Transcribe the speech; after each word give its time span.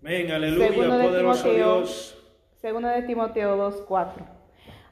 Amén, 0.00 0.30
aleluya, 0.30 0.68
Segundo 0.68 0.98
de 0.98 1.04
poderoso 1.04 1.42
Timoteo. 1.42 1.76
Dios. 1.76 2.30
Segundo 2.60 2.88
de 2.88 3.02
Timoteo 3.02 3.56
2:4. 3.56 4.26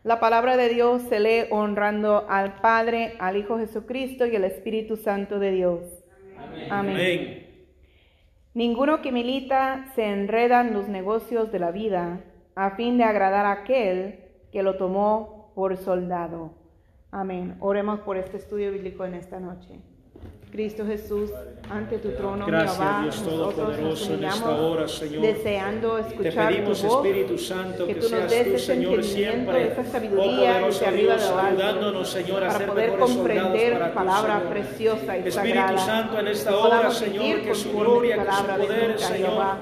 La 0.03 0.19
palabra 0.21 0.57
de 0.57 0.69
Dios 0.69 1.03
se 1.03 1.21
lee 1.21 1.47
honrando 1.51 2.27
al 2.29 2.61
Padre, 2.61 3.15
al 3.19 3.37
Hijo 3.37 3.59
Jesucristo 3.59 4.27
y 4.27 4.35
al 4.35 4.45
Espíritu 4.45 4.97
Santo 4.97 5.39
de 5.39 5.53
Dios. 5.53 6.05
Amén. 6.39 6.73
Amén. 6.73 7.47
Ninguno 8.55 9.03
que 9.03 9.13
milita 9.13 9.93
se 9.95 10.07
enreda 10.07 10.63
en 10.63 10.73
los 10.73 10.89
negocios 10.89 11.53
de 11.53 11.59
la 11.59 11.71
vida 11.71 12.21
a 12.55 12.71
fin 12.71 12.99
de 12.99 13.05
agradar 13.05 13.47
a 13.47 13.53
aquel 13.53 14.21
que 14.51 14.63
lo 14.63 14.77
tomó 14.77 15.53
por 15.55 15.77
soldado. 15.77 16.53
Amén. 17.11 17.57
Oremos 17.61 18.01
por 18.01 18.17
este 18.17 18.39
estudio 18.39 18.73
bíblico 18.73 19.05
en 19.05 19.15
esta 19.15 19.39
noche. 19.39 19.81
Cristo 20.57 20.87
Jesús, 20.87 21.31
ante 21.69 21.99
tu 21.99 22.13
trono, 22.13 22.47
Gracias, 22.47 22.79
Jehová, 22.79 23.01
Dios 23.03 23.17
nos 23.17 23.29
Todopoderoso, 23.29 24.15
en 24.15 24.25
esta 24.25 24.51
hora, 24.57 24.89
Señor. 24.89 25.23
deseando 25.23 25.97
Te 25.97 26.01
escuchar 26.09 26.49
pedimos, 26.49 26.81
tu 26.81 26.87
voz, 26.87 27.07
Espíritu 27.07 27.39
Santo, 27.39 27.87
que 27.87 27.95
que, 27.95 28.01
tú 28.01 28.09
nos 28.09 28.11
seas 28.11 28.31
des 28.31 28.53
tú, 28.53 28.59
Señor, 28.59 29.05
siempre, 29.05 29.69
esa 29.69 29.81
oh 29.83 29.93
sabiduría 29.93 30.25
poderoso 30.25 30.67
desde 30.67 30.87
arriba 30.87 31.13
Dios, 31.13 31.23
de 31.23 31.29
lo 31.29 31.39
alto, 31.39 31.63
ayudándonos, 31.63 32.09
Señor, 32.09 32.45
a 32.45 32.51
ser 32.53 32.69
poder 32.69 32.99
comprender 32.99 33.73
para 33.75 33.93
palabra 33.93 34.49
preciosa 34.49 35.19
y 35.19 35.29
Espíritu 35.29 35.33
sagrada. 35.33 35.79
Santo, 35.79 36.19
en 36.21 36.29
esta 36.29 36.57
hora, 36.57 36.91
Señor, 36.91 37.41
que 37.43 37.55
su 37.55 37.73
gloria, 37.73 38.25
que 38.25 38.33
su 38.33 38.47
poder, 38.47 38.99
Señor, 38.99 39.29
Jehová. 39.29 39.59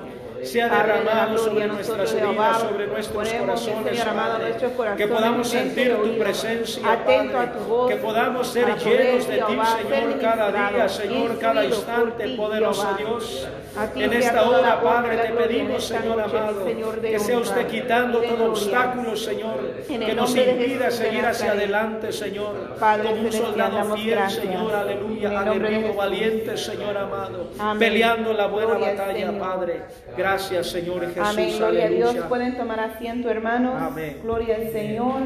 De 0.52 0.60
la 0.60 0.68
derramado 0.68 1.38
sobre 1.38 1.66
nuestras 1.66 2.14
vidas, 2.14 2.60
sobre 2.60 2.86
nuestros 2.86 3.28
corazones, 3.32 4.04
Padre. 4.04 4.54
Que 4.96 5.06
podamos 5.08 5.48
sentir 5.48 5.96
tu 5.96 6.18
presencia, 6.18 7.04
Padre. 7.04 7.50
Que 7.88 7.96
podamos 7.96 8.46
ser 8.48 8.76
llenos 8.78 9.26
de 9.26 9.36
ti, 9.36 9.58
Señor, 9.88 10.20
cada 10.20 10.52
día, 10.52 10.88
Señor, 10.88 11.38
cada 11.38 11.64
instante, 11.64 12.28
poderoso. 12.36 12.94
Dios. 12.98 13.48
En 13.96 14.12
esta 14.12 14.48
hora, 14.48 14.80
Padre, 14.80 15.16
te 15.16 15.32
pedimos, 15.32 15.84
Señor 15.84 16.20
amado, 16.20 16.66
que 17.02 17.18
sea 17.18 17.38
usted 17.38 17.66
quitando 17.66 18.20
todo 18.20 18.50
obstáculo, 18.50 19.16
Señor, 19.16 19.58
que 19.88 20.14
nos 20.14 20.36
impida 20.36 20.90
seguir 20.90 21.26
hacia 21.26 21.52
adelante, 21.52 22.12
Señor, 22.12 22.76
como 22.78 23.20
un 23.20 23.32
soldado 23.32 23.96
fiel. 23.96 24.30
Señor, 24.30 24.74
aleluya, 24.74 25.44
Jesús. 25.44 25.96
valiente, 25.96 26.56
Señor 26.56 26.96
amado, 26.96 27.50
peleando 27.78 28.32
la 28.32 28.46
buena 28.46 28.74
batalla. 28.74 29.38
Padre. 29.38 29.82
Gracias, 30.16 30.33
Señor 30.38 31.00
Jesús, 31.06 31.18
Amén, 31.22 31.56
gloria 31.56 31.84
a 31.84 31.86
aleluya. 31.86 32.12
Dios. 32.12 32.26
Pueden 32.26 32.56
tomar 32.56 32.80
asiento, 32.80 33.30
hermanos. 33.30 33.80
Amén. 33.80 34.20
Gloria 34.22 34.56
al 34.56 34.70
Señor. 34.72 35.20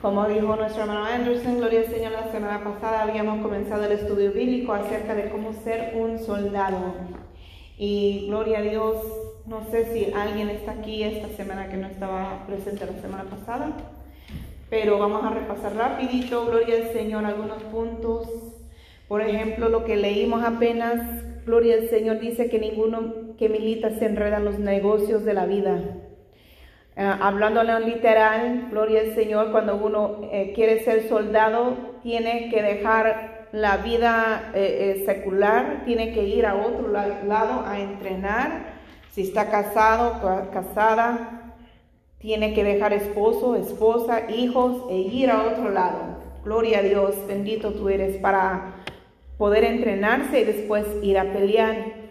Como 0.00 0.28
dijo 0.28 0.54
nuestro 0.54 0.82
hermano 0.82 1.04
Anderson, 1.04 1.58
gloria 1.58 1.80
al 1.80 1.86
Señor, 1.86 2.12
la 2.12 2.30
semana 2.30 2.62
pasada 2.62 3.02
habíamos 3.02 3.42
comenzado 3.42 3.84
el 3.84 3.92
estudio 3.92 4.32
bíblico 4.32 4.72
acerca 4.72 5.14
de 5.14 5.28
cómo 5.28 5.52
ser 5.52 5.94
un 5.96 6.18
soldado. 6.20 6.94
Y 7.76 8.26
gloria 8.28 8.58
a 8.58 8.62
Dios, 8.62 8.96
no 9.46 9.64
sé 9.70 9.92
si 9.92 10.12
alguien 10.12 10.50
está 10.50 10.72
aquí 10.72 11.02
esta 11.02 11.28
semana 11.36 11.68
que 11.68 11.76
no 11.76 11.88
estaba 11.88 12.44
presente 12.46 12.86
la 12.86 13.00
semana 13.00 13.24
pasada, 13.24 13.72
pero 14.70 14.98
vamos 14.98 15.24
a 15.24 15.30
repasar 15.30 15.74
rapidito, 15.74 16.46
gloria 16.46 16.76
al 16.76 16.92
Señor, 16.92 17.24
algunos 17.24 17.62
puntos. 17.64 18.28
Por 19.08 19.22
ejemplo, 19.22 19.68
lo 19.68 19.84
que 19.84 19.96
leímos 19.96 20.44
apenas, 20.44 21.24
gloria 21.48 21.76
al 21.76 21.88
Señor, 21.88 22.20
dice 22.20 22.50
que 22.50 22.58
ninguno 22.58 23.34
que 23.38 23.48
milita 23.48 23.88
se 23.98 24.04
enreda 24.04 24.36
en 24.36 24.44
los 24.44 24.58
negocios 24.58 25.24
de 25.24 25.32
la 25.32 25.46
vida. 25.46 25.80
Eh, 26.94 27.12
hablándolo 27.20 27.78
literal, 27.80 28.68
gloria 28.70 29.00
al 29.00 29.14
Señor, 29.14 29.50
cuando 29.50 29.76
uno 29.76 30.28
eh, 30.30 30.52
quiere 30.54 30.84
ser 30.84 31.08
soldado, 31.08 31.74
tiene 32.02 32.50
que 32.50 32.62
dejar 32.62 33.48
la 33.52 33.78
vida 33.78 34.52
eh, 34.54 34.94
eh, 34.98 35.04
secular, 35.06 35.84
tiene 35.86 36.12
que 36.12 36.24
ir 36.24 36.44
a 36.44 36.54
otro 36.54 36.88
la- 36.88 37.22
lado 37.24 37.64
a 37.66 37.80
entrenar. 37.80 38.76
Si 39.12 39.22
está 39.22 39.50
casado, 39.50 40.20
ca- 40.20 40.50
casada, 40.52 41.54
tiene 42.18 42.52
que 42.52 42.62
dejar 42.62 42.92
esposo, 42.92 43.56
esposa, 43.56 44.30
hijos 44.30 44.84
e 44.90 44.98
ir 44.98 45.30
a 45.30 45.44
otro 45.44 45.70
lado. 45.70 46.18
Gloria 46.44 46.80
a 46.80 46.82
Dios, 46.82 47.14
bendito 47.26 47.72
tú 47.72 47.88
eres 47.88 48.18
para 48.18 48.74
poder 49.38 49.64
entrenarse 49.64 50.40
y 50.40 50.44
después 50.44 50.84
ir 51.02 51.16
a 51.16 51.32
pelear. 51.32 52.08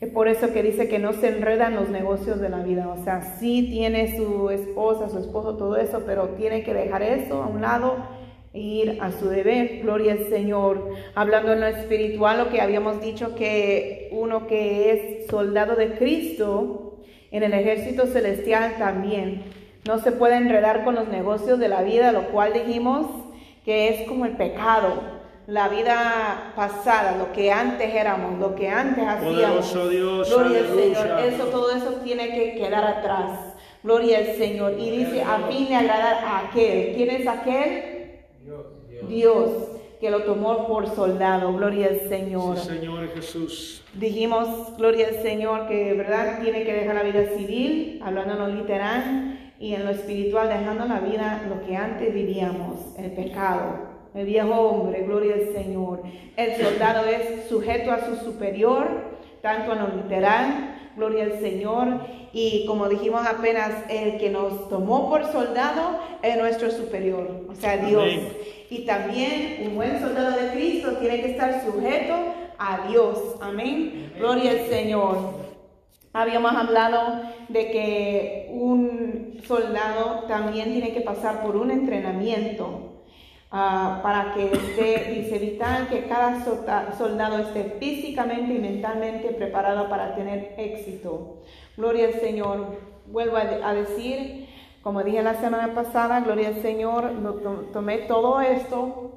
Es 0.00 0.10
por 0.10 0.26
eso 0.26 0.52
que 0.52 0.64
dice 0.64 0.88
que 0.88 0.98
no 0.98 1.12
se 1.12 1.28
enredan 1.28 1.76
los 1.76 1.88
negocios 1.88 2.40
de 2.40 2.48
la 2.48 2.62
vida. 2.62 2.88
O 2.88 3.04
sea, 3.04 3.36
sí 3.38 3.68
tiene 3.70 4.16
su 4.16 4.50
esposa, 4.50 5.08
su 5.08 5.18
esposo, 5.18 5.56
todo 5.56 5.76
eso, 5.76 6.02
pero 6.04 6.30
tiene 6.30 6.64
que 6.64 6.74
dejar 6.74 7.02
eso 7.02 7.40
a 7.40 7.46
un 7.46 7.62
lado 7.62 7.98
e 8.52 8.58
ir 8.58 8.98
a 9.00 9.12
su 9.12 9.28
deber. 9.28 9.80
Gloria 9.82 10.14
al 10.14 10.28
Señor. 10.28 10.90
Hablando 11.14 11.52
en 11.52 11.60
lo 11.60 11.66
espiritual, 11.68 12.38
lo 12.38 12.50
que 12.50 12.60
habíamos 12.60 13.00
dicho 13.00 13.36
que 13.36 14.08
uno 14.10 14.48
que 14.48 14.90
es 14.90 15.26
soldado 15.28 15.76
de 15.76 15.92
Cristo 15.92 16.98
en 17.30 17.44
el 17.44 17.54
ejército 17.54 18.06
celestial 18.06 18.74
también 18.78 19.44
no 19.86 19.98
se 19.98 20.12
puede 20.12 20.36
enredar 20.36 20.84
con 20.84 20.94
los 20.94 21.08
negocios 21.08 21.58
de 21.58 21.68
la 21.68 21.82
vida, 21.82 22.12
lo 22.12 22.28
cual 22.28 22.52
dijimos 22.52 23.06
que 23.64 23.88
es 23.88 24.08
como 24.08 24.26
el 24.26 24.32
pecado 24.32 25.11
la 25.46 25.68
vida 25.68 26.52
pasada, 26.54 27.16
lo 27.16 27.32
que 27.32 27.50
antes 27.50 27.92
éramos, 27.94 28.38
lo 28.38 28.54
que 28.54 28.68
antes 28.68 29.04
hacíamos. 29.06 29.34
Poderoso 29.34 29.88
Dios, 29.88 30.28
Gloria 30.28 30.58
al. 30.60 30.66
Señor. 30.66 31.20
Eso, 31.20 31.44
todo 31.46 31.70
eso 31.70 31.92
tiene 32.04 32.28
que 32.28 32.54
quedar 32.54 32.84
atrás. 32.84 33.54
Gloria 33.82 34.18
al 34.18 34.36
Señor. 34.36 34.74
Y 34.78 34.90
dice, 34.90 35.22
a 35.22 35.48
fin 35.48 35.68
de 35.68 35.74
agradar 35.74 36.24
a 36.24 36.38
aquel. 36.48 36.94
¿Quién 36.94 37.10
es 37.10 37.26
aquel? 37.26 38.22
Dios, 39.08 39.50
que 40.00 40.10
lo 40.10 40.22
tomó 40.22 40.68
por 40.68 40.88
soldado. 40.94 41.52
Gloria 41.52 41.88
al 41.88 42.08
Señor. 42.08 42.58
Sí, 42.58 42.68
Señor 42.68 43.08
Jesús. 43.14 43.82
Dijimos, 43.94 44.76
gloria 44.76 45.08
al 45.08 45.22
Señor, 45.22 45.66
que 45.66 45.92
verdad 45.94 46.40
tiene 46.40 46.62
que 46.62 46.72
dejar 46.72 46.94
la 46.94 47.02
vida 47.02 47.26
civil, 47.36 48.00
hablando 48.04 48.34
en 48.34 48.38
lo 48.38 48.48
literal, 48.48 49.52
y 49.58 49.74
en 49.74 49.84
lo 49.84 49.90
espiritual, 49.90 50.48
dejando 50.48 50.86
la 50.86 51.00
vida, 51.00 51.42
lo 51.48 51.64
que 51.66 51.76
antes 51.76 52.12
vivíamos, 52.12 52.96
el 52.98 53.12
pecado, 53.12 53.91
el 54.14 54.26
viejo 54.26 54.54
hombre, 54.54 55.02
gloria 55.02 55.34
al 55.34 55.52
Señor. 55.54 56.02
El 56.36 56.62
soldado 56.62 57.06
es 57.06 57.48
sujeto 57.48 57.92
a 57.92 58.04
su 58.04 58.16
superior, 58.16 58.86
tanto 59.40 59.72
en 59.72 59.78
lo 59.78 59.88
literal, 59.88 60.78
gloria 60.96 61.24
al 61.24 61.40
Señor, 61.40 62.00
y 62.32 62.64
como 62.66 62.88
dijimos 62.88 63.26
apenas, 63.26 63.70
el 63.88 64.18
que 64.18 64.30
nos 64.30 64.68
tomó 64.68 65.08
por 65.08 65.30
soldado 65.32 65.98
es 66.22 66.36
nuestro 66.36 66.70
superior, 66.70 67.46
o 67.48 67.54
sea, 67.54 67.76
Dios. 67.78 68.02
Amén. 68.02 68.28
Y 68.70 68.86
también 68.86 69.66
un 69.66 69.76
buen 69.76 70.00
soldado 70.00 70.40
de 70.40 70.50
Cristo 70.52 70.92
tiene 70.92 71.20
que 71.20 71.32
estar 71.32 71.62
sujeto 71.64 72.14
a 72.58 72.86
Dios. 72.88 73.36
Amén. 73.40 74.12
Gloria 74.16 74.52
al 74.52 74.66
Señor. 74.66 75.42
Habíamos 76.14 76.52
hablado 76.52 77.22
de 77.48 77.70
que 77.70 78.50
un 78.50 79.40
soldado 79.46 80.24
también 80.28 80.72
tiene 80.72 80.92
que 80.92 81.00
pasar 81.00 81.42
por 81.42 81.56
un 81.56 81.70
entrenamiento 81.70 82.92
ah, 83.52 84.00
para 84.02 84.34
que 84.34 84.52
esté, 84.52 85.12
dice 85.12 85.38
vital 85.38 85.88
que 85.88 86.06
cada 86.08 86.44
soldado 86.44 87.38
esté 87.38 87.76
físicamente 87.78 88.54
y 88.54 88.58
mentalmente 88.58 89.28
preparado 89.28 89.88
para 89.88 90.14
tener 90.16 90.54
éxito. 90.58 91.42
Gloria 91.76 92.06
al 92.08 92.14
Señor. 92.14 92.92
Vuelvo 93.06 93.36
a, 93.36 93.40
a 93.40 93.74
decir, 93.74 94.48
como 94.82 95.04
dije 95.04 95.22
la 95.22 95.34
semana 95.34 95.74
pasada, 95.74 96.20
gloria 96.20 96.48
al 96.48 96.62
Señor, 96.62 97.12
tomé 97.72 97.98
todo 97.98 98.40
esto, 98.40 99.12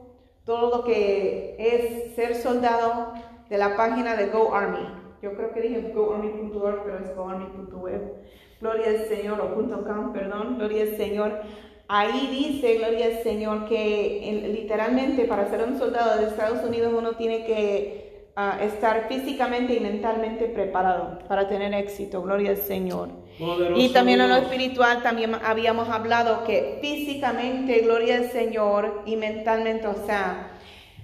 todo 0.45 0.77
lo 0.77 0.83
que 0.83 1.55
es 1.57 2.15
ser 2.15 2.35
soldado 2.35 3.13
de 3.49 3.57
la 3.57 3.75
página 3.75 4.15
de 4.15 4.27
Go 4.27 4.53
Army. 4.53 4.87
Yo 5.21 5.33
creo 5.35 5.51
que 5.53 5.61
dije 5.61 5.91
goarmy.org, 5.91 6.83
pero 6.83 6.99
es 6.99 7.15
goarmy.web. 7.15 8.13
Gloria 8.61 8.89
al 8.89 9.05
Señor, 9.05 9.41
o 9.41 9.55
.com, 9.55 10.13
perdón, 10.13 10.57
gloria 10.57 10.83
al 10.83 10.97
Señor. 10.97 11.41
Ahí 11.87 12.27
dice, 12.31 12.75
gloria 12.77 13.05
al 13.07 13.23
Señor, 13.23 13.67
que 13.67 14.27
en- 14.27 14.53
literalmente 14.53 15.25
para 15.25 15.47
ser 15.49 15.63
un 15.67 15.77
soldado 15.77 16.19
de 16.19 16.27
Estados 16.27 16.63
Unidos 16.67 16.93
uno 16.97 17.11
tiene 17.11 17.45
que 17.45 18.29
ah, 18.35 18.57
estar 18.63 19.07
físicamente 19.07 19.75
y 19.75 19.79
mentalmente 19.79 20.45
preparado 20.45 21.19
para 21.27 21.47
tener 21.47 21.73
éxito. 21.75 22.21
Gloria 22.23 22.51
al 22.51 22.57
Señor. 22.57 23.09
Poderoso 23.37 23.79
Y 23.79 23.89
también 23.89 24.19
en 24.21 24.29
lo 24.29 24.35
espiritual 24.37 25.03
también 25.03 25.35
habíamos 25.43 25.89
hablado 25.89 26.43
que 26.45 26.79
físicamente, 26.81 27.79
gloria 27.81 28.15
al 28.17 28.31
Señor, 28.31 29.03
y 29.05 29.15
mentalmente, 29.17 29.85
o 29.87 30.05
sea, 30.07 30.51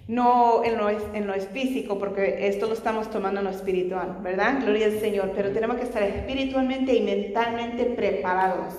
no 0.07 0.63
en 0.63 0.77
lo, 0.77 0.89
en 0.89 1.27
lo 1.27 1.33
físico, 1.35 1.99
porque 1.99 2.47
esto 2.47 2.65
lo 2.67 2.73
estamos 2.73 3.09
tomando 3.11 3.39
en 3.39 3.45
lo 3.45 3.51
espiritual, 3.51 4.17
¿verdad? 4.21 4.59
Gloria 4.63 4.87
al 4.87 4.99
Señor, 4.99 5.31
pero 5.35 5.51
tenemos 5.51 5.77
que 5.77 5.83
estar 5.83 6.01
espiritualmente 6.03 6.95
y 6.95 7.01
mentalmente 7.01 7.85
preparados 7.85 8.73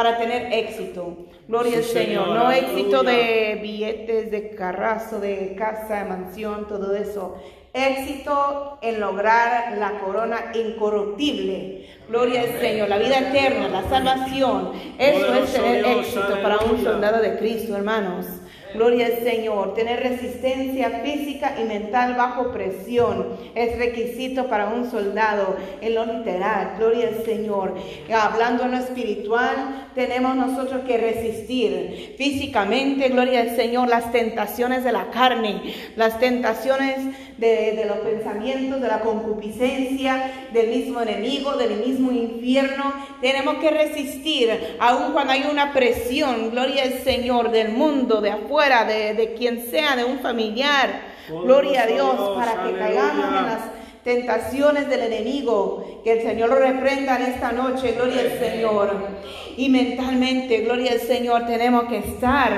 para 0.00 0.16
tener 0.16 0.50
éxito. 0.50 1.14
Gloria 1.46 1.76
al 1.76 1.84
Señor, 1.84 2.24
Señor, 2.24 2.28
no 2.28 2.50
éxito 2.50 3.02
de 3.02 3.58
billetes, 3.60 4.30
de 4.30 4.48
carrazo, 4.54 5.20
de 5.20 5.54
casa, 5.58 5.96
de 5.96 6.08
mansión, 6.08 6.66
todo 6.66 6.96
eso. 6.96 7.36
Éxito 7.74 8.78
en 8.80 8.98
lograr 8.98 9.76
la 9.76 10.00
corona 10.00 10.52
incorruptible. 10.54 11.86
Gloria 12.08 12.40
al 12.40 12.58
Señor, 12.60 12.88
la 12.88 12.96
vida 12.96 13.18
eterna, 13.18 13.68
la 13.68 13.86
salvación. 13.90 14.72
Eso 14.98 15.34
es 15.34 15.52
tener 15.52 15.84
Dios, 15.84 16.06
éxito 16.06 16.40
para 16.42 16.60
un 16.60 16.82
soldado 16.82 17.20
de 17.20 17.36
Cristo, 17.36 17.76
hermanos. 17.76 18.24
Gloria 18.74 19.06
al 19.06 19.24
Señor. 19.24 19.74
Tener 19.74 20.00
resistencia 20.00 21.02
física 21.04 21.56
y 21.60 21.64
mental 21.64 22.14
bajo 22.14 22.52
presión 22.52 23.36
es 23.54 23.78
requisito 23.78 24.46
para 24.48 24.68
un 24.68 24.90
soldado 24.90 25.56
en 25.80 25.94
lo 25.94 26.06
literal. 26.06 26.74
Gloria 26.78 27.08
al 27.08 27.24
Señor. 27.24 27.74
Hablando 28.12 28.64
en 28.64 28.72
lo 28.72 28.76
espiritual, 28.78 29.88
tenemos 29.94 30.36
nosotros 30.36 30.82
que 30.86 30.98
resistir 30.98 32.14
físicamente, 32.16 33.08
gloria 33.08 33.40
al 33.40 33.56
Señor, 33.56 33.88
las 33.88 34.12
tentaciones 34.12 34.84
de 34.84 34.92
la 34.92 35.10
carne, 35.10 35.62
las 35.96 36.18
tentaciones 36.18 36.98
de, 37.40 37.72
de 37.72 37.84
los 37.86 37.96
pensamientos, 37.98 38.80
de 38.80 38.86
la 38.86 39.00
concupiscencia, 39.00 40.48
del 40.52 40.68
mismo 40.68 41.00
enemigo, 41.00 41.54
del 41.54 41.78
mismo 41.84 42.12
infierno. 42.12 42.92
Tenemos 43.20 43.56
que 43.56 43.70
resistir, 43.70 44.76
aun 44.78 45.12
cuando 45.12 45.32
hay 45.32 45.44
una 45.50 45.72
presión, 45.72 46.50
gloria 46.50 46.82
al 46.82 46.98
Señor, 47.00 47.50
del 47.50 47.72
mundo, 47.72 48.20
de 48.20 48.30
afuera, 48.30 48.84
de, 48.84 49.14
de 49.14 49.34
quien 49.34 49.70
sea, 49.70 49.96
de 49.96 50.04
un 50.04 50.18
familiar. 50.20 51.08
Gloria 51.28 51.84
a 51.84 51.86
Dios, 51.86 52.30
para 52.36 52.64
que 52.64 52.76
caigamos 52.76 53.24
en 53.24 53.46
las 53.46 53.60
tentaciones 54.04 54.88
del 54.88 55.00
enemigo. 55.00 56.02
Que 56.04 56.12
el 56.12 56.22
Señor 56.22 56.50
lo 56.50 56.56
reprenda 56.56 57.16
en 57.16 57.32
esta 57.32 57.52
noche, 57.52 57.92
gloria 57.92 58.20
al 58.20 58.38
Señor. 58.38 59.08
Y 59.56 59.68
mentalmente, 59.68 60.58
gloria 60.58 60.92
al 60.92 61.00
Señor, 61.00 61.46
tenemos 61.46 61.84
que 61.84 61.98
estar, 61.98 62.50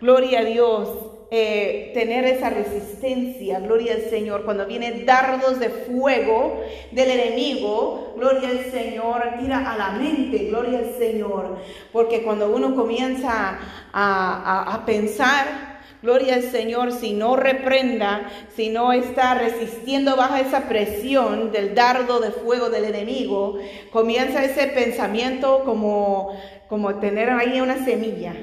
gloria 0.00 0.40
a 0.40 0.44
Dios, 0.44 0.88
eh, 1.32 1.92
tener 1.94 2.24
esa 2.24 2.50
resistencia, 2.50 3.60
gloria 3.60 3.94
al 3.94 4.02
Señor, 4.10 4.44
cuando 4.44 4.66
vienen 4.66 5.06
dardos 5.06 5.60
de 5.60 5.68
fuego 5.68 6.60
del 6.90 7.10
enemigo, 7.10 8.14
gloria 8.16 8.48
al 8.48 8.70
Señor, 8.72 9.22
tira 9.38 9.72
a 9.72 9.76
la 9.78 9.90
mente, 9.92 10.48
gloria 10.48 10.80
al 10.80 10.92
Señor, 10.98 11.58
porque 11.92 12.22
cuando 12.22 12.50
uno 12.50 12.74
comienza 12.74 13.58
a, 13.92 14.64
a, 14.72 14.74
a 14.74 14.84
pensar, 14.84 15.70
Gloria 16.02 16.36
al 16.36 16.42
Señor, 16.44 16.92
si 16.92 17.12
no 17.12 17.36
reprenda, 17.36 18.22
si 18.56 18.70
no 18.70 18.94
está 18.94 19.34
resistiendo 19.34 20.16
bajo 20.16 20.36
esa 20.36 20.66
presión 20.66 21.52
del 21.52 21.74
dardo 21.74 22.20
de 22.20 22.30
fuego 22.30 22.70
del 22.70 22.86
enemigo, 22.86 23.58
comienza 23.90 24.42
ese 24.42 24.68
pensamiento 24.68 25.62
como, 25.66 26.30
como 26.70 26.94
tener 27.00 27.28
ahí 27.28 27.60
una 27.60 27.84
semilla 27.84 28.34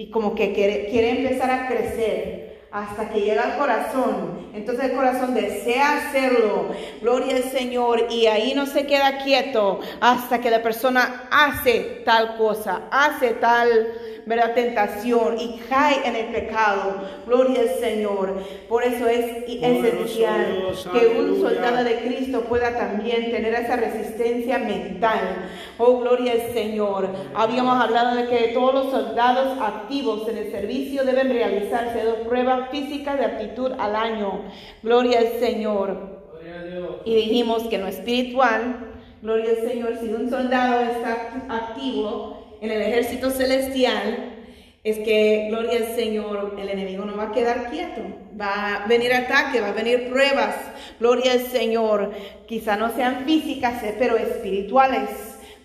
y 0.00 0.06
como 0.06 0.34
que 0.34 0.54
quiere, 0.54 0.86
quiere 0.86 1.10
empezar 1.10 1.50
a 1.50 1.68
crecer 1.68 2.49
hasta 2.72 3.08
que 3.08 3.20
llega 3.20 3.42
al 3.42 3.58
corazón. 3.58 4.48
Entonces 4.54 4.86
el 4.86 4.96
corazón 4.96 5.34
desea 5.34 5.98
hacerlo. 5.98 6.68
Gloria 7.00 7.36
al 7.36 7.44
Señor. 7.44 8.06
Y 8.10 8.26
ahí 8.26 8.54
no 8.54 8.66
se 8.66 8.86
queda 8.86 9.18
quieto 9.18 9.80
hasta 10.00 10.40
que 10.40 10.50
la 10.50 10.62
persona 10.62 11.28
hace 11.30 12.02
tal 12.04 12.36
cosa, 12.36 12.82
hace 12.90 13.30
tal 13.34 13.92
¿verdad? 14.26 14.54
tentación 14.54 15.38
y 15.38 15.60
cae 15.68 16.06
en 16.06 16.16
el 16.16 16.26
pecado. 16.26 17.02
Gloria 17.26 17.62
al 17.62 17.80
Señor. 17.80 18.42
Por 18.68 18.84
eso 18.84 19.08
es 19.08 19.44
esencial 19.48 20.72
que 20.92 21.18
un 21.18 21.40
soldado 21.40 21.82
de 21.84 21.96
Cristo 22.00 22.42
pueda 22.42 22.76
también 22.76 23.30
tener 23.30 23.54
esa 23.54 23.76
resistencia 23.76 24.58
mental. 24.58 25.48
Oh, 25.78 25.98
gloria 25.98 26.32
al 26.32 26.52
Señor. 26.52 27.08
Habíamos 27.34 27.82
hablado 27.82 28.16
de 28.16 28.26
que 28.26 28.48
todos 28.48 28.74
los 28.74 28.90
soldados 28.90 29.58
activos 29.60 30.28
en 30.28 30.38
el 30.38 30.50
servicio 30.50 31.04
deben 31.04 31.30
realizarse 31.30 32.04
dos 32.04 32.18
pruebas 32.28 32.59
físicas 32.68 33.18
de 33.18 33.24
aptitud 33.24 33.72
al 33.78 33.96
año. 33.96 34.42
Gloria 34.82 35.20
al 35.20 35.40
Señor. 35.40 36.20
Y 37.04 37.14
dijimos 37.14 37.64
que 37.64 37.76
en 37.76 37.82
lo 37.82 37.88
espiritual, 37.88 38.94
gloria 39.22 39.50
al 39.50 39.68
Señor, 39.68 39.98
si 40.00 40.08
un 40.08 40.28
soldado 40.28 40.80
está 40.82 41.44
activo 41.48 42.58
en 42.60 42.70
el 42.70 42.82
ejército 42.82 43.30
celestial, 43.30 44.36
es 44.82 44.98
que, 45.00 45.48
gloria 45.50 45.78
al 45.78 45.94
Señor, 45.94 46.56
el 46.58 46.68
enemigo 46.70 47.04
no 47.04 47.14
va 47.14 47.24
a 47.24 47.32
quedar 47.32 47.70
quieto. 47.70 48.00
Va 48.40 48.76
a 48.76 48.86
venir 48.86 49.12
ataque, 49.12 49.60
va 49.60 49.68
a 49.68 49.72
venir 49.72 50.08
pruebas. 50.08 50.54
Gloria 50.98 51.32
al 51.32 51.40
Señor. 51.40 52.12
Quizá 52.46 52.76
no 52.76 52.90
sean 52.94 53.24
físicas, 53.26 53.82
eh, 53.82 53.94
pero 53.98 54.16
espirituales. 54.16 55.10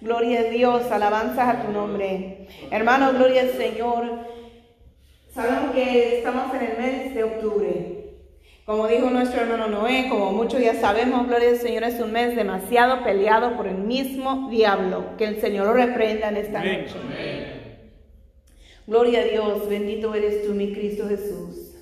Gloria 0.02 0.42
a 0.42 0.44
Dios, 0.44 0.92
alabanzas 0.92 1.48
a 1.48 1.62
tu 1.62 1.72
nombre. 1.72 2.48
Hermano, 2.72 3.14
gloria 3.14 3.44
al 3.44 3.52
Señor. 3.52 4.35
Sabemos 5.36 5.76
que 5.76 6.20
estamos 6.20 6.54
en 6.54 6.62
el 6.62 6.78
mes 6.78 7.14
de 7.14 7.24
octubre. 7.26 8.06
Como 8.66 8.88
dijo 8.88 9.10
nuestro 9.10 9.42
hermano 9.42 9.68
Noé, 9.68 10.08
como 10.10 10.32
muchos 10.32 10.62
ya 10.62 10.76
sabemos, 10.76 11.28
gloria 11.28 11.50
al 11.50 11.58
Señor, 11.58 11.84
es 11.84 12.00
un 12.00 12.14
mes 12.14 12.38
demasiado 12.38 13.04
peleado 13.04 13.58
por 13.58 13.68
el 13.68 13.80
mismo 13.80 14.48
diablo. 14.50 15.18
Que 15.18 15.26
el 15.26 15.42
Señor 15.42 15.68
lo 15.68 15.74
reprenda 15.74 16.30
en 16.30 16.38
esta 16.38 16.62
Amén. 16.62 16.86
noche. 16.86 16.96
Gloria 18.88 19.20
a 19.20 19.24
Dios, 19.26 19.68
bendito 19.68 20.16
eres 20.16 20.48
tú, 20.48 20.54
mi 20.54 20.72
Cristo 20.72 21.10
Jesús. 21.10 21.74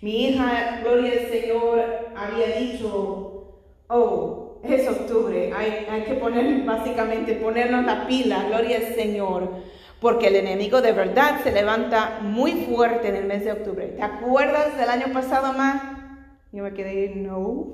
Mi 0.00 0.26
hija, 0.26 0.80
gloria 0.82 1.12
al 1.12 1.28
Señor, 1.28 1.80
había 2.16 2.56
dicho, 2.58 3.60
oh, 3.86 4.58
es 4.64 4.88
octubre, 4.88 5.52
hay, 5.54 5.86
hay 5.88 6.02
que 6.02 6.14
poner, 6.14 6.64
básicamente, 6.64 7.34
ponernos 7.34 7.84
la 7.84 8.08
pila, 8.08 8.46
gloria 8.48 8.78
al 8.78 8.94
Señor, 8.96 9.48
porque 10.04 10.26
el 10.28 10.36
enemigo 10.36 10.82
de 10.82 10.92
verdad 10.92 11.40
se 11.42 11.50
levanta 11.50 12.18
muy 12.20 12.66
fuerte 12.66 13.08
en 13.08 13.16
el 13.16 13.24
mes 13.24 13.42
de 13.42 13.52
octubre. 13.52 13.86
¿Te 13.86 14.02
acuerdas 14.02 14.76
del 14.76 14.90
año 14.90 15.06
pasado, 15.14 15.54
Ma? 15.54 16.36
Yo 16.52 16.62
me 16.62 16.74
quedé, 16.74 17.14
no. 17.16 17.68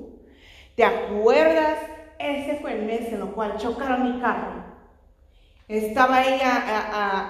¿Te 0.77 0.85
acuerdas? 0.85 1.77
Ese 2.17 2.55
fue 2.61 2.71
el 2.71 2.85
mes 2.85 3.11
en 3.11 3.15
el 3.19 3.31
cual 3.31 3.57
chocaron 3.57 4.13
mi 4.13 4.21
carro. 4.21 4.63
Estaba 5.67 6.23
ella 6.25 6.55
a- 6.55 6.79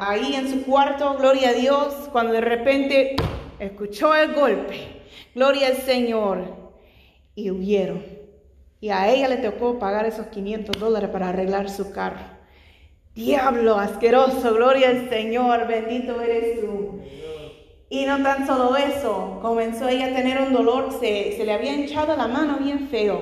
a- 0.03 0.11
ahí 0.11 0.35
en 0.35 0.47
su 0.47 0.63
cuarto, 0.67 1.17
gloria 1.17 1.49
a 1.49 1.53
Dios, 1.53 2.07
cuando 2.11 2.33
de 2.33 2.41
repente 2.41 3.15
escuchó 3.57 4.13
el 4.13 4.35
golpe, 4.35 5.01
gloria 5.33 5.69
al 5.69 5.77
Señor, 5.77 6.43
y 7.33 7.49
huyeron. 7.49 8.05
Y 8.79 8.89
a 8.89 9.09
ella 9.09 9.27
le 9.29 9.37
tocó 9.37 9.79
pagar 9.79 10.05
esos 10.05 10.27
500 10.27 10.79
dólares 10.79 11.09
para 11.09 11.29
arreglar 11.29 11.71
su 11.71 11.91
carro. 11.91 12.39
Diablo 13.15 13.77
asqueroso, 13.77 14.53
gloria 14.53 14.89
al 14.89 15.09
Señor, 15.09 15.67
bendito 15.67 16.21
eres 16.21 16.61
tú. 16.61 17.01
Y 17.89 18.05
no 18.05 18.23
tan 18.23 18.47
solo 18.47 18.77
eso, 18.77 19.39
comenzó 19.41 19.89
ella 19.89 20.07
a 20.07 20.15
tener 20.15 20.39
un 20.41 20.53
dolor, 20.53 20.93
se, 20.97 21.33
se 21.35 21.43
le 21.43 21.51
había 21.51 21.73
hinchado 21.73 22.15
la 22.15 22.27
mano 22.27 22.57
bien 22.59 22.87
feo. 22.87 23.19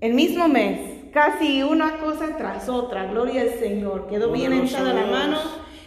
El 0.00 0.14
mismo 0.14 0.48
mes, 0.48 0.80
casi 1.12 1.62
una 1.62 1.98
cosa 1.98 2.36
tras 2.36 2.68
otra, 2.68 3.06
gloria 3.06 3.42
al 3.42 3.50
Señor. 3.50 4.08
Quedó 4.08 4.32
bien 4.32 4.52
hinchada 4.52 4.92
la 4.92 5.06
mano. 5.06 5.38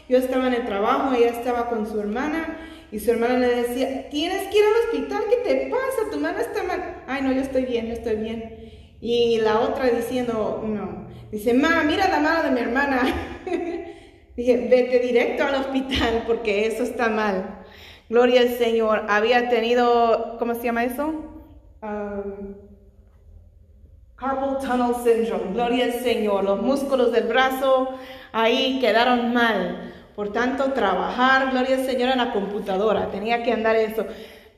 Yo 0.08 0.18
estaba 0.18 0.48
en 0.48 0.54
el 0.54 0.66
trabajo, 0.66 1.14
ella 1.14 1.28
estaba 1.28 1.68
con 1.68 1.86
su 1.86 2.00
hermana 2.00 2.58
y 2.94 3.00
su 3.00 3.12
hermana 3.12 3.40
le 3.40 3.64
decía, 3.64 4.10
tienes 4.10 4.48
que 4.48 4.58
ir 4.58 4.64
al 4.64 4.86
hospital, 4.86 5.24
¿qué 5.30 5.36
te 5.44 5.70
pasa? 5.70 6.10
Tu 6.10 6.18
mano 6.18 6.40
está 6.40 6.64
mal. 6.64 7.04
Ay, 7.08 7.22
no, 7.24 7.34
yo 7.34 7.42
estoy 7.42 7.66
bien, 7.66 7.88
yo 7.88 7.94
estoy 7.94 8.16
bien. 8.16 8.72
Y 9.02 9.40
la 9.42 9.60
otra 9.60 9.90
diciendo, 9.90 10.64
no. 10.66 11.07
Dice, 11.32 11.54
ma, 11.54 11.84
mira 11.84 12.08
la 12.08 12.20
mano 12.20 12.44
de 12.44 12.52
mi 12.52 12.60
hermana. 12.62 13.02
Dije, 14.36 14.68
vete 14.70 15.00
directo 15.00 15.44
al 15.44 15.56
hospital 15.56 16.24
porque 16.26 16.68
eso 16.68 16.84
está 16.84 17.10
mal. 17.10 17.66
Gloria 18.10 18.42
al 18.42 18.58
Señor. 18.58 19.06
Había 19.10 19.50
tenido, 19.50 20.38
¿cómo 20.40 20.54
se 20.56 20.64
llama 20.64 20.86
eso? 20.86 21.08
Um, 21.82 22.56
Carpal 24.16 24.58
tunnel 24.60 24.96
syndrome. 25.04 25.54
Gloria 25.54 25.86
al 25.86 25.94
Señor. 25.94 26.44
Los 26.44 26.62
músculos 26.62 27.12
del 27.12 27.28
brazo 27.28 27.90
ahí 28.32 28.80
quedaron 28.80 29.34
mal. 29.34 29.94
Por 30.16 30.32
tanto, 30.32 30.72
trabajar, 30.74 31.52
gloria 31.52 31.76
al 31.76 31.86
Señor, 31.86 32.10
en 32.10 32.18
la 32.20 32.32
computadora. 32.32 33.12
Tenía 33.12 33.44
que 33.44 33.52
andar 33.52 33.76
eso. 33.76 34.06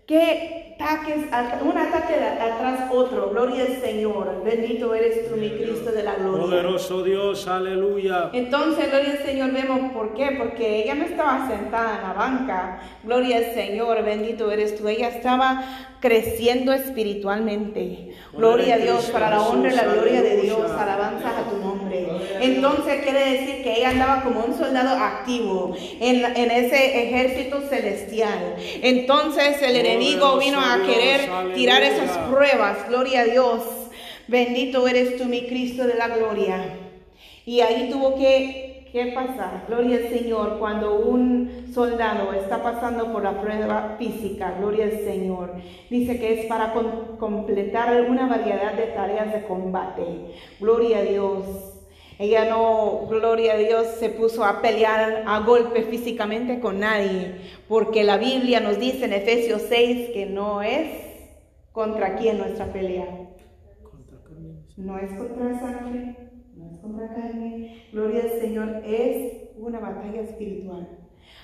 ¿Qué 0.05 0.58
ataques? 0.79 1.25
Un 1.61 1.77
ataque 1.77 2.15
atrás 2.15 2.89
otro. 2.91 3.29
Gloria 3.29 3.63
al 3.63 3.81
Señor. 3.81 4.43
Bendito 4.43 4.93
eres 4.95 5.29
tú, 5.29 5.35
mi 5.35 5.49
Cristo 5.49 5.91
de 5.91 6.03
la 6.03 6.15
gloria. 6.15 6.41
Poderoso 6.41 7.03
Dios, 7.03 7.47
aleluya. 7.47 8.29
Entonces, 8.33 8.89
gloria 8.89 9.11
al 9.11 9.25
Señor, 9.25 9.51
vemos 9.51 9.91
por 9.91 10.13
qué, 10.13 10.35
porque 10.37 10.83
ella 10.83 10.95
no 10.95 11.03
estaba 11.05 11.47
sentada 11.47 11.97
en 11.97 12.01
la 12.03 12.13
banca, 12.13 12.79
gloria 13.03 13.37
al 13.37 13.53
Señor, 13.53 14.03
bendito 14.03 14.51
eres 14.51 14.77
tú, 14.77 14.87
ella 14.87 15.09
estaba 15.09 15.63
creciendo 15.99 16.71
espiritualmente, 16.71 18.15
gloria 18.33 18.75
a 18.75 18.77
Dios, 18.77 19.05
para 19.11 19.29
la 19.29 19.41
honra 19.41 19.71
y 19.71 19.75
la 19.75 19.83
gloria 19.83 20.21
de 20.21 20.37
Dios, 20.41 20.71
alabanzas 20.71 21.33
a 21.35 21.49
tu. 21.49 21.58
Entonces, 22.41 23.01
quiere 23.03 23.19
decir 23.37 23.63
que 23.63 23.77
ella 23.77 23.89
andaba 23.89 24.23
como 24.23 24.41
un 24.45 24.57
soldado 24.57 24.97
activo 24.97 25.73
en, 25.99 26.23
en 26.25 26.51
ese 26.51 27.03
ejército 27.03 27.61
celestial. 27.69 28.55
Entonces, 28.81 29.61
el 29.61 29.75
enemigo 29.75 30.37
vino 30.39 30.59
a 30.59 30.77
querer 30.85 31.21
tirar 31.55 31.83
esas 31.83 32.17
pruebas, 32.29 32.87
gloria 32.89 33.21
a 33.21 33.25
Dios, 33.25 33.63
bendito 34.27 34.87
eres 34.87 35.17
tú, 35.17 35.25
mi 35.25 35.43
Cristo 35.47 35.85
de 35.87 35.95
la 35.95 36.07
gloria. 36.09 36.75
Y 37.45 37.61
ahí 37.61 37.89
tuvo 37.91 38.15
que, 38.15 38.87
que 38.91 39.07
pasar, 39.07 39.65
gloria 39.67 39.97
al 39.97 40.09
Señor, 40.09 40.57
cuando 40.59 40.95
un 40.99 41.67
soldado 41.73 42.33
está 42.33 42.61
pasando 42.61 43.11
por 43.11 43.23
la 43.23 43.39
prueba 43.41 43.95
física, 43.97 44.55
gloria 44.59 44.85
al 44.85 44.99
Señor. 45.03 45.53
Dice 45.89 46.19
que 46.19 46.41
es 46.41 46.45
para 46.45 46.73
con- 46.73 47.17
completar 47.17 48.01
una 48.09 48.27
variedad 48.27 48.73
de 48.73 48.83
tareas 48.87 49.33
de 49.33 49.43
combate, 49.43 50.03
gloria 50.59 50.99
a 50.99 51.01
Dios. 51.03 51.45
Ella 52.19 52.49
no, 52.49 53.07
gloria 53.09 53.53
a 53.53 53.57
Dios, 53.57 53.87
se 53.97 54.09
puso 54.09 54.43
a 54.43 54.61
pelear 54.61 55.23
a 55.25 55.39
golpe 55.39 55.83
físicamente 55.83 56.59
con 56.59 56.81
nadie, 56.81 57.35
porque 57.69 58.03
la 58.03 58.17
Biblia 58.17 58.59
nos 58.59 58.77
dice 58.77 59.05
en 59.05 59.13
Efesios 59.13 59.61
6 59.69 60.09
que 60.09 60.25
no 60.25 60.61
es 60.61 60.89
contra 61.71 62.17
quién 62.17 62.39
nuestra 62.39 62.73
pelea. 62.73 63.07
No 64.75 64.97
es 64.97 65.11
contra 65.17 65.59
sangre, 65.61 66.15
no 66.57 66.69
es 66.69 66.79
contra 66.79 67.07
carne. 67.07 67.85
Gloria 67.93 68.23
al 68.23 68.41
Señor, 68.41 68.81
es 68.85 69.33
una 69.57 69.79
batalla 69.79 70.19
espiritual. 70.19 70.89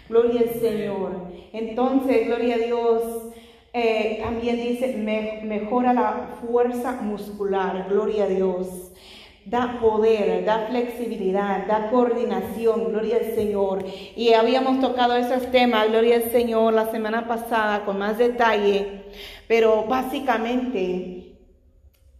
Gloria 0.09 0.41
al 0.41 0.59
Señor. 0.59 1.11
Entonces, 1.53 2.27
gloria 2.27 2.55
a 2.55 2.57
Dios. 2.57 3.29
Eh, 3.71 4.19
también 4.21 4.57
dice, 4.57 4.97
mejora 4.97 5.93
la 5.93 6.37
fuerza 6.41 6.99
muscular, 7.01 7.87
gloria 7.89 8.25
a 8.25 8.27
Dios. 8.27 8.91
Da 9.45 9.77
poder, 9.79 10.43
da 10.43 10.65
flexibilidad, 10.67 11.67
da 11.67 11.89
coordinación, 11.91 12.85
gloria 12.85 13.17
al 13.17 13.35
Señor. 13.35 13.85
Y 14.15 14.33
habíamos 14.33 14.79
tocado 14.79 15.15
esos 15.15 15.51
temas, 15.51 15.87
gloria 15.89 16.15
al 16.15 16.31
Señor, 16.31 16.73
la 16.73 16.89
semana 16.89 17.27
pasada 17.27 17.85
con 17.85 17.99
más 17.99 18.17
detalle. 18.17 19.03
Pero 19.47 19.83
básicamente, 19.83 21.37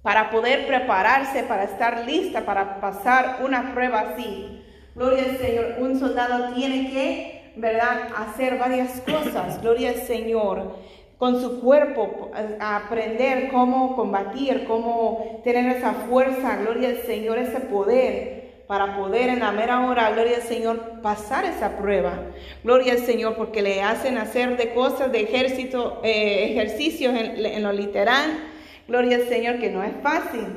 para 0.04 0.30
poder 0.30 0.68
prepararse, 0.68 1.42
para 1.42 1.64
estar 1.64 2.06
lista, 2.06 2.46
para 2.46 2.80
pasar 2.80 3.40
una 3.44 3.74
prueba 3.74 4.02
así, 4.02 4.62
gloria 4.94 5.24
al 5.24 5.38
Señor, 5.38 5.66
un 5.80 6.00
soldado 6.00 6.54
tiene 6.54 6.92
que, 6.92 7.54
¿verdad?, 7.56 8.10
hacer 8.18 8.60
varias 8.60 9.02
cosas, 9.02 9.60
gloria 9.64 9.90
al 9.90 10.02
Señor 10.04 10.76
con 11.18 11.42
su 11.42 11.62
cuerpo, 11.62 12.32
a 12.60 12.78
aprender 12.78 13.50
cómo 13.50 13.96
combatir, 13.96 14.66
cómo 14.66 15.42
tener 15.44 15.78
esa 15.78 15.94
fuerza, 15.94 16.58
gloria 16.58 16.90
al 16.90 16.98
Señor, 17.00 17.38
ese 17.38 17.62
poder 17.62 18.46
para 18.68 18.98
poder 18.98 19.30
en 19.30 19.40
la 19.40 19.52
mera 19.52 19.86
hora, 19.88 20.12
gloria 20.12 20.38
al 20.38 20.42
Señor, 20.42 21.02
pasar 21.02 21.46
esa 21.46 21.78
prueba. 21.78 22.14
Gloria 22.64 22.94
al 22.94 23.00
Señor, 23.00 23.36
porque 23.36 23.62
le 23.62 23.82
hacen 23.82 24.18
hacer 24.18 24.58
de 24.58 24.74
cosas 24.74 25.12
de 25.12 25.22
ejército, 25.22 26.02
eh, 26.04 26.52
ejercicios 26.52 27.14
en, 27.16 27.62
lo 27.62 27.72
literal. 27.72 28.32
Gloria 28.88 29.18
al 29.18 29.28
Señor, 29.28 29.60
que 29.60 29.70
no 29.70 29.84
es 29.84 29.94
fácil. 30.02 30.48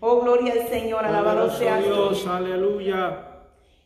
Oh, 0.00 0.20
gloria 0.20 0.52
al 0.52 0.68
Señor, 0.68 1.04
alabado 1.04 1.50
sea 1.50 1.78
Dios, 1.78 2.26
aleluya. 2.26 3.24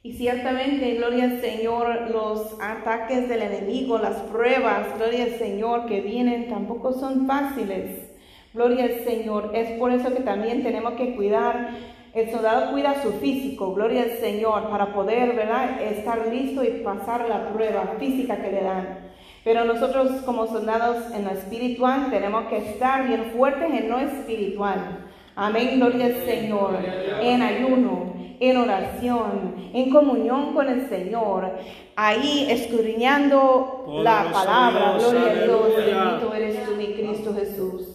Y 0.05 0.15
ciertamente, 0.15 0.97
gloria 0.97 1.25
al 1.25 1.41
Señor, 1.41 2.11
los 2.11 2.57
ataques 2.61 3.29
del 3.29 3.43
enemigo, 3.43 3.99
las 3.99 4.17
pruebas, 4.23 4.99
gloria 4.99 5.23
al 5.23 5.39
Señor, 5.39 5.87
que 5.87 6.01
vienen 6.01 6.49
tampoco 6.49 6.93
son 6.93 7.29
fáciles. 7.29 8.11
Gloria 8.53 8.87
al 8.87 9.05
Señor. 9.05 9.53
Es 9.55 9.79
por 9.79 9.93
eso 9.93 10.13
que 10.13 10.23
también 10.23 10.65
tenemos 10.65 10.95
que 10.95 11.15
cuidar. 11.15 11.71
El 12.15 12.31
soldado 12.33 12.73
cuida 12.73 13.01
su 13.01 13.13
físico, 13.13 13.75
gloria 13.75 14.03
al 14.03 14.19
Señor, 14.19 14.71
para 14.71 14.93
poder, 14.93 15.37
¿verdad?, 15.37 15.81
estar 15.81 16.27
listo 16.27 16.65
y 16.65 16.83
pasar 16.83 17.29
la 17.29 17.53
prueba 17.53 17.95
física 18.01 18.43
que 18.43 18.51
le 18.51 18.63
dan. 18.65 18.99
Pero 19.45 19.65
nosotros 19.65 20.21
como 20.23 20.49
soldados 20.49 21.13
en 21.15 21.25
lo 21.25 21.31
espiritual 21.31 22.11
tenemos 22.11 22.47
que 22.47 22.57
estar 22.57 23.07
bien 23.07 23.27
fuertes 23.37 23.73
en 23.73 23.89
lo 23.89 23.99
espiritual. 24.01 25.07
Amén, 25.35 25.77
gloria 25.77 26.07
al 26.07 26.17
Señor. 26.27 26.77
En 27.23 27.41
ayuno, 27.41 28.12
en 28.51 28.57
oración, 28.57 29.55
en 29.73 29.91
comunión 29.91 30.53
con 30.53 30.69
el 30.69 30.89
Señor, 30.89 31.53
ahí 31.95 32.47
escudriñando 32.51 33.85
la 34.03 34.31
palabra. 34.33 34.99
Gloria 34.99 35.31
a 35.31 35.45
Dios, 35.45 35.77
bendito 35.77 36.35
eres 36.35 36.65
tú, 36.65 36.75
mi 36.77 36.87
Cristo 36.93 37.35
Jesús. 37.35 37.89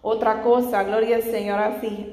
Otra 0.00 0.40
cosa, 0.40 0.84
gloria 0.84 1.16
al 1.16 1.22
Señor, 1.22 1.58
así, 1.58 2.10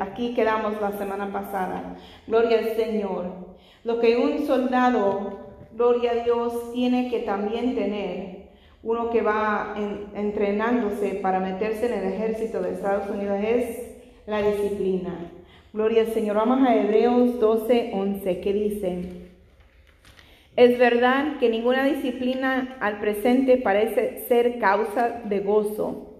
aquí 0.00 0.34
quedamos 0.34 0.80
la 0.80 0.92
semana 0.92 1.30
pasada. 1.32 1.96
Gloria 2.26 2.58
al 2.58 2.74
Señor. 2.74 3.56
Lo 3.84 4.00
que 4.00 4.16
un 4.16 4.44
soldado, 4.44 5.38
gloria 5.72 6.12
a 6.12 6.24
Dios, 6.24 6.72
tiene 6.72 7.10
que 7.10 7.20
también 7.20 7.76
tener, 7.76 8.48
uno 8.82 9.10
que 9.10 9.22
va 9.22 9.74
entrenándose 10.14 11.20
para 11.22 11.38
meterse 11.38 11.86
en 11.86 11.98
el 12.00 12.12
ejército 12.12 12.60
de 12.60 12.72
Estados 12.72 13.08
Unidos, 13.08 13.38
es 13.40 13.88
la 14.26 14.42
disciplina. 14.42 15.32
Gloria 15.78 16.00
al 16.00 16.12
Señor. 16.12 16.34
Vamos 16.34 16.66
a 16.66 16.74
Hebreos 16.74 17.38
12, 17.38 17.92
11, 17.94 18.40
que 18.40 18.52
dice, 18.52 18.98
es 20.56 20.76
verdad 20.76 21.38
que 21.38 21.48
ninguna 21.48 21.84
disciplina 21.84 22.76
al 22.80 22.98
presente 22.98 23.58
parece 23.58 24.24
ser 24.26 24.58
causa 24.58 25.22
de 25.24 25.38
gozo, 25.38 26.16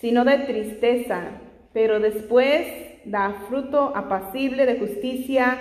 sino 0.00 0.24
de 0.24 0.38
tristeza, 0.38 1.32
pero 1.74 2.00
después 2.00 2.66
da 3.04 3.44
fruto 3.46 3.92
apacible 3.94 4.64
de 4.64 4.78
justicia 4.78 5.58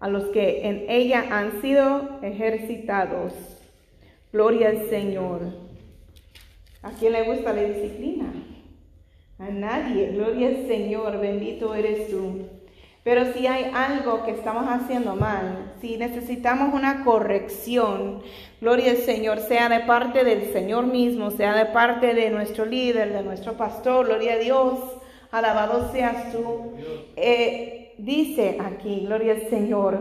a 0.00 0.08
los 0.08 0.24
que 0.30 0.66
en 0.66 0.86
ella 0.88 1.26
han 1.30 1.62
sido 1.62 2.18
ejercitados. 2.22 3.32
Gloria 4.32 4.70
al 4.70 4.90
Señor. 4.90 5.42
¿A 6.82 6.90
quién 6.90 7.12
le 7.12 7.22
gusta 7.22 7.52
la 7.52 7.62
disciplina? 7.62 8.32
A 9.38 9.48
nadie. 9.48 10.10
Gloria 10.10 10.48
al 10.48 10.66
Señor. 10.66 11.20
Bendito 11.20 11.72
eres 11.72 12.10
tú. 12.10 12.58
Pero 13.02 13.32
si 13.32 13.46
hay 13.46 13.70
algo 13.74 14.24
que 14.24 14.32
estamos 14.32 14.66
haciendo 14.68 15.16
mal, 15.16 15.72
si 15.80 15.96
necesitamos 15.96 16.74
una 16.74 17.02
corrección, 17.02 18.22
gloria 18.60 18.90
al 18.90 18.98
Señor, 18.98 19.38
sea 19.38 19.70
de 19.70 19.80
parte 19.80 20.22
del 20.22 20.52
Señor 20.52 20.86
mismo, 20.86 21.30
sea 21.30 21.54
de 21.54 21.66
parte 21.66 22.12
de 22.12 22.28
nuestro 22.28 22.66
líder, 22.66 23.12
de 23.12 23.22
nuestro 23.22 23.54
pastor, 23.54 24.06
gloria 24.06 24.34
a 24.34 24.38
Dios, 24.38 24.78
alabado 25.30 25.90
seas 25.92 26.30
tú. 26.30 26.74
Eh, 27.16 27.94
dice 27.96 28.58
aquí, 28.60 29.06
gloria 29.06 29.32
al 29.32 29.48
Señor, 29.48 30.00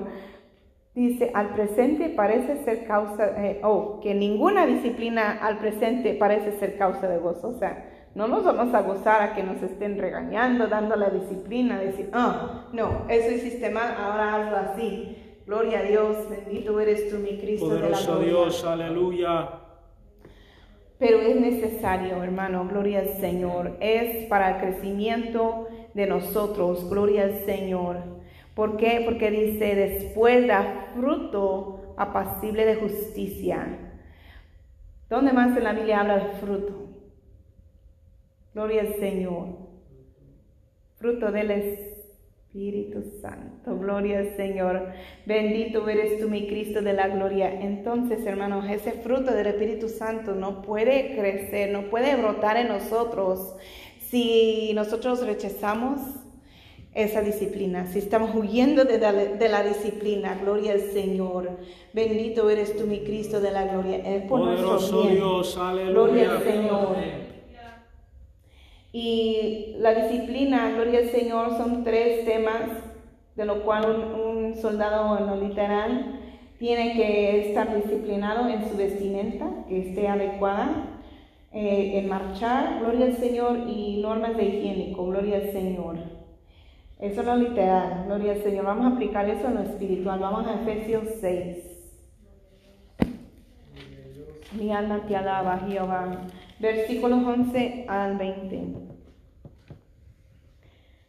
dice, 0.93 1.31
al 1.33 1.53
presente 1.53 2.09
parece 2.09 2.65
ser 2.65 2.85
causa, 2.85 3.45
eh, 3.45 3.61
oh, 3.63 4.01
que 4.01 4.13
ninguna 4.13 4.65
disciplina 4.65 5.39
al 5.41 5.57
presente 5.57 6.15
parece 6.15 6.51
ser 6.59 6.77
causa 6.77 7.07
de 7.07 7.17
gozo. 7.17 7.47
O 7.47 7.59
sea, 7.59 7.88
no 8.15 8.27
nos 8.27 8.43
vamos 8.43 8.73
a 8.73 8.81
gozar 8.81 9.21
a 9.21 9.35
que 9.35 9.43
nos 9.43 9.61
estén 9.61 9.97
regañando, 9.97 10.67
dando 10.67 10.95
la 10.95 11.09
disciplina, 11.09 11.79
decir, 11.79 12.09
ah, 12.11 12.65
no, 12.73 13.05
eso 13.07 13.31
hiciste 13.31 13.69
mal, 13.69 13.95
ahora 13.97 14.35
hazlo 14.35 14.57
así. 14.57 15.17
Gloria 15.45 15.79
a 15.79 15.83
Dios, 15.83 16.29
bendito 16.29 16.79
eres 16.79 17.09
tú, 17.09 17.17
mi 17.17 17.39
Cristo 17.39 17.69
de 17.69 17.89
la. 17.89 18.19
Dios, 18.19 18.63
aleluya. 18.65 19.49
Pero 20.99 21.17
es 21.21 21.39
necesario, 21.39 22.21
hermano, 22.21 22.67
gloria 22.67 22.99
al 22.99 23.13
Señor. 23.19 23.77
Es 23.79 24.27
para 24.27 24.51
el 24.51 24.61
crecimiento 24.61 25.67
de 25.93 26.05
nosotros, 26.07 26.89
gloria 26.89 27.23
al 27.23 27.45
Señor. 27.45 27.97
¿Por 28.53 28.77
qué? 28.77 29.01
Porque 29.05 29.31
dice, 29.31 29.75
después 29.75 30.45
da 30.45 30.91
fruto 30.93 31.95
apacible 31.97 32.65
de 32.65 32.75
justicia. 32.75 33.77
¿Dónde 35.09 35.33
más 35.33 35.55
en 35.57 35.63
la 35.63 35.73
Biblia 35.73 36.01
habla 36.01 36.17
de 36.17 36.29
fruto? 36.33 36.88
Gloria 38.53 38.81
al 38.81 38.95
Señor. 38.95 39.69
Fruto 40.95 41.31
del 41.31 41.51
Espíritu 41.51 43.03
Santo. 43.21 43.77
Gloria 43.77 44.19
al 44.19 44.35
Señor. 44.35 44.87
Bendito 45.25 45.87
eres 45.87 46.19
tú, 46.19 46.29
mi 46.29 46.47
Cristo 46.47 46.81
de 46.81 46.93
la 46.93 47.07
gloria. 47.07 47.61
Entonces, 47.61 48.25
hermanos, 48.25 48.65
ese 48.69 48.91
fruto 48.93 49.31
del 49.33 49.47
Espíritu 49.47 49.87
Santo 49.87 50.33
no 50.33 50.61
puede 50.61 51.15
crecer, 51.15 51.71
no 51.71 51.89
puede 51.89 52.15
brotar 52.15 52.57
en 52.57 52.69
nosotros 52.69 53.55
si 54.09 54.71
nosotros 54.73 55.25
rechazamos 55.25 55.99
esa 56.95 57.21
disciplina, 57.21 57.85
si 57.85 57.99
estamos 57.99 58.33
huyendo 58.33 58.83
de 58.83 58.97
la, 58.97 59.63
disciplina, 59.63 60.39
gloria 60.41 60.73
al 60.73 60.81
Señor. 60.81 61.51
Bendito 61.93 62.49
eres 62.49 62.75
tú, 62.75 62.87
mi 62.87 63.01
Cristo 63.01 63.39
de 63.39 63.51
la 63.51 63.65
gloria. 63.65 63.97
Es 63.97 64.23
por 64.23 64.41
nuestro 64.41 65.03
bien. 65.03 65.15
Dios, 65.15 65.55
aleluya. 65.55 65.91
Gloria 65.91 66.31
al 66.31 66.43
Señor. 66.43 67.28
Y 68.91 69.75
la 69.77 69.93
disciplina, 69.93 70.71
gloria 70.71 70.99
al 70.99 71.09
Señor, 71.09 71.57
son 71.57 71.83
tres 71.83 72.25
temas 72.25 72.61
de 73.35 73.45
lo 73.45 73.63
cual 73.63 73.85
un, 73.85 74.55
soldado 74.55 75.17
en 75.17 75.27
lo 75.27 75.35
literal 75.35 76.19
tiene 76.57 76.93
que 76.93 77.49
estar 77.49 77.73
disciplinado 77.75 78.49
en 78.49 78.67
su 78.67 78.75
vestimenta, 78.75 79.47
que 79.67 79.89
esté 79.89 80.07
adecuada, 80.07 80.99
eh, 81.53 81.99
en 81.99 82.09
marchar, 82.09 82.79
gloria 82.79 83.05
al 83.05 83.17
Señor, 83.17 83.59
y 83.69 84.01
normas 84.01 84.35
de 84.35 84.45
higiénico, 84.45 85.05
gloria 85.05 85.37
al 85.37 85.51
Señor. 85.51 85.97
Eso 86.99 87.21
es 87.21 87.27
lo 87.27 87.35
literal, 87.35 88.05
gloria 88.07 88.33
al 88.33 88.43
Señor. 88.43 88.65
Vamos 88.65 88.85
a 88.85 88.95
aplicar 88.95 89.29
eso 89.29 89.47
en 89.47 89.55
lo 89.55 89.61
espiritual. 89.61 90.19
Vamos 90.19 90.47
a 90.47 90.55
Efesios 90.55 91.03
6. 91.21 91.57
Mi 94.59 94.73
alma 94.73 95.05
te 95.07 95.15
alaba, 95.15 95.59
Jehová 95.59 96.27
versículos 96.59 97.23
11 97.25 97.85
al 97.87 98.17
20. 98.17 98.89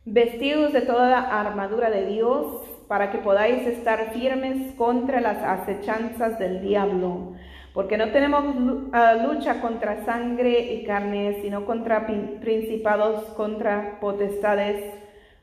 Vestidos 0.04 0.72
de 0.72 0.80
toda 0.82 1.10
la 1.10 1.40
armadura 1.40 1.90
de 1.90 2.06
Dios 2.06 2.62
para 2.88 3.10
que 3.10 3.18
podáis 3.18 3.66
estar 3.66 4.12
firmes 4.12 4.74
contra 4.74 5.20
las 5.20 5.38
acechanzas 5.42 6.38
del 6.38 6.60
diablo, 6.60 7.34
porque 7.74 7.96
no 7.96 8.10
tenemos 8.10 8.44
ah, 8.92 9.14
lucha 9.14 9.60
contra 9.60 10.04
sangre 10.04 10.74
y 10.74 10.84
carne, 10.84 11.38
sino 11.42 11.66
contra 11.66 12.06
principados, 12.06 13.24
contra 13.34 14.00
potestades, 14.00 14.82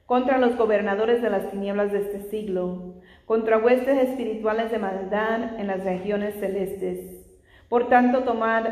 contra 0.06 0.38
los 0.38 0.58
gobernadores 0.58 1.22
de 1.22 1.30
las 1.30 1.52
tinieblas 1.52 1.92
de 1.92 2.00
este 2.00 2.30
siglo, 2.30 2.96
contra 3.26 3.60
huestes 3.60 4.10
espirituales 4.10 4.72
de 4.72 4.80
maldad 4.80 5.60
en 5.60 5.68
las 5.68 5.84
regiones 5.84 6.36
celestes. 6.40 7.26
Por 7.70 7.88
tanto, 7.88 8.24
tomad 8.24 8.66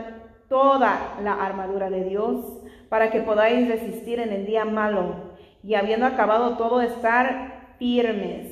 toda 0.50 1.18
la 1.24 1.34
armadura 1.34 1.90
de 1.90 2.04
Dios 2.04 2.46
para 2.90 3.12
que 3.12 3.22
podáis 3.22 3.68
resistir 3.68 4.20
en 4.20 4.32
el 4.32 4.46
día 4.46 4.66
malo 4.66 5.36
y 5.64 5.76
habiendo 5.76 6.06
acabado 6.06 6.58
todo 6.58 6.82
estar 6.82 7.76
firmes. 7.80 8.52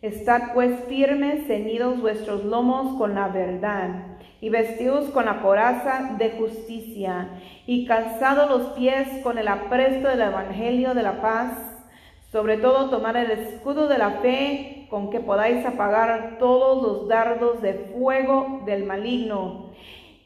Estad 0.00 0.52
pues 0.54 0.84
firmes, 0.88 1.46
ceñidos 1.46 2.00
vuestros 2.00 2.44
lomos 2.44 2.96
con 2.96 3.14
la 3.14 3.28
verdad 3.28 4.18
y 4.40 4.48
vestidos 4.48 5.10
con 5.10 5.26
la 5.26 5.40
coraza 5.42 6.16
de 6.18 6.30
justicia 6.30 7.28
y 7.66 7.86
calzados 7.86 8.50
los 8.50 8.72
pies 8.72 9.08
con 9.22 9.38
el 9.38 9.48
apresto 9.48 10.08
del 10.08 10.22
evangelio 10.22 10.94
de 10.94 11.02
la 11.02 11.20
paz 11.20 11.72
sobre 12.32 12.56
todo 12.56 12.88
tomar 12.88 13.14
el 13.18 13.30
escudo 13.30 13.88
de 13.88 13.98
la 13.98 14.12
fe 14.22 14.86
con 14.88 15.10
que 15.10 15.20
podáis 15.20 15.64
apagar 15.66 16.38
todos 16.38 16.82
los 16.82 17.08
dardos 17.08 17.60
de 17.60 17.74
fuego 17.94 18.62
del 18.64 18.84
maligno. 18.84 19.70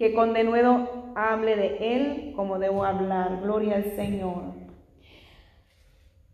que 0.00 0.14
con 0.14 0.32
denuedo 0.32 1.12
hable 1.14 1.56
de 1.56 1.94
él 1.94 2.32
como 2.34 2.58
debo 2.58 2.86
hablar. 2.86 3.42
Gloria 3.42 3.76
al 3.76 3.84
Señor. 3.96 4.54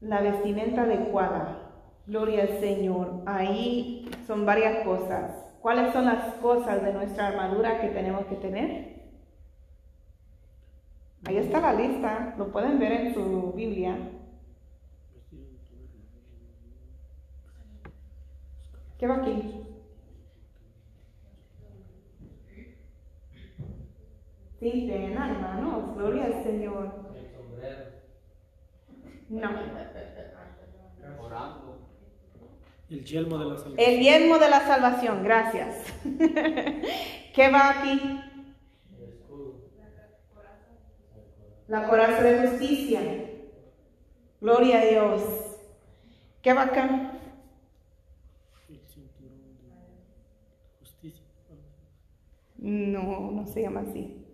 La 0.01 0.21
vestimenta 0.21 0.83
adecuada. 0.83 1.73
Gloria 2.07 2.43
al 2.43 2.61
Señor. 2.61 3.25
Ahí 3.27 4.09
son 4.25 4.47
varias 4.47 4.85
cosas. 4.85 5.33
¿Cuáles 5.61 5.93
son 5.93 6.05
las 6.05 6.35
cosas 6.35 6.81
de 6.81 6.93
nuestra 6.93 7.27
armadura 7.27 7.81
que 7.81 7.89
tenemos 7.89 8.27
que 8.27 8.37
tener? 8.37 9.03
Ahí 11.25 11.39
está 11.39 11.61
la 11.61 11.73
lista, 11.73 12.37
lo 12.39 12.53
pueden 12.53 12.79
ver 12.79 12.93
en 12.93 13.15
su 13.15 13.53
Biblia. 13.53 13.97
¿Qué 18.97 19.09
va 19.09 19.17
aquí? 19.17 19.66
Sí, 24.61 24.91
en 24.91 25.19
alma, 25.19 25.59
¿no? 25.61 25.95
Gloria 25.95 26.25
al 26.25 26.43
Señor. 26.43 26.93
No. 29.29 29.51
El 32.89 33.05
yelmo 33.05 33.39
de 33.39 33.45
la 33.45 33.57
salvación. 33.57 33.75
El 33.79 34.01
yelmo 34.01 34.39
de 34.39 34.49
la 34.49 34.61
salvación, 34.61 35.25
gracias. 35.25 35.77
¿Qué 37.35 37.51
va 37.51 37.71
aquí? 37.71 38.21
la 41.69 41.89
coraza 41.89 42.23
de 42.23 42.49
justicia. 42.49 43.01
Gloria 44.41 44.81
a 44.81 44.85
Dios. 44.85 45.23
¿Qué 46.43 46.53
va 46.53 46.63
acá? 46.63 47.19
El 48.69 48.81
cinturón 48.87 49.59
de 49.59 50.79
justicia. 50.81 51.25
No, 52.59 53.33
no 53.33 53.47
se 53.47 53.63
llama 53.63 53.81
así. 53.81 54.25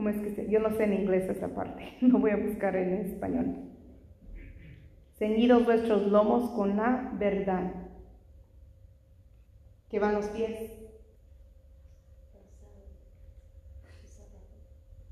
¿Cómo 0.00 0.08
es 0.08 0.16
que 0.22 0.30
se? 0.30 0.48
Yo 0.48 0.60
no 0.60 0.70
sé 0.70 0.84
en 0.84 0.94
inglés 0.94 1.28
esa 1.28 1.48
parte. 1.48 1.98
No 2.00 2.18
voy 2.20 2.30
a 2.30 2.36
buscar 2.38 2.74
en 2.74 3.04
español. 3.04 3.54
Ceñidos 5.18 5.66
vuestros 5.66 6.06
lomos 6.06 6.48
con 6.52 6.74
la 6.74 7.10
verdad. 7.18 7.70
¿Qué 9.90 9.98
van 9.98 10.14
los 10.14 10.24
pies? 10.28 10.72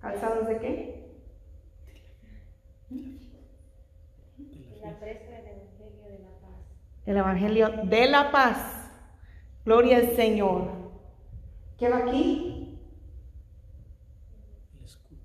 ¿Calzados 0.00 0.48
de 0.48 0.56
qué? 0.56 1.12
El 7.04 7.16
Evangelio 7.18 7.68
de 7.84 8.08
la 8.08 8.30
paz. 8.30 8.90
Gloria 9.66 9.98
al 9.98 10.16
Señor. 10.16 10.70
¿Qué 11.76 11.90
va 11.90 11.98
aquí? 11.98 12.58
El 14.78 14.84
escudo 14.84 15.18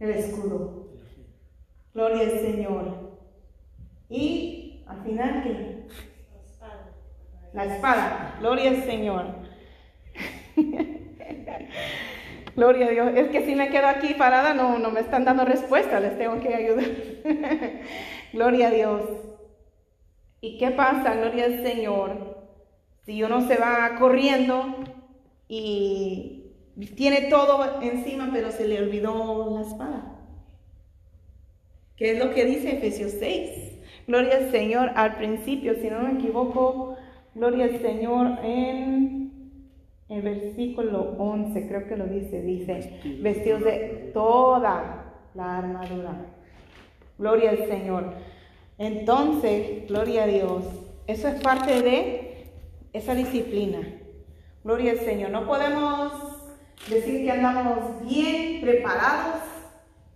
El 0.00 0.10
escudo. 0.10 0.88
Gloria 1.94 2.22
al 2.22 2.40
Señor. 2.40 3.14
Y 4.08 4.84
al 4.86 5.02
final, 5.02 5.42
¿qué? 5.42 5.84
La 7.52 7.64
espada. 7.66 8.36
Gloria 8.40 8.70
al 8.70 8.82
Señor. 8.82 9.26
Gloria 12.56 12.86
a 12.86 12.90
Dios. 12.90 13.12
Es 13.16 13.28
que 13.28 13.44
si 13.46 13.54
me 13.54 13.70
quedo 13.70 13.86
aquí 13.86 14.14
parada, 14.14 14.54
no, 14.54 14.78
no 14.78 14.90
me 14.90 15.00
están 15.00 15.24
dando 15.24 15.44
respuesta, 15.44 16.00
les 16.00 16.18
tengo 16.18 16.40
que 16.40 16.54
ayudar. 16.54 16.84
Gloria 18.32 18.68
a 18.68 18.70
Dios. 18.70 19.02
¿Y 20.40 20.58
qué 20.58 20.70
pasa, 20.72 21.14
gloria 21.14 21.46
al 21.46 21.62
Señor? 21.62 22.44
Si 23.06 23.22
uno 23.22 23.46
se 23.48 23.56
va 23.56 23.96
corriendo 23.98 24.76
y 25.48 26.33
tiene 26.96 27.22
todo 27.22 27.80
encima, 27.82 28.30
pero 28.32 28.50
se 28.50 28.66
le 28.66 28.82
olvidó 28.82 29.54
la 29.54 29.62
espada. 29.62 30.14
¿Qué 31.96 32.12
es 32.12 32.18
lo 32.18 32.34
que 32.34 32.44
dice 32.44 32.76
Efesios 32.76 33.12
6? 33.12 33.78
Gloria 34.06 34.36
al 34.36 34.50
Señor 34.50 34.90
al 34.96 35.16
principio, 35.16 35.74
si 35.76 35.88
no 35.88 36.00
me 36.00 36.18
equivoco, 36.18 36.96
gloria 37.34 37.66
al 37.66 37.80
Señor 37.80 38.38
en 38.42 39.24
el 40.08 40.22
versículo 40.22 41.14
11, 41.18 41.66
creo 41.66 41.88
que 41.88 41.96
lo 41.96 42.06
dice, 42.06 42.42
dice, 42.42 43.00
vestidos 43.20 43.64
de 43.64 44.10
toda 44.12 45.14
la 45.34 45.58
armadura. 45.58 46.34
Gloria 47.18 47.50
al 47.50 47.66
Señor. 47.68 48.12
Entonces, 48.76 49.86
gloria 49.86 50.24
a 50.24 50.26
Dios. 50.26 50.64
Eso 51.06 51.28
es 51.28 51.40
parte 51.40 51.80
de 51.80 52.46
esa 52.92 53.14
disciplina. 53.14 53.80
Gloria 54.64 54.92
al 54.92 54.98
Señor. 54.98 55.30
No 55.30 55.46
podemos 55.46 56.33
decir 56.88 57.24
que 57.24 57.30
andamos 57.30 58.02
bien 58.06 58.60
preparados, 58.60 59.42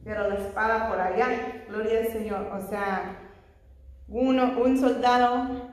pero 0.05 0.29
la 0.29 0.37
espada 0.37 0.89
por 0.89 1.01
allá. 1.01 1.65
Gloria 1.69 2.01
al 2.01 2.09
Señor. 2.09 2.51
O 2.53 2.69
sea, 2.69 3.17
uno, 4.09 4.59
un 4.63 4.79
soldado 4.79 5.71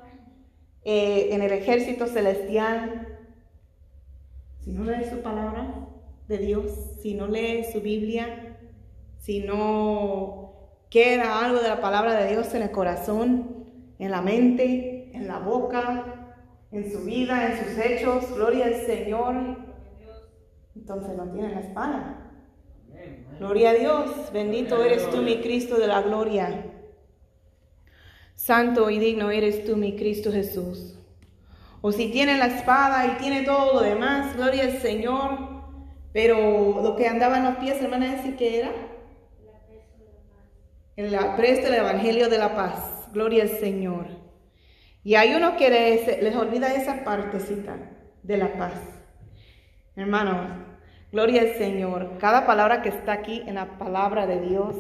eh, 0.84 1.30
en 1.32 1.42
el 1.42 1.52
ejército 1.52 2.08
celestial, 2.08 3.08
si 4.60 4.72
no 4.72 4.84
lee 4.84 5.06
su 5.10 5.22
palabra 5.22 5.88
de 6.28 6.38
Dios, 6.38 6.72
si 7.02 7.14
no 7.14 7.28
lee 7.28 7.66
su 7.72 7.82
Biblia, 7.82 8.58
si 9.20 9.42
no 9.42 10.54
queda 10.90 11.44
algo 11.46 11.60
de 11.60 11.70
la 11.70 11.82
palabra 11.82 12.16
de 12.16 12.32
Dios 12.32 12.54
en 12.54 12.64
el 12.64 12.72
corazón, 12.72 13.66
en 14.00 14.12
la 14.12 14.22
mente, 14.22 15.12
en 15.14 15.28
la 15.28 15.40
boca, 15.40 16.32
en 16.72 16.92
su 16.92 17.00
vida, 17.06 17.52
en 17.52 17.64
sus 17.64 17.78
hechos, 17.78 18.36
gloria 18.36 18.66
al 18.66 18.76
Señor, 18.86 19.58
entonces 20.76 21.16
no 21.16 21.32
tiene 21.32 21.54
la 21.54 21.60
espada. 21.62 22.22
Gloria 23.40 23.72
a 23.72 23.74
Dios, 23.74 24.32
bendito 24.32 24.84
eres 24.84 25.10
tú, 25.10 25.18
mi 25.18 25.42
Cristo 25.42 25.78
de 25.78 25.88
la 25.88 26.02
gloria. 26.02 26.72
Santo 28.36 28.90
y 28.90 29.00
digno 29.00 29.32
eres 29.32 29.66
tú, 29.66 29.76
mi 29.78 29.96
Cristo 29.96 30.32
Jesús. 30.32 30.98
O 31.82 31.92
si 31.92 32.10
tiene 32.10 32.38
la 32.38 32.48
espada 32.48 33.06
y 33.06 33.18
tiene 33.22 33.44
todo 33.44 33.74
lo 33.74 33.82
demás, 33.82 34.36
gloria 34.36 34.64
al 34.64 34.78
Señor. 34.80 35.38
Pero 36.14 36.82
lo 36.82 36.96
que 36.96 37.08
andaba 37.08 37.38
en 37.38 37.44
los 37.44 37.56
pies, 37.58 37.82
hermana, 37.82 38.16
decir 38.16 38.38
que 38.38 38.60
era 38.60 38.72
el 40.96 41.14
apresto 41.14 41.66
del 41.66 41.82
Evangelio 41.82 42.30
de 42.30 42.38
la 42.38 42.56
paz. 42.56 43.10
Gloria 43.12 43.44
al 43.44 43.50
Señor. 43.50 44.08
Y 45.04 45.16
hay 45.16 45.36
uno 45.36 45.58
que 45.58 45.70
les, 45.70 46.24
les 46.24 46.36
olvida 46.36 46.74
esa 46.74 47.04
partecita 47.04 47.76
de 48.24 48.38
la 48.38 48.58
paz. 48.58 48.95
Hermanos, 49.98 50.48
gloria 51.14 51.44
al 51.44 51.54
Señor. 51.54 52.18
Cada 52.20 52.46
palabra 52.46 52.82
que 52.82 52.90
está 52.90 53.14
aquí 53.14 53.44
en 53.48 53.56
la 53.56 53.78
palabra 53.78 54.28
de 54.28 54.42
Dios 54.42 54.76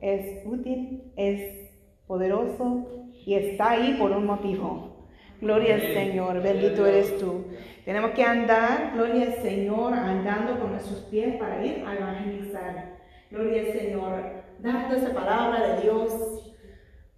es 0.00 0.46
útil, 0.46 1.12
es 1.14 1.68
poderoso 2.06 2.86
y 3.26 3.34
está 3.34 3.72
ahí 3.72 3.96
por 3.98 4.12
un 4.12 4.24
motivo. 4.24 5.06
Gloria 5.42 5.74
al 5.74 5.82
Señor, 5.82 6.42
bendito 6.42 6.86
eres 6.86 7.18
tú. 7.18 7.48
Tenemos 7.84 8.12
que 8.12 8.24
andar, 8.24 8.92
gloria 8.94 9.26
al 9.26 9.42
Señor, 9.42 9.92
andando 9.92 10.58
con 10.58 10.70
nuestros 10.70 11.00
pies 11.10 11.36
para 11.36 11.62
ir 11.62 11.84
a 11.86 11.94
evangelizar. 11.94 12.96
Gloria 13.30 13.60
al 13.60 13.78
Señor, 13.78 14.44
dando 14.60 14.96
esa 14.96 15.12
palabra 15.12 15.68
de 15.68 15.82
Dios 15.82 16.56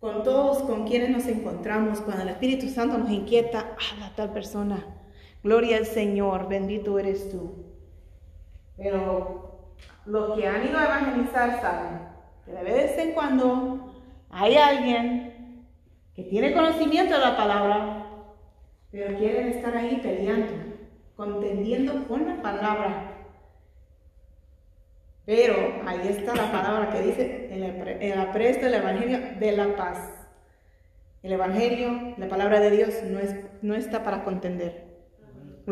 con 0.01 0.25
todos 0.25 0.65
con 0.65 0.89
quienes 0.89 1.11
nos 1.11 1.29
encontramos, 1.29 2.01
cuando 2.01 2.25
el 2.25 2.31
Espíritu 2.31 2.67
Santo 2.67 2.99
nos 2.99 3.11
inquieta, 3.11 3.77
habla 3.93 4.07
a 4.07 4.17
tal 4.17 4.33
persona. 4.33 4.85
Gloria 5.43 5.79
al 5.79 5.87
Señor, 5.87 6.49
bendito 6.49 6.99
eres 6.99 7.31
tú. 7.31 7.65
Pero 8.77 9.75
los 10.07 10.39
que 10.39 10.47
han 10.47 10.67
ido 10.67 10.79
a 10.79 10.85
evangelizar 10.85 11.61
saben 11.61 12.01
que 12.45 12.53
de 12.53 12.63
vez 12.63 12.99
en 12.99 13.13
cuando 13.13 13.93
hay 14.31 14.57
alguien 14.57 15.67
que 16.15 16.23
tiene 16.25 16.53
conocimiento 16.53 17.15
de 17.15 17.21
la 17.21 17.37
palabra, 17.37 18.07
pero 18.91 19.19
quieren 19.19 19.49
estar 19.49 19.77
ahí 19.77 19.99
peleando, 20.03 20.53
contendiendo 21.17 22.07
con 22.07 22.27
la 22.27 22.41
palabra. 22.43 23.09
Pero 25.25 25.55
ahí 25.87 26.09
está 26.09 26.35
la 26.35 26.53
palabra 26.53 26.91
que 26.91 27.03
dice 27.03 27.49
el 28.01 28.19
apresto 28.19 28.67
del 28.67 28.75
Evangelio 28.75 29.19
de 29.39 29.53
la 29.53 29.77
paz. 29.77 30.23
El 31.23 31.33
Evangelio, 31.33 32.15
la 32.17 32.29
palabra 32.29 32.59
de 32.59 32.71
Dios, 32.73 33.03
no, 33.05 33.21
es, 33.21 33.37
no 33.63 33.75
está 33.75 34.03
para 34.03 34.25
contender. 34.25 34.82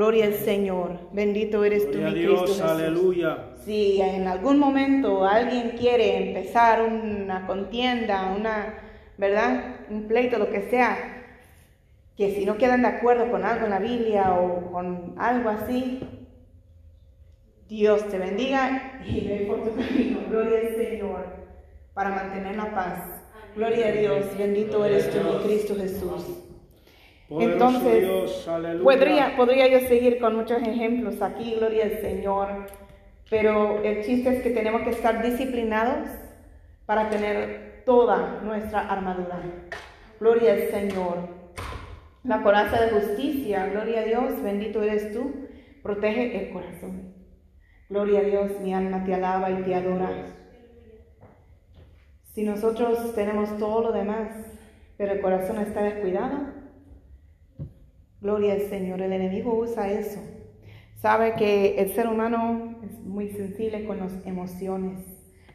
Gloria 0.00 0.24
al 0.24 0.32
Señor. 0.32 0.98
Bendito 1.12 1.62
eres 1.62 1.90
tú, 1.90 1.98
mi 1.98 2.14
Dios, 2.14 2.44
Cristo 2.44 2.46
Jesús. 2.46 2.60
aleluya. 2.62 3.50
Si 3.66 4.00
en 4.00 4.26
algún 4.28 4.58
momento 4.58 5.26
alguien 5.26 5.72
quiere 5.76 6.28
empezar 6.28 6.80
una 6.80 7.46
contienda, 7.46 8.34
una, 8.34 8.76
¿verdad? 9.18 9.76
Un 9.90 10.08
pleito, 10.08 10.38
lo 10.38 10.48
que 10.48 10.70
sea, 10.70 10.96
que 12.16 12.34
si 12.34 12.46
no 12.46 12.56
quedan 12.56 12.80
de 12.80 12.88
acuerdo 12.88 13.30
con 13.30 13.44
algo 13.44 13.66
en 13.66 13.72
la 13.72 13.78
Biblia 13.78 14.32
o 14.40 14.72
con 14.72 15.16
algo 15.18 15.50
así, 15.50 16.00
Dios 17.68 18.08
te 18.08 18.18
bendiga 18.18 19.02
y 19.04 19.20
ve 19.28 19.44
por 19.46 19.64
tu 19.64 19.76
camino. 19.76 20.20
Gloria 20.30 20.60
al 20.60 20.76
Señor 20.76 21.26
para 21.92 22.08
mantener 22.08 22.56
la 22.56 22.74
paz. 22.74 23.22
Gloria 23.54 23.88
a 23.88 23.92
Dios. 23.92 24.38
Bendito 24.38 24.82
eres 24.82 25.10
tú, 25.10 25.18
mi 25.18 25.44
Cristo 25.44 25.74
Jesús. 25.76 26.49
Poderoso 27.30 27.52
Entonces, 27.52 28.00
Dios. 28.02 28.48
Podría, 28.82 29.36
podría 29.36 29.68
yo 29.68 29.86
seguir 29.86 30.18
con 30.18 30.34
muchos 30.34 30.60
ejemplos 30.62 31.22
aquí, 31.22 31.54
gloria 31.54 31.84
al 31.84 32.00
Señor, 32.00 32.66
pero 33.30 33.80
el 33.84 34.04
chiste 34.04 34.30
es 34.30 34.42
que 34.42 34.50
tenemos 34.50 34.82
que 34.82 34.90
estar 34.90 35.22
disciplinados 35.22 36.08
para 36.86 37.08
tener 37.08 37.84
toda 37.86 38.40
nuestra 38.42 38.80
armadura. 38.80 39.42
Gloria 40.18 40.54
al 40.54 40.70
Señor. 40.70 41.28
La 42.24 42.42
coraza 42.42 42.80
de 42.84 42.90
justicia, 42.90 43.64
gloria 43.66 44.00
a 44.00 44.04
Dios, 44.04 44.42
bendito 44.42 44.82
eres 44.82 45.12
tú, 45.12 45.32
protege 45.84 46.36
el 46.36 46.52
corazón. 46.52 47.14
Gloria 47.88 48.18
a 48.18 48.24
Dios, 48.24 48.60
mi 48.60 48.74
alma 48.74 49.04
te 49.04 49.14
alaba 49.14 49.52
y 49.52 49.62
te 49.62 49.76
adora. 49.76 50.10
Si 52.34 52.42
nosotros 52.42 53.14
tenemos 53.14 53.56
todo 53.56 53.82
lo 53.82 53.92
demás, 53.92 54.30
pero 54.96 55.12
el 55.12 55.20
corazón 55.20 55.60
está 55.60 55.84
descuidado, 55.84 56.59
Gloria 58.20 58.54
al 58.54 58.62
Señor. 58.62 59.00
El 59.00 59.12
enemigo 59.12 59.54
usa 59.54 59.90
eso. 59.90 60.20
Sabe 60.96 61.34
que 61.36 61.80
el 61.80 61.92
ser 61.94 62.06
humano 62.06 62.78
es 62.84 63.00
muy 63.00 63.30
sensible 63.30 63.84
con 63.86 63.98
las 63.98 64.26
emociones. 64.26 65.00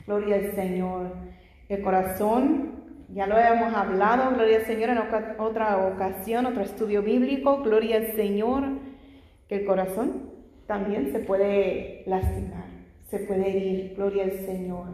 Gloria 0.08 0.38
al 0.38 0.51
Señor. 0.54 1.12
El 1.69 1.82
corazón, 1.82 2.84
ya 3.10 3.28
lo 3.28 3.38
hemos 3.38 3.73
hablado, 3.73 4.34
gloria 4.34 4.58
al 4.58 4.65
Señor 4.65 4.89
en 4.89 4.97
otra 5.38 5.88
ocasión, 5.88 6.47
otro 6.47 6.63
estudio 6.63 7.04
bíblico. 7.04 7.62
Gloria 7.62 7.97
al 7.97 8.15
Señor. 8.15 8.63
Que 9.47 9.58
el 9.58 9.65
corazón 9.65 10.32
también 10.65 11.12
se 11.12 11.19
puede 11.19 12.04
lastimar, 12.08 12.65
se 13.10 13.19
puede 13.19 13.49
herir. 13.49 13.93
Gloria 13.95 14.23
al 14.23 14.32
Señor. 14.32 14.88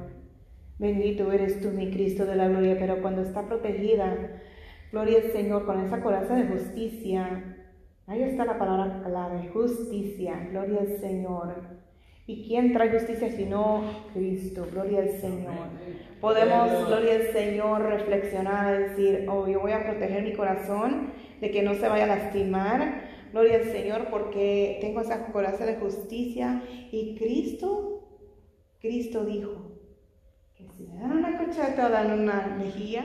Bendito 0.78 1.32
eres 1.32 1.62
tú, 1.62 1.70
mi 1.70 1.92
Cristo 1.92 2.26
de 2.26 2.36
la 2.36 2.48
gloria, 2.48 2.76
pero 2.78 3.02
cuando 3.02 3.22
está 3.22 3.48
protegida, 3.48 4.18
gloria 4.92 5.20
al 5.20 5.32
Señor, 5.32 5.66
con 5.66 5.80
esa 5.80 6.02
coraza 6.02 6.36
de 6.36 6.48
justicia, 6.48 7.58
ahí 8.12 8.24
está 8.24 8.44
la 8.44 8.60
palabra 8.60 9.02
clave, 9.06 9.50
justicia, 9.54 10.48
gloria 10.52 10.82
al 10.82 11.00
Señor. 11.00 11.56
¿Y 12.28 12.46
quién 12.46 12.74
trae 12.74 12.92
justicia 12.92 13.32
sino 13.32 13.84
Cristo? 14.14 14.68
Gloria 14.70 15.00
al 15.00 15.12
Señor. 15.22 15.70
Podemos, 16.20 16.88
gloria 16.88 17.16
al 17.16 17.34
Señor, 17.34 17.84
reflexionar, 17.84 18.90
decir, 18.90 19.26
oh, 19.30 19.48
yo 19.48 19.62
voy 19.62 19.72
a 19.72 19.84
proteger 19.84 20.24
mi 20.24 20.34
corazón 20.34 21.14
de 21.40 21.52
que 21.52 21.64
no 21.64 21.74
se 21.74 21.88
vaya 21.88 22.04
a 22.04 22.08
lastimar. 22.08 23.10
Gloria 23.32 23.58
al 23.58 23.72
Señor 23.72 24.08
porque 24.12 24.78
tengo 24.82 25.00
esa 25.02 25.28
coraza 25.32 25.66
de 25.66 25.76
justicia. 25.76 26.64
Y 26.92 27.16
Cristo, 27.18 28.10
Cristo 28.82 29.24
dijo, 29.24 29.72
que 30.54 30.68
si 30.68 30.84
me 30.84 31.00
dan 31.00 31.14
una 31.14 31.38
cochatada 31.38 32.04
en 32.04 32.20
una 32.20 32.56
mejilla, 32.58 33.04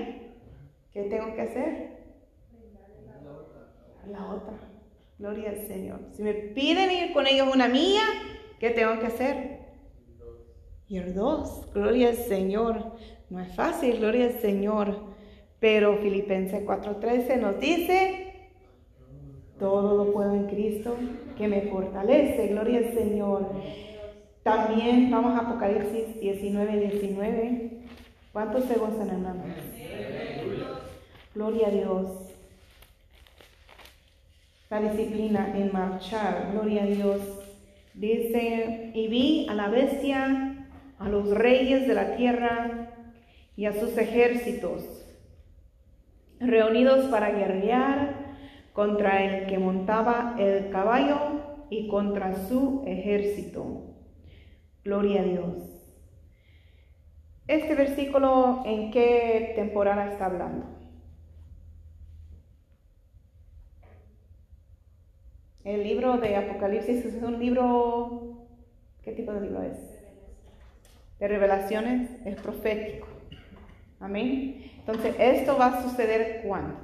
¿qué 0.93 1.05
tengo 1.05 1.33
que 1.37 1.43
hacer? 1.43 1.97
La 4.11 4.27
otra. 4.27 4.76
Gloria 5.19 5.51
al 5.51 5.67
Señor. 5.67 6.01
Si 6.13 6.23
me 6.23 6.35
piden 6.35 6.91
ir 6.91 7.13
con 7.13 7.27
ellos 7.27 7.49
una 7.53 7.69
milla, 7.69 8.05
¿qué 8.61 8.71
tengo 8.71 8.99
que 9.01 9.07
hacer? 9.07 9.61
Ir 10.89 11.15
dos. 11.15 11.73
Gloria 11.73 12.11
al 12.11 12.17
Señor. 12.17 12.93
No 13.31 13.41
es 13.41 13.55
fácil, 13.55 13.99
gloria 13.99 14.27
al 14.27 14.41
Señor. 14.41 15.15
Pero 15.59 15.97
Filipenses 15.99 16.65
4:13 16.65 17.41
nos 17.41 17.59
dice, 17.59 18.51
todo 19.59 20.05
lo 20.05 20.13
puedo 20.13 20.35
en 20.35 20.47
Cristo 20.47 20.97
que 21.39 21.49
me 21.49 21.63
fortalece. 21.63 22.49
Gloria 22.49 22.79
al 22.79 22.95
Señor. 22.95 23.51
También 24.43 25.11
vamos 25.11 25.33
a 25.35 25.49
Apocalipsis 25.49 26.21
19, 26.21 26.91
19. 26.91 27.81
¿Cuántos 28.33 28.65
se 28.65 28.75
gozan, 28.75 29.09
hermanos? 29.09 29.47
Gloria 31.35 31.69
a 31.69 31.71
Dios. 31.71 32.26
La 34.69 34.81
disciplina 34.81 35.53
en 35.55 35.73
marchar, 35.73 36.49
gloria 36.51 36.83
a 36.83 36.87
Dios. 36.87 37.21
Dice, 37.95 38.91
y 38.95 39.07
vi 39.07 39.47
a 39.49 39.55
la 39.55 39.69
bestia, 39.69 40.67
a 40.99 41.09
los 41.09 41.31
reyes 41.31 41.87
de 41.87 41.95
la 41.95 42.17
tierra 42.17 42.91
y 43.55 43.67
a 43.67 43.73
sus 43.73 43.97
ejércitos, 43.97 44.83
reunidos 46.41 47.07
para 47.07 47.31
guerrear 47.31 48.35
contra 48.73 49.25
el 49.25 49.47
que 49.47 49.59
montaba 49.59 50.35
el 50.37 50.69
caballo 50.71 51.67
y 51.71 51.87
contra 51.87 52.35
su 52.49 52.83
ejército. 52.87 53.95
Gloria 54.83 55.21
a 55.21 55.25
Dios. 55.25 55.55
Este 57.47 57.77
versículo, 57.77 58.65
¿en 58.67 58.91
qué 58.91 59.53
temporada 59.55 60.11
está 60.11 60.27
hablando? 60.27 60.76
El 65.67 65.83
libro 65.83 66.17
de 66.19 66.37
Apocalipsis 66.37 67.05
es 67.05 67.21
un 67.25 67.41
libro, 67.41 68.47
¿qué 69.03 69.11
tipo 69.11 69.33
de 69.33 69.41
libro 69.41 69.63
es? 69.63 69.77
De 71.19 71.27
revelaciones, 71.27 72.09
es 72.25 72.37
profético. 72.37 73.09
Amén. 73.99 74.71
Entonces, 74.79 75.17
¿esto 75.19 75.59
va 75.59 75.67
a 75.67 75.83
suceder 75.83 76.43
cuándo? 76.47 76.77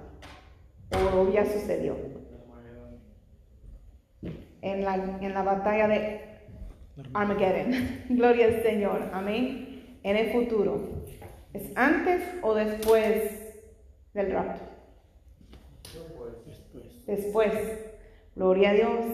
¿O 1.15 1.33
ya 1.33 1.47
sucedió? 1.47 1.97
En 4.63 4.85
la, 4.85 4.97
en 4.97 5.33
la 5.33 5.43
batalla 5.45 5.87
de 5.87 6.21
Armageddon. 7.15 8.07
Gloria 8.09 8.47
al 8.47 8.63
Señor. 8.65 9.11
Amén. 9.13 9.97
En 10.03 10.17
el 10.17 10.33
futuro. 10.33 11.05
¿Es 11.53 11.71
antes 11.77 12.21
o 12.43 12.53
después 12.53 13.63
del 14.13 14.33
rapto? 14.33 14.65
Después. 15.85 17.07
Después. 17.07 17.92
Gloria 18.35 18.71
a 18.71 18.75
Dios. 18.75 19.07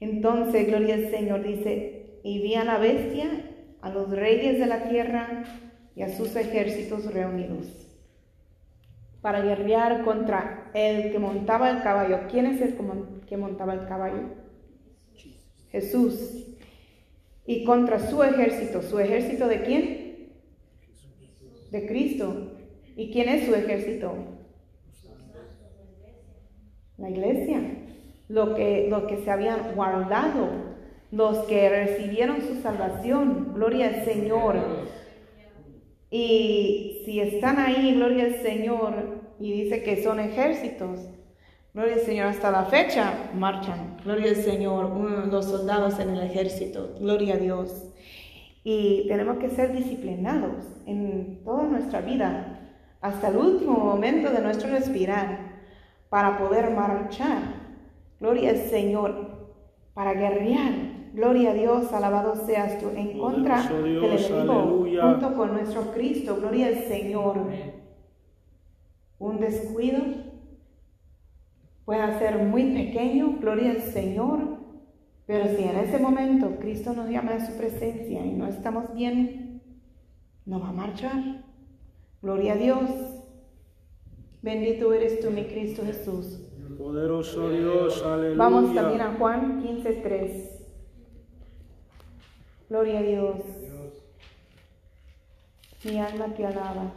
Entonces, 0.00 0.66
gloria 0.68 0.94
al 0.94 1.10
Señor 1.10 1.42
dice, 1.42 2.20
y 2.22 2.40
vi 2.40 2.54
a 2.54 2.64
la 2.64 2.78
bestia, 2.78 3.28
a 3.80 3.90
los 3.90 4.10
reyes 4.10 4.58
de 4.58 4.66
la 4.66 4.88
tierra 4.88 5.44
y 5.94 6.02
a 6.02 6.16
sus 6.16 6.34
ejércitos 6.36 7.12
reunidos 7.12 7.66
para 9.20 9.40
guerrear 9.42 10.04
contra 10.04 10.70
el 10.74 11.10
que 11.10 11.18
montaba 11.18 11.70
el 11.70 11.82
caballo. 11.82 12.20
¿Quién 12.30 12.46
es 12.46 12.60
el 12.60 12.76
que 12.76 12.82
mon- 12.82 13.20
que 13.28 13.36
montaba 13.36 13.74
el 13.74 13.86
caballo? 13.86 14.22
Jesús. 15.70 16.46
Y 17.44 17.64
contra 17.64 17.98
su 17.98 18.22
ejército. 18.22 18.82
¿Su 18.82 19.00
ejército 19.00 19.48
de 19.48 19.62
quién? 19.62 20.28
De 21.72 21.86
Cristo. 21.86 22.52
¿Y 22.96 23.10
quién 23.10 23.28
es 23.28 23.46
su 23.46 23.54
ejército? 23.54 24.14
La 26.96 27.10
iglesia. 27.10 27.60
Lo 28.28 28.54
que, 28.54 28.86
lo 28.90 29.06
que 29.06 29.18
se 29.18 29.30
habían 29.30 29.74
guardado. 29.74 30.48
Los 31.10 31.38
que 31.46 31.68
recibieron 31.68 32.40
su 32.42 32.60
salvación. 32.60 33.52
Gloria 33.54 33.88
al 33.88 34.04
Señor. 34.04 34.56
Y 36.10 37.02
si 37.04 37.20
están 37.20 37.58
ahí, 37.58 37.94
gloria 37.94 38.24
al 38.24 38.36
Señor, 38.36 38.94
y 39.38 39.52
dice 39.52 39.82
que 39.82 40.02
son 40.02 40.20
ejércitos, 40.20 41.00
gloria 41.74 41.96
al 41.96 42.00
Señor, 42.00 42.26
hasta 42.28 42.50
la 42.50 42.64
fecha 42.64 43.30
marchan, 43.34 43.98
gloria 44.04 44.30
al 44.30 44.36
Señor, 44.36 44.96
los 45.30 45.44
soldados 45.44 45.98
en 46.00 46.10
el 46.10 46.22
ejército, 46.22 46.94
gloria 46.98 47.34
a 47.34 47.38
Dios. 47.38 47.92
Y 48.64 49.06
tenemos 49.08 49.36
que 49.36 49.50
ser 49.50 49.72
disciplinados 49.74 50.64
en 50.86 51.42
toda 51.44 51.64
nuestra 51.64 52.00
vida. 52.00 52.54
hasta 53.00 53.28
el 53.28 53.36
último 53.36 53.74
momento 53.78 54.28
de 54.30 54.40
nuestro 54.40 54.70
respirar 54.70 55.60
para 56.08 56.36
poder 56.38 56.70
marchar. 56.70 57.57
Gloria 58.20 58.50
al 58.50 58.58
Señor, 58.58 59.50
para 59.94 60.14
guerrear. 60.14 60.98
Gloria 61.14 61.50
a 61.50 61.54
Dios, 61.54 61.92
alabado 61.92 62.36
seas 62.36 62.78
tú, 62.78 62.90
en 62.94 63.18
contra 63.18 63.62
del 63.62 64.04
enemigo, 64.04 64.52
aleluya. 64.52 65.02
junto 65.02 65.34
con 65.34 65.52
nuestro 65.52 65.92
Cristo. 65.92 66.36
Gloria 66.36 66.66
al 66.68 66.84
Señor. 66.84 67.38
Un 69.18 69.40
descuido 69.40 70.00
puede 71.84 72.18
ser 72.18 72.44
muy 72.44 72.72
pequeño, 72.74 73.38
gloria 73.40 73.70
al 73.70 73.80
Señor, 73.80 74.58
pero 75.26 75.46
si 75.56 75.64
en 75.64 75.76
ese 75.76 75.98
momento 75.98 76.56
Cristo 76.60 76.92
nos 76.92 77.08
llama 77.08 77.34
a 77.34 77.46
su 77.46 77.56
presencia 77.56 78.24
y 78.24 78.32
no 78.32 78.46
estamos 78.46 78.94
bien, 78.94 79.62
no 80.44 80.60
va 80.60 80.68
a 80.68 80.72
marchar. 80.72 81.44
Gloria 82.22 82.52
a 82.52 82.56
Dios. 82.56 82.90
Bendito 84.42 84.92
eres 84.92 85.20
tú, 85.20 85.30
mi 85.30 85.44
Cristo 85.44 85.82
Jesús. 85.84 86.47
Poderoso 86.76 87.48
Dios, 87.48 88.02
aleluya. 88.02 88.36
Vamos 88.36 88.74
también 88.74 89.00
a 89.00 89.14
Juan 89.14 89.62
15:3. 89.62 90.50
Gloria 92.68 92.98
a 92.98 93.02
Dios. 93.02 93.36
Mi 95.84 95.98
alma 95.98 96.34
te 96.34 96.44
alaba. 96.44 96.92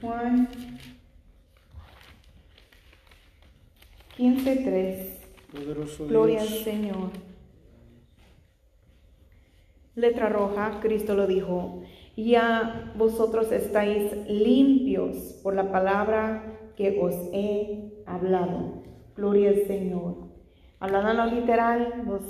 Juan 0.00 0.48
15:3. 4.16 5.20
Poderoso 5.52 6.06
Gloria 6.06 6.40
al 6.40 6.48
Dios. 6.48 6.64
Señor. 6.64 7.10
Letra 9.94 10.28
roja, 10.28 10.80
Cristo 10.80 11.14
lo 11.14 11.26
dijo. 11.26 11.84
Ya 12.24 12.92
vosotros 12.96 13.50
estáis 13.52 14.12
limpios 14.28 15.16
por 15.42 15.54
la 15.54 15.72
palabra 15.72 16.72
que 16.76 16.98
os 17.00 17.14
he 17.32 18.02
hablado. 18.06 18.82
Gloria 19.16 19.50
al 19.50 19.66
Señor. 19.66 20.16
Hablando 20.78 21.12
lo 21.12 21.26
literal, 21.26 22.04
los 22.06 22.22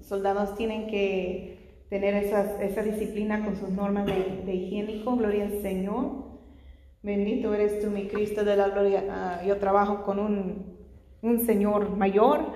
soldados 0.00 0.56
tienen 0.56 0.86
que 0.86 1.84
tener 1.88 2.14
esa 2.14 2.82
disciplina 2.82 3.44
con 3.44 3.56
sus 3.56 3.70
normas 3.70 4.06
de, 4.06 4.42
de 4.44 4.54
higiénico. 4.54 5.16
Gloria 5.16 5.44
al 5.44 5.62
Señor. 5.62 6.30
Bendito 7.02 7.54
eres 7.54 7.80
tú, 7.80 7.90
mi 7.90 8.08
Cristo 8.08 8.44
de 8.44 8.56
la 8.56 8.68
gloria. 8.68 9.04
Ah, 9.10 9.40
yo 9.46 9.56
trabajo 9.56 10.02
con 10.02 10.18
un 11.22 11.46
señor 11.46 11.96
mayor 11.96 12.54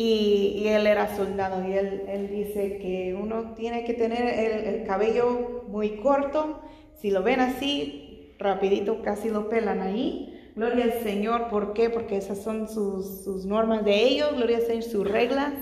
y, 0.00 0.68
él 0.68 0.86
era 0.86 1.16
soldado 1.16 1.68
y 1.68 1.72
él, 1.72 2.04
él 2.06 2.30
dice 2.30 2.78
que 2.78 3.18
uno 3.20 3.54
tiene 3.56 3.84
que 3.84 3.94
tener 3.94 4.22
el, 4.28 4.74
el 4.74 4.86
cabello 4.86 5.64
muy 5.66 5.96
corto. 5.96 6.60
Si 6.94 7.10
lo 7.10 7.24
ven 7.24 7.40
así, 7.40 8.32
rapidito 8.38 9.02
casi 9.02 9.28
lo 9.28 9.48
pelan 9.48 9.80
ahí. 9.80 10.52
Gloria 10.54 10.84
al 10.84 10.92
Señor, 11.02 11.48
¿por 11.48 11.72
qué? 11.72 11.90
Porque 11.90 12.16
esas 12.16 12.38
son 12.38 12.68
sus, 12.68 13.24
sus 13.24 13.44
normas 13.44 13.84
de 13.84 14.04
ellos, 14.04 14.36
gloria 14.36 14.58
al 14.58 14.62
Señor, 14.62 14.82
sus 14.84 15.10
reglas. 15.10 15.54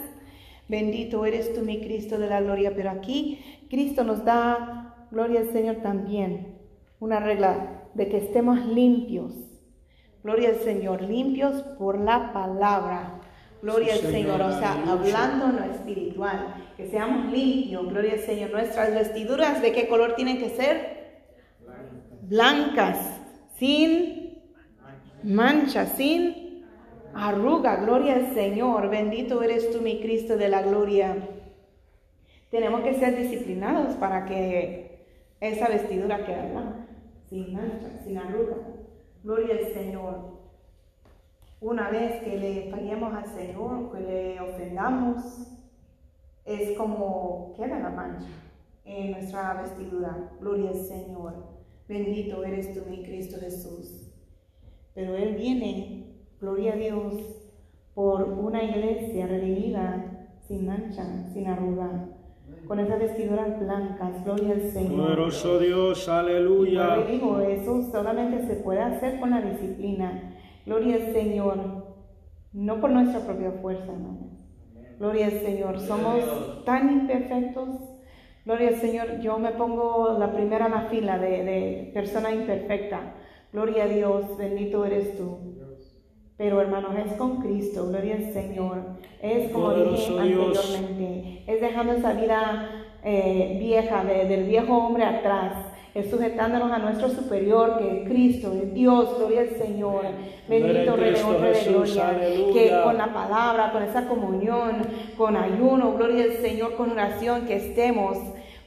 Bendito 0.69 1.25
eres 1.25 1.55
tú, 1.55 1.63
mi 1.63 1.81
Cristo 1.81 2.19
de 2.19 2.29
la 2.29 2.43
gloria. 2.43 2.75
Pero 2.77 2.91
aquí 2.91 3.43
Cristo 3.71 4.05
nos 4.05 4.23
da, 4.27 5.07
gloria 5.11 5.41
al 5.41 5.51
Señor 5.51 5.77
también, 5.77 6.59
una 7.01 7.21
regla 7.21 7.85
de 7.95 8.11
que 8.11 8.19
estemos 8.19 8.67
limpios. 8.67 9.33
Gloria 10.23 10.51
al 10.51 10.57
Señor, 10.57 11.01
limpios 11.01 11.63
por 11.79 11.99
la 11.99 12.35
palabra. 12.35 13.23
Gloria 13.63 13.95
al 13.95 14.01
Señor, 14.01 14.41
o 14.41 14.59
sea, 14.59 14.83
hablando 14.87 15.47
en 15.47 15.57
lo 15.57 15.75
espiritual, 15.75 16.73
que 16.77 16.89
seamos 16.89 17.33
limpios. 17.33 17.89
Gloria 17.89 18.13
al 18.13 18.21
Señor. 18.21 18.51
Nuestras 18.51 18.95
vestiduras, 18.95 19.63
¿de 19.63 19.73
qué 19.73 19.89
color 19.89 20.15
tienen 20.15 20.39
que 20.39 20.51
ser? 20.51 20.97
Blancas, 22.23 22.99
sin 23.59 24.43
mancha, 25.23 25.87
sin 25.87 26.65
arruga. 27.15 27.77
Gloria 27.77 28.15
al 28.17 28.35
Señor. 28.35 28.91
Bendito 28.91 29.43
eres 29.43 29.71
tú, 29.71 29.81
mi 29.81 30.01
Cristo 30.01 30.37
de 30.37 30.49
la 30.49 30.63
gloria. 30.63 31.17
Tenemos 32.51 32.83
que 32.83 32.95
ser 32.95 33.17
disciplinados 33.17 33.95
para 33.97 34.27
que 34.27 35.07
esa 35.41 35.69
vestidura 35.69 36.25
quede 36.25 36.51
blanca, 36.51 36.87
sin 37.29 37.55
mancha, 37.55 37.89
sin 38.05 38.19
arruga. 38.19 38.57
Gloria 39.23 39.57
al 39.57 39.73
Señor. 39.73 40.36
Una 41.61 41.91
vez 41.91 42.23
que 42.23 42.37
le 42.37 42.71
fallemos 42.71 43.15
al 43.15 43.27
Señor, 43.27 43.91
que 43.93 44.01
le 44.01 44.41
ofendamos, 44.41 45.53
es 46.45 46.77
como 46.77 47.55
queda 47.57 47.79
la 47.79 47.91
mancha 47.91 48.29
en 48.85 49.13
nuestra 49.13 49.63
vestidura. 49.63 50.31
Gloria 50.41 50.71
al 50.71 50.77
Señor. 50.77 51.35
Bendito 51.89 52.45
eres 52.45 52.75
tú, 52.75 52.81
mi 52.89 53.03
Cristo 53.03 53.39
Jesús. 53.41 54.13
Pero 54.95 55.15
Él 55.17 55.35
viene, 55.37 56.15
gloria 56.41 56.75
a 56.75 56.77
Dios, 56.77 57.15
por 57.95 58.25
una 58.25 58.63
iglesia 58.63 59.27
redimida, 59.27 60.29
sin 60.47 60.67
mancha, 60.67 61.29
sin 61.33 61.47
arruga, 61.47 62.09
con 62.67 62.79
esas 62.79 62.99
vestiduras 62.99 63.59
blancas. 63.59 64.25
Gloria 64.25 64.55
al 64.55 64.71
Señor. 64.71 65.05
Poderoso 65.05 65.59
Dios, 65.59 66.09
aleluya. 66.09 66.89
como 66.89 67.05
le 67.05 67.13
digo, 67.13 67.41
eso 67.41 67.83
solamente 67.91 68.47
se 68.47 68.57
puede 68.57 68.81
hacer 68.81 69.19
con 69.21 69.31
la 69.31 69.41
disciplina. 69.41 70.36
Gloria 70.67 70.97
al 70.97 71.13
Señor. 71.13 71.57
No 72.53 72.81
por 72.81 72.91
nuestra 72.91 73.21
propia 73.21 73.53
fuerza, 73.63 73.85
hermanos. 73.93 74.31
Gloria 74.99 75.27
al 75.27 75.33
Señor. 75.41 75.79
Somos 75.81 76.65
tan 76.65 76.91
imperfectos. 76.93 77.69
Gloria 78.45 78.69
al 78.69 78.77
Señor. 78.77 79.21
Yo 79.21 79.39
me 79.39 79.53
pongo 79.53 80.17
la 80.19 80.33
primera 80.33 80.67
en 80.67 80.73
la 80.73 80.83
fila 80.83 81.19
de, 81.19 81.45
de 81.45 81.91
persona 81.95 82.33
imperfecta. 82.33 83.15
Gloria 83.53 83.85
a 83.85 83.89
Dios. 83.89 84.37
Bendito 84.39 84.85
eres 84.85 85.17
tú. 85.17 85.39
Pero 86.39 86.61
hermanos, 86.61 86.93
es 87.07 87.13
con 87.15 87.41
Cristo, 87.41 87.89
gloria 87.89 88.17
al 88.17 88.31
Señor. 88.35 88.83
Es 89.23 89.51
como 89.53 89.73
dije 89.73 90.19
anteriormente, 90.19 91.45
es 91.47 91.61
dejando 91.63 91.95
esa 91.95 92.13
vida 92.13 92.69
eh, 93.03 93.57
vieja, 93.59 94.05
de- 94.05 94.27
del 94.27 94.45
viejo 94.47 94.77
hombre 94.77 95.05
atrás, 95.05 95.55
es 95.97 96.11
sujetándonos 96.11 96.71
a 96.71 96.79
nuestro 96.79 97.09
superior, 97.09 97.79
que 97.79 98.03
es 98.03 98.09
Cristo, 98.09 98.53
es 98.53 98.75
Dios, 98.75 99.17
gloria 99.17 99.41
al 99.41 99.51
Señor. 99.51 100.03
Bendito 100.49 100.95
en 100.95 100.97
Rey 100.97 101.13
de 101.15 101.65
gloria. 101.69 102.09
aleluya. 102.09 102.53
Que 102.53 102.83
con 102.85 102.99
la 102.99 103.13
palabra, 103.13 103.73
con 103.73 103.83
esa 103.83 104.07
comunión, 104.07 104.83
con 105.17 105.37
ayuno, 105.37 105.95
gloria 105.95 106.25
al 106.25 106.33
Señor, 106.33 106.77
con 106.77 106.91
oración, 106.91 107.47
que 107.47 107.57
estemos, 107.57 108.19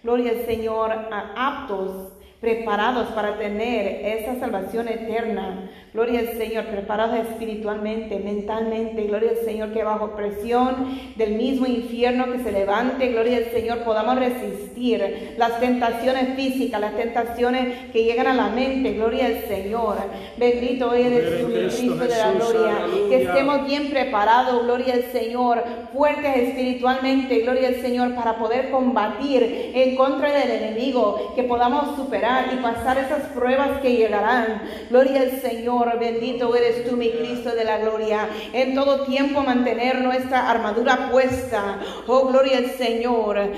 gloria 0.04 0.32
al 0.32 0.46
Señor, 0.46 0.92
aptos 1.36 2.19
preparados 2.42 3.08
para 3.10 3.38
tener 3.38 4.06
esa 4.06 4.40
salvación 4.40 4.88
eterna. 4.88 5.70
Gloria 5.94 6.20
al 6.20 6.38
Señor, 6.38 6.66
preparados 6.66 7.20
espiritualmente, 7.20 8.20
mentalmente. 8.20 9.04
Gloria 9.04 9.32
al 9.32 9.46
Señor, 9.46 9.74
que 9.74 9.84
bajo 9.84 10.12
presión 10.16 11.00
del 11.16 11.34
mismo 11.34 11.66
infierno 11.66 12.32
que 12.32 12.40
se 12.40 12.52
levante, 12.52 13.10
gloria 13.10 13.38
al 13.38 13.46
Señor, 13.46 13.80
podamos 13.80 14.16
resistir 14.18 15.34
las 15.38 15.60
tentaciones 15.60 16.36
físicas, 16.36 16.80
las 16.80 16.96
tentaciones 16.96 17.92
que 17.92 18.04
llegan 18.04 18.28
a 18.28 18.34
la 18.34 18.50
mente. 18.50 18.94
Gloria 18.94 19.26
al 19.26 19.44
Señor. 19.48 19.98
Bendito 20.38 20.94
eres 20.94 21.42
tú, 21.42 21.52
Cristo 21.52 21.96
de 21.96 22.18
la 22.18 22.32
gloria. 22.32 22.76
Que 23.10 23.24
estemos 23.24 23.66
bien 23.66 23.90
preparados, 23.90 24.64
gloria 24.64 24.94
al 24.94 25.04
Señor, 25.12 25.64
fuertes 25.92 26.38
espiritualmente, 26.38 27.40
gloria 27.40 27.70
al 27.70 27.82
Señor, 27.82 28.16
para 28.16 28.38
poder 28.38 28.70
combatir 28.70 29.72
en 29.74 29.96
contra 29.98 30.32
del 30.32 30.52
enemigo, 30.52 31.34
que 31.36 31.44
podamos 31.44 31.96
superar 31.98 32.29
y 32.52 32.58
pasar 32.58 32.98
esas 32.98 33.24
pruebas 33.34 33.82
que 33.82 33.96
llegarán. 33.96 34.62
Gloria 34.90 35.22
al 35.22 35.42
Señor, 35.42 36.00
bendito 36.00 36.56
eres 36.56 36.88
tú, 36.88 36.96
mi 36.96 37.12
Cristo 37.12 37.52
de 37.52 37.64
la 37.64 37.80
gloria. 37.80 38.30
En 38.54 38.76
todo 38.76 39.06
tiempo 39.06 39.42
mantener 39.42 40.02
nuestra 40.02 40.50
armadura 40.50 41.10
puesta. 41.12 41.80
Oh, 42.08 42.28
gloria 42.28 42.58
al 42.58 42.72
Señor. 42.72 43.52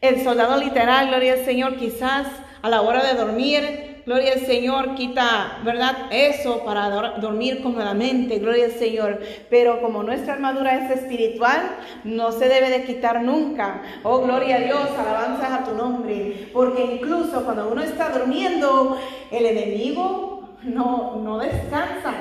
El 0.00 0.24
soldado 0.24 0.56
literal, 0.58 1.08
gloria 1.08 1.34
al 1.34 1.44
Señor, 1.44 1.76
quizás 1.76 2.26
a 2.62 2.68
la 2.68 2.82
hora 2.82 3.02
de 3.02 3.14
dormir, 3.14 3.89
Gloria 4.06 4.32
al 4.32 4.40
Señor, 4.40 4.94
quita, 4.94 5.58
¿verdad? 5.64 6.06
Eso 6.10 6.64
para 6.64 6.88
dor- 6.90 7.20
dormir 7.20 7.62
cómodamente, 7.62 8.38
gloria 8.38 8.64
al 8.66 8.72
Señor. 8.72 9.20
Pero 9.50 9.80
como 9.82 10.02
nuestra 10.02 10.34
armadura 10.34 10.74
es 10.86 10.90
espiritual, 10.98 11.60
no 12.04 12.32
se 12.32 12.48
debe 12.48 12.70
de 12.70 12.84
quitar 12.84 13.22
nunca. 13.22 13.82
Oh, 14.02 14.20
gloria 14.20 14.56
a 14.56 14.60
Dios, 14.60 14.88
alabanzas 14.98 15.50
a 15.52 15.64
tu 15.64 15.74
nombre. 15.74 16.48
Porque 16.52 16.82
incluso 16.84 17.44
cuando 17.44 17.68
uno 17.68 17.82
está 17.82 18.10
durmiendo, 18.10 18.98
el 19.30 19.46
enemigo 19.46 20.56
no, 20.62 21.16
no 21.16 21.38
descansa. 21.38 22.14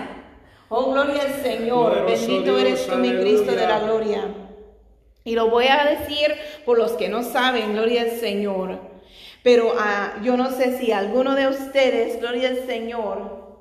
Oh, 0.67 0.91
gloria 0.91 1.21
al 1.23 1.33
Señor. 1.41 2.05
Bendito 2.05 2.57
eres 2.57 2.85
tú, 2.87 2.95
mi 2.97 3.11
Cristo 3.11 3.51
de 3.53 3.65
la 3.65 3.79
gloria. 3.79 4.23
Y 5.23 5.35
lo 5.35 5.49
voy 5.49 5.65
a 5.67 5.83
decir 5.85 6.33
por 6.65 6.77
los 6.77 6.91
que 6.93 7.09
no 7.09 7.23
saben, 7.23 7.73
gloria 7.73 8.01
al 8.03 8.11
Señor. 8.11 8.88
Pero 9.43 9.73
ah, 9.77 10.15
yo 10.21 10.35
no 10.37 10.51
sé 10.51 10.77
si 10.77 10.91
alguno 10.91 11.35
de 11.35 11.47
ustedes, 11.47 12.19
gloria 12.19 12.49
al 12.49 12.65
Señor, 12.65 13.59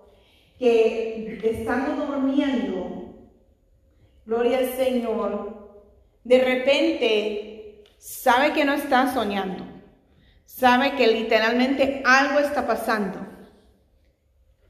que 0.59 1.41
estando 1.45 2.07
durmiendo, 2.07 3.15
gloria 4.27 4.59
al 4.59 4.71
Señor, 4.77 5.69
de 6.25 6.39
repente 6.45 7.85
sabe 7.99 8.53
que 8.53 8.65
no 8.65 8.75
está 8.75 9.13
soñando. 9.13 9.65
sabe 10.45 10.97
que 10.97 11.07
literalmente 11.07 12.03
algo 12.05 12.41
está 12.41 12.67
pasando, 12.67 13.21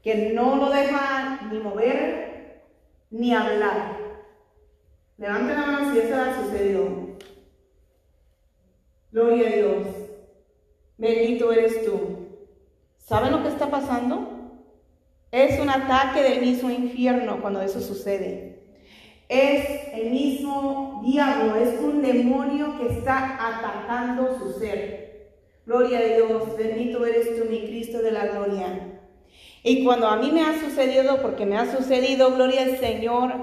que 0.03 0.33
no 0.33 0.57
lo 0.57 0.69
deja 0.69 1.39
ni 1.51 1.57
mover 1.59 2.63
ni 3.09 3.33
hablar. 3.33 3.97
Levante 5.17 5.53
la 5.53 5.65
mano 5.65 5.91
si 5.91 5.99
eso 5.99 6.15
ha 6.15 6.35
sucedido. 6.35 7.17
Gloria 9.11 9.47
a 9.47 9.51
Dios. 9.51 9.98
Bendito 10.99 11.49
eres 11.53 11.85
tú. 11.85 12.27
¿Saben 12.97 13.31
lo 13.31 13.41
que 13.41 13.47
está 13.47 13.71
pasando? 13.71 14.27
Es 15.31 15.57
un 15.57 15.69
ataque 15.69 16.21
del 16.21 16.41
mismo 16.41 16.69
infierno 16.69 17.39
cuando 17.41 17.61
eso 17.61 17.79
sucede. 17.79 18.59
Es 19.29 19.93
el 19.93 20.11
mismo 20.11 21.01
diablo, 21.05 21.55
es 21.55 21.79
un 21.79 22.01
demonio 22.01 22.77
que 22.77 22.97
está 22.97 23.37
atacando 23.39 24.37
su 24.39 24.59
ser. 24.59 25.37
Gloria 25.65 25.99
a 25.99 26.03
Dios, 26.03 26.57
bendito 26.57 27.05
eres 27.05 27.39
tú, 27.39 27.49
mi 27.49 27.61
Cristo 27.61 28.01
de 28.01 28.11
la 28.11 28.27
gloria. 28.27 28.99
Y 29.63 29.85
cuando 29.85 30.07
a 30.07 30.17
mí 30.17 30.31
me 30.33 30.41
ha 30.41 30.59
sucedido, 30.59 31.21
porque 31.21 31.45
me 31.45 31.57
ha 31.57 31.73
sucedido, 31.73 32.35
gloria 32.35 32.63
al 32.63 32.77
Señor, 32.77 33.33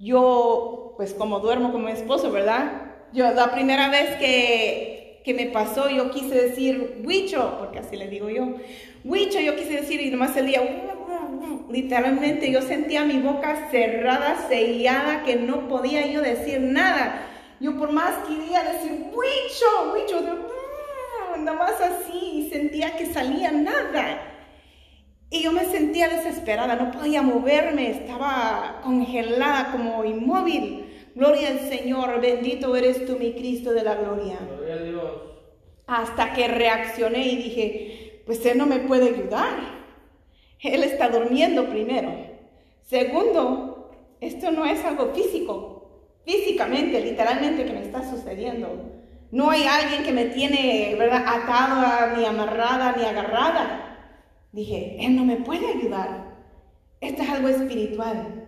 yo, 0.00 0.94
pues 0.96 1.14
como 1.14 1.38
duermo 1.38 1.70
con 1.70 1.84
mi 1.84 1.92
esposo, 1.92 2.32
¿verdad? 2.32 2.94
Yo 3.12 3.30
la 3.30 3.52
primera 3.52 3.88
vez 3.88 4.16
que, 4.16 4.95
que 5.26 5.34
me 5.34 5.46
pasó, 5.46 5.90
yo 5.90 6.12
quise 6.12 6.36
decir, 6.36 7.02
Huicho, 7.04 7.56
porque 7.58 7.80
así 7.80 7.96
le 7.96 8.06
digo 8.06 8.30
yo, 8.30 8.46
Huicho, 9.02 9.40
yo 9.40 9.56
quise 9.56 9.80
decir, 9.80 10.00
y 10.00 10.08
nomás 10.08 10.36
día, 10.36 10.62
literalmente 11.68 12.52
yo 12.52 12.62
sentía 12.62 13.04
mi 13.04 13.18
boca 13.18 13.68
cerrada, 13.72 14.46
sellada, 14.48 15.24
que 15.24 15.34
no 15.34 15.66
podía 15.66 16.06
yo 16.06 16.20
decir 16.22 16.60
nada. 16.60 17.26
Yo 17.58 17.76
por 17.76 17.90
más 17.90 18.12
quería 18.28 18.62
decir, 18.62 19.06
Huicho, 19.12 19.92
Huicho, 19.92 20.20
nada 21.38 21.58
más 21.58 21.80
así, 21.80 22.48
sentía 22.52 22.96
que 22.96 23.06
salía 23.06 23.50
nada. 23.50 24.20
Y 25.28 25.42
yo 25.42 25.50
me 25.50 25.64
sentía 25.64 26.08
desesperada, 26.08 26.76
no 26.76 26.92
podía 26.92 27.22
moverme, 27.22 27.90
estaba 27.90 28.78
congelada 28.84 29.72
como 29.72 30.04
inmóvil. 30.04 30.84
Gloria 31.16 31.48
al 31.48 31.60
Señor, 31.60 32.20
bendito 32.20 32.76
eres 32.76 33.06
tú, 33.06 33.16
mi 33.18 33.32
Cristo 33.32 33.72
de 33.72 33.82
la 33.82 33.94
gloria. 33.94 34.38
Gloria 34.54 34.74
a 34.74 34.82
Dios. 34.82 35.12
Hasta 35.86 36.34
que 36.34 36.46
reaccioné 36.46 37.26
y 37.26 37.36
dije, 37.36 38.22
pues 38.26 38.44
Él 38.44 38.58
no 38.58 38.66
me 38.66 38.80
puede 38.80 39.14
ayudar. 39.14 39.56
Él 40.60 40.84
está 40.84 41.08
durmiendo 41.08 41.70
primero. 41.70 42.12
Segundo, 42.82 43.90
esto 44.20 44.50
no 44.50 44.66
es 44.66 44.84
algo 44.84 45.14
físico, 45.14 46.10
físicamente, 46.26 47.00
literalmente 47.00 47.64
que 47.64 47.72
me 47.72 47.82
está 47.82 48.10
sucediendo. 48.10 48.68
No 49.30 49.48
hay 49.48 49.62
alguien 49.62 50.02
que 50.02 50.12
me 50.12 50.26
tiene, 50.26 50.96
¿verdad?, 50.98 51.24
atada, 51.26 52.14
ni 52.14 52.26
amarrada, 52.26 52.94
ni 52.94 53.04
agarrada. 53.04 54.18
Dije, 54.52 54.98
Él 55.00 55.16
no 55.16 55.24
me 55.24 55.36
puede 55.36 55.66
ayudar. 55.66 56.36
Esto 57.00 57.22
es 57.22 57.30
algo 57.30 57.48
espiritual. 57.48 58.45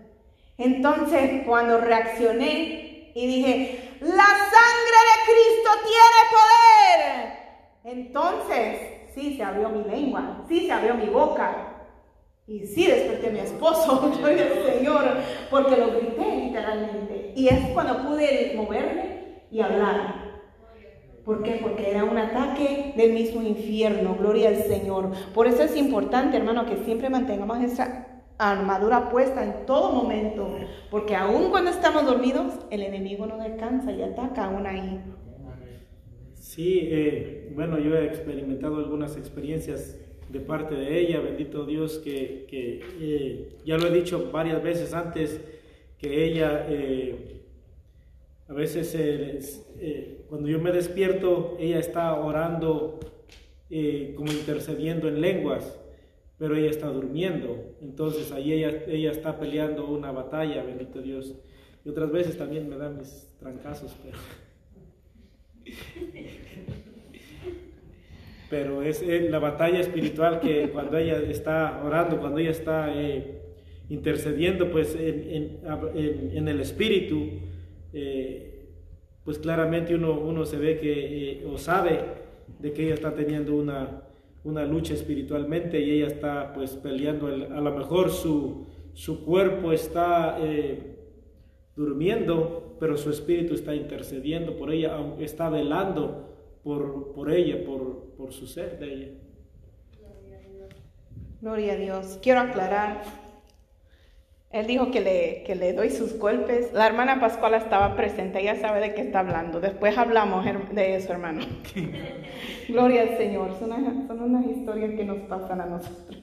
Entonces, 0.59 1.45
cuando 1.47 1.79
reaccioné 1.79 3.13
y 3.15 3.27
dije, 3.27 3.97
la 4.01 4.27
sangre 4.27 4.99
de 5.09 5.17
Cristo 5.25 5.71
tiene 5.85 6.21
poder. 6.35 7.99
Entonces, 7.99 9.13
sí 9.15 9.37
se 9.37 9.45
abrió 9.45 9.69
mi 9.69 9.85
lengua, 9.85 10.45
sí 10.49 10.67
se 10.67 10.73
abrió 10.73 10.95
mi 10.95 11.07
boca. 11.07 11.75
Y 12.49 12.67
sí 12.67 12.87
desperté 12.87 13.29
a 13.29 13.31
mi 13.31 13.39
esposo, 13.39 14.13
gloria 14.19 14.47
al 14.47 14.75
Señor, 14.75 15.05
porque 15.49 15.77
lo 15.77 15.93
grité 15.93 16.37
literalmente. 16.47 17.33
Y 17.37 17.49
es 17.49 17.69
cuando 17.69 18.09
pude 18.09 18.55
moverme 18.57 19.45
y 19.53 19.61
hablar. 19.61 20.29
¿Por 21.25 21.43
qué? 21.45 21.59
Porque 21.63 21.91
era 21.91 22.05
un 22.05 22.19
ataque 22.19 22.95
del 22.97 23.13
mismo 23.13 23.43
infierno, 23.43 24.17
gloria 24.19 24.49
al 24.49 24.63
Señor. 24.65 25.13
Por 25.35 25.47
eso 25.47 25.63
es 25.63 25.77
importante, 25.77 26.39
hermano, 26.39 26.67
que 26.67 26.83
siempre 26.85 27.11
mantengamos 27.11 27.63
esa 27.63 28.18
armadura 28.39 29.11
puesta 29.11 29.45
en 29.45 29.67
todo 29.67 29.93
momento, 29.93 30.57
porque 30.91 31.17
aun 31.17 31.51
cuando 31.51 31.71
estamos 31.71 32.07
dormidos, 32.07 32.55
el 32.71 32.83
enemigo 32.83 33.27
no 33.27 33.37
descansa 33.39 33.93
y 33.93 34.03
ataca 34.03 34.45
aún 34.45 34.67
ahí. 34.67 35.01
Sí, 36.35 36.89
eh, 36.91 37.53
bueno, 37.55 37.79
yo 37.79 37.97
he 37.97 38.07
experimentado 38.07 38.77
algunas 38.77 39.17
experiencias 39.17 39.99
de 40.29 40.41
parte 40.41 40.75
de 40.75 41.01
ella, 41.01 41.21
bendito 41.21 41.67
Dios, 41.67 41.99
que, 41.99 42.47
que 42.49 42.81
eh, 43.01 43.57
ya 43.65 43.77
lo 43.77 43.89
he 43.89 43.91
dicho 43.91 44.31
varias 44.33 44.63
veces 44.63 44.95
antes, 44.95 45.41
que 45.99 46.25
ella 46.25 46.67
eh, 46.69 47.43
a 48.49 48.53
veces 48.53 49.67
cuando 50.29 50.49
yo 50.49 50.59
me 50.59 50.73
despierto, 50.73 51.57
ella 51.59 51.79
está 51.79 52.15
orando 52.15 52.99
como 54.17 54.33
intercediendo 54.33 55.07
en 55.09 55.21
lenguas, 55.21 55.79
pero 56.39 56.55
ella 56.57 56.71
está 56.71 56.87
durmiendo, 56.89 57.75
entonces 57.81 58.31
ahí 58.31 58.53
ella, 58.53 58.85
ella 58.87 59.11
está 59.11 59.39
peleando 59.39 59.89
una 59.89 60.13
batalla, 60.13 60.63
bendito 60.63 61.03
Dios. 61.03 61.35
Y 61.85 61.89
otras 61.89 62.13
veces 62.13 62.39
también 62.39 62.69
me 62.69 62.77
dan 62.77 62.97
mis 62.97 63.29
trancazos, 63.39 63.97
pero... 64.03 64.19
pero 68.51 68.83
es 68.83 69.03
la 69.03 69.39
batalla 69.39 69.81
espiritual 69.81 70.41
que 70.41 70.71
cuando 70.71 70.97
ella 70.97 71.19
está 71.19 71.83
orando, 71.85 72.19
cuando 72.19 72.39
ella 72.39 72.51
está 72.51 72.91
eh, 72.95 73.43
intercediendo, 73.89 74.71
pues 74.71 74.97
en, 74.99 75.61
en, 75.95 76.49
el 76.49 76.61
espíritu, 76.61 77.29
eh, 77.93 78.69
pues 79.25 79.39
claramente 79.39 79.95
uno, 79.95 80.19
uno 80.19 80.47
se 80.47 80.57
ve 80.57 80.79
que, 80.79 81.33
eh, 81.33 81.47
o 81.47 81.59
sabe 81.59 82.01
de 82.59 82.73
que 82.73 82.85
ella 82.85 82.95
está 82.95 83.15
teniendo 83.15 83.55
una, 83.55 84.08
una 84.49 84.65
lucha 84.65 84.95
espiritualmente 84.95 85.81
y 85.81 85.91
ella 85.91 86.07
está 86.07 86.53
pues 86.55 86.77
peleando, 86.77 87.29
el, 87.29 87.53
a 87.53 87.61
lo 87.61 87.73
mejor 87.73 88.11
su, 88.11 88.67
su 88.95 89.25
cuerpo 89.25 89.73
está 89.73 90.39
durmiendo, 91.77 92.77
pero 92.81 92.97
su 92.97 93.11
espíritu 93.11 93.55
está 93.55 93.75
intercediendo 93.75 94.57
por 94.57 94.73
ella, 94.73 94.99
está 95.21 95.49
velando 95.49 96.29
por, 96.65 97.13
por 97.13 97.31
ella, 97.31 97.65
por, 97.65 98.15
por 98.17 98.33
su 98.33 98.47
ser 98.47 98.79
de 98.79 98.93
ella. 98.93 99.09
Gloria 101.41 101.75
a 101.75 101.77
Dios. 101.77 102.19
Quiero 102.21 102.41
aclarar. 102.41 103.28
Él 104.51 104.67
dijo 104.67 104.91
que 104.91 105.01
le, 105.01 105.43
que 105.47 105.55
le 105.55 105.75
doy 105.75 105.91
sus 105.91 106.19
golpes. 106.19 106.73
La 106.73 106.87
hermana 106.87 107.21
Pascuala 107.21 107.59
estaba 107.59 107.97
presente, 107.97 108.41
ella 108.41 108.57
sabe 108.57 108.81
de 108.81 108.95
qué 108.95 109.03
está 109.03 109.21
hablando. 109.21 109.61
Después 109.61 109.97
hablamos 109.99 110.47
de 110.73 110.97
eso, 110.97 111.13
hermano. 111.13 111.45
Gloria 112.69 113.03
al 113.03 113.19
Señor. 113.19 113.55
Son, 113.59 113.71
son 114.07 114.23
unas 114.23 114.47
historias 114.47 114.93
que 114.93 115.05
nos 115.05 115.19
pasan 115.29 115.61
a 115.61 115.67
nosotros. 115.67 116.19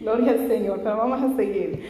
Gloria 0.00 0.32
al 0.32 0.48
Señor, 0.48 0.80
pero 0.82 0.96
vamos 0.96 1.22
a 1.22 1.36
seguir. 1.36 1.84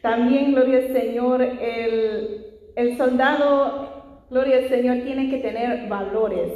También, 0.00 0.52
gloria 0.52 0.78
al 0.78 0.92
Señor, 0.92 1.42
el, 1.42 2.46
el 2.74 2.96
soldado, 2.96 4.26
gloria 4.30 4.56
al 4.56 4.68
Señor, 4.68 5.02
tiene 5.04 5.30
que 5.30 5.38
tener 5.38 5.88
valores. 5.88 6.50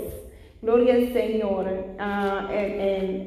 Gloria 0.62 0.94
al 0.94 1.12
Señor. 1.12 1.68
Ah, 2.00 2.50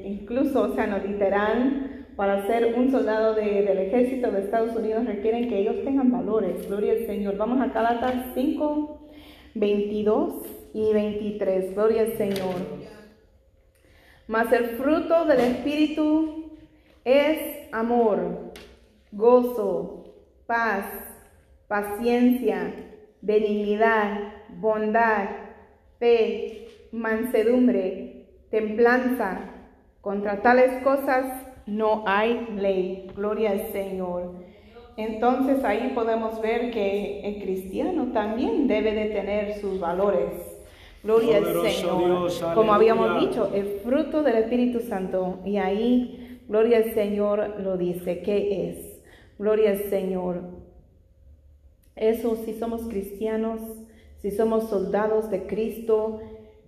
incluso, 0.04 0.64
o 0.64 0.76
sea, 0.76 0.88
no 0.88 0.98
literal, 0.98 1.89
para 2.20 2.46
ser 2.48 2.76
un 2.76 2.92
soldado 2.92 3.34
del 3.34 3.78
ejército 3.78 4.30
de 4.30 4.42
Estados 4.42 4.76
Unidos 4.76 5.06
requieren 5.06 5.48
que 5.48 5.60
ellos 5.60 5.86
tengan 5.86 6.12
valores. 6.12 6.68
Gloria 6.68 6.92
al 6.92 7.06
Señor. 7.06 7.38
Vamos 7.38 7.62
a 7.62 7.68
Galatas 7.68 8.34
5, 8.34 9.08
22 9.56 10.34
y 10.74 10.92
23. 10.92 11.74
Gloria 11.74 12.02
al 12.02 12.18
Señor. 12.18 12.56
Mas 14.28 14.52
el 14.52 14.66
fruto 14.72 15.24
del 15.28 15.40
Espíritu 15.40 16.58
es 17.06 17.70
amor, 17.72 18.52
gozo, 19.14 20.14
paz, 20.46 20.88
paciencia, 21.70 22.74
benignidad, 23.22 24.34
bondad, 24.58 25.30
fe 26.00 26.68
mansedumbre, 26.92 28.26
templanza. 28.52 29.56
Contra 30.02 30.42
tales 30.42 30.82
cosas 30.84 31.49
no 31.70 32.04
hay 32.06 32.48
ley. 32.56 33.08
Gloria 33.16 33.52
al 33.52 33.72
Señor. 33.72 34.34
Entonces 34.98 35.64
ahí 35.64 35.92
podemos 35.96 36.42
ver 36.42 36.72
que 36.72 37.22
el 37.22 37.42
cristiano 37.42 38.12
también 38.12 38.68
debe 38.68 38.94
de 38.94 39.06
tener 39.06 39.60
sus 39.62 39.80
valores. 39.80 40.34
Gloria 41.04 41.38
al 41.38 41.46
Señor. 41.72 42.30
Como 42.54 42.74
habíamos 42.74 43.22
dicho, 43.22 43.52
el 43.54 43.80
fruto 43.84 44.24
del 44.24 44.38
Espíritu 44.38 44.82
Santo. 44.82 45.40
Y 45.46 45.58
ahí, 45.58 46.42
gloria 46.48 46.78
al 46.78 46.94
Señor 46.94 47.62
lo 47.62 47.78
dice. 47.78 48.22
¿Qué 48.22 48.70
es? 48.70 49.02
Gloria 49.38 49.72
al 49.72 49.84
Señor. 49.90 50.42
Eso 51.96 52.36
si 52.44 52.54
somos 52.54 52.82
cristianos, 52.84 53.62
si 54.22 54.32
somos 54.32 54.70
soldados 54.70 55.30
de 55.30 55.48
Cristo, 55.48 56.20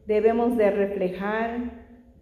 debemos 0.06 0.58
de 0.58 0.72
reflejar 0.72 1.81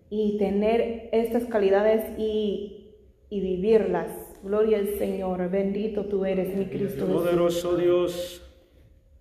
y 0.10 0.38
tener 0.38 1.10
estas 1.12 1.46
calidades 1.46 2.18
y, 2.18 2.96
y 3.30 3.42
vivirlas. 3.42 4.12
Gloria 4.44 4.80
al 4.80 4.98
Señor, 4.98 5.50
bendito 5.50 6.06
tú 6.06 6.26
eres, 6.26 6.56
mi 6.56 6.66
Cristo. 6.66 7.06
Poderoso 7.06 7.76
Dios. 7.76 8.42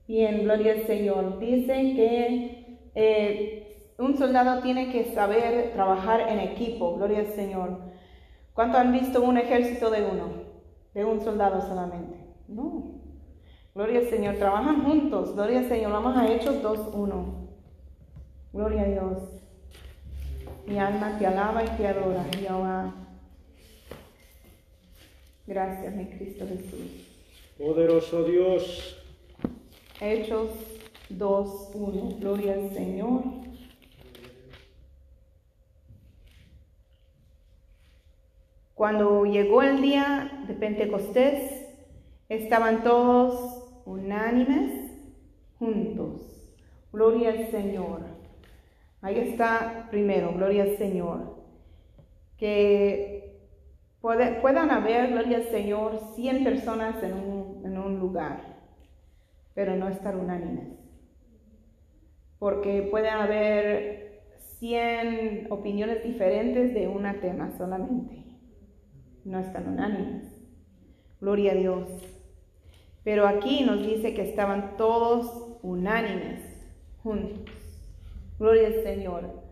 Bien, 0.07 0.45
gloria 0.45 0.73
al 0.73 0.87
Señor. 0.87 1.39
Dicen 1.39 1.97
que 1.97 2.91
eh, 2.95 3.93
un 3.99 4.17
soldado 4.17 4.63
tiene 4.63 4.91
que 4.91 5.13
saber 5.13 5.73
trabajar 5.73 6.29
en 6.29 6.41
equipo, 6.41 6.97
gloria 6.97 7.19
al 7.19 7.33
Señor. 7.33 7.79
¿Cuánto 8.55 8.79
han 8.79 8.93
visto 8.93 9.23
un 9.23 9.37
ejército 9.37 9.91
de 9.91 10.03
uno? 10.03 10.31
De 10.95 11.05
un 11.05 11.21
soldado 11.21 11.61
solamente. 11.61 12.19
No. 12.49 12.95
Gloria 13.75 14.01
al 14.01 14.07
Señor, 14.07 14.37
trabajan 14.37 14.83
juntos, 14.83 15.35
gloria 15.35 15.59
al 15.59 15.69
Señor. 15.69 15.93
Vamos 15.93 16.17
a 16.17 16.33
Hechos 16.33 16.63
2.1. 16.63 17.49
Gloria 18.53 18.83
a 18.83 18.87
Dios. 18.87 19.38
Mi 20.69 20.79
alma 20.79 21.17
te 21.19 21.27
alaba 21.27 21.65
y 21.65 21.69
te 21.79 21.87
adora, 21.87 22.27
Jehová. 22.39 22.93
Gracias, 25.47 25.95
mi 25.95 26.05
Cristo 26.05 26.47
Jesús. 26.47 27.09
Poderoso 27.57 28.25
Dios. 28.25 29.03
Hechos 29.99 30.51
2.1. 31.09 32.19
Gloria 32.19 32.53
al 32.53 32.71
Señor. 32.75 33.23
Cuando 38.75 39.25
llegó 39.25 39.63
el 39.63 39.81
día 39.81 40.45
de 40.47 40.53
Pentecostés, 40.53 41.65
estaban 42.29 42.85
todos 42.85 43.71
unánimes 43.87 44.93
juntos. 45.59 46.21
Gloria 46.93 47.31
al 47.31 47.51
Señor. 47.51 48.18
Ahí 49.01 49.19
está 49.19 49.89
primero, 49.91 50.33
gloria 50.33 50.65
al 50.65 50.77
Señor. 50.77 51.37
Que 52.37 53.41
puedan 54.01 54.71
haber, 54.71 55.11
gloria 55.11 55.39
al 55.39 55.45
Señor, 55.45 56.01
100 56.15 56.45
personas 56.45 57.03
en 57.03 57.13
un, 57.15 57.63
en 57.65 57.79
un 57.79 57.99
lugar, 57.99 58.59
pero 59.55 59.77
no 59.77 59.89
estar 59.89 60.17
unánimes. 60.17 60.69
Porque 62.39 62.87
pueden 62.91 63.15
haber 63.15 64.23
100 64.59 65.49
opiniones 65.51 66.05
diferentes 66.05 66.75
de 66.75 66.89
un 66.89 67.05
tema 67.21 67.51
solamente 67.57 68.29
no 69.29 69.39
están 69.39 69.69
unánimes. 69.69 70.25
Gloria 71.21 71.53
a 71.53 71.55
Dios. 71.55 71.89
Pero 73.05 73.27
aquí 73.27 73.65
nos 73.65 73.87
dice 73.87 74.15
que 74.15 74.23
estaban 74.23 74.77
todos 74.77 75.59
unánimes, 75.63 76.43
juntos. 77.03 77.58
Gloria 78.39 78.69
al 78.69 78.83
Señor. 78.83 79.43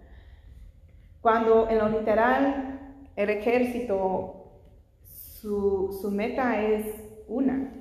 Cuando 1.20 1.68
en 1.68 1.78
lo 1.78 1.88
literal 1.88 2.94
el 3.16 3.30
ejército, 3.30 4.60
su, 5.02 5.98
su 6.00 6.10
meta 6.10 6.62
es 6.62 6.86
una, 7.26 7.72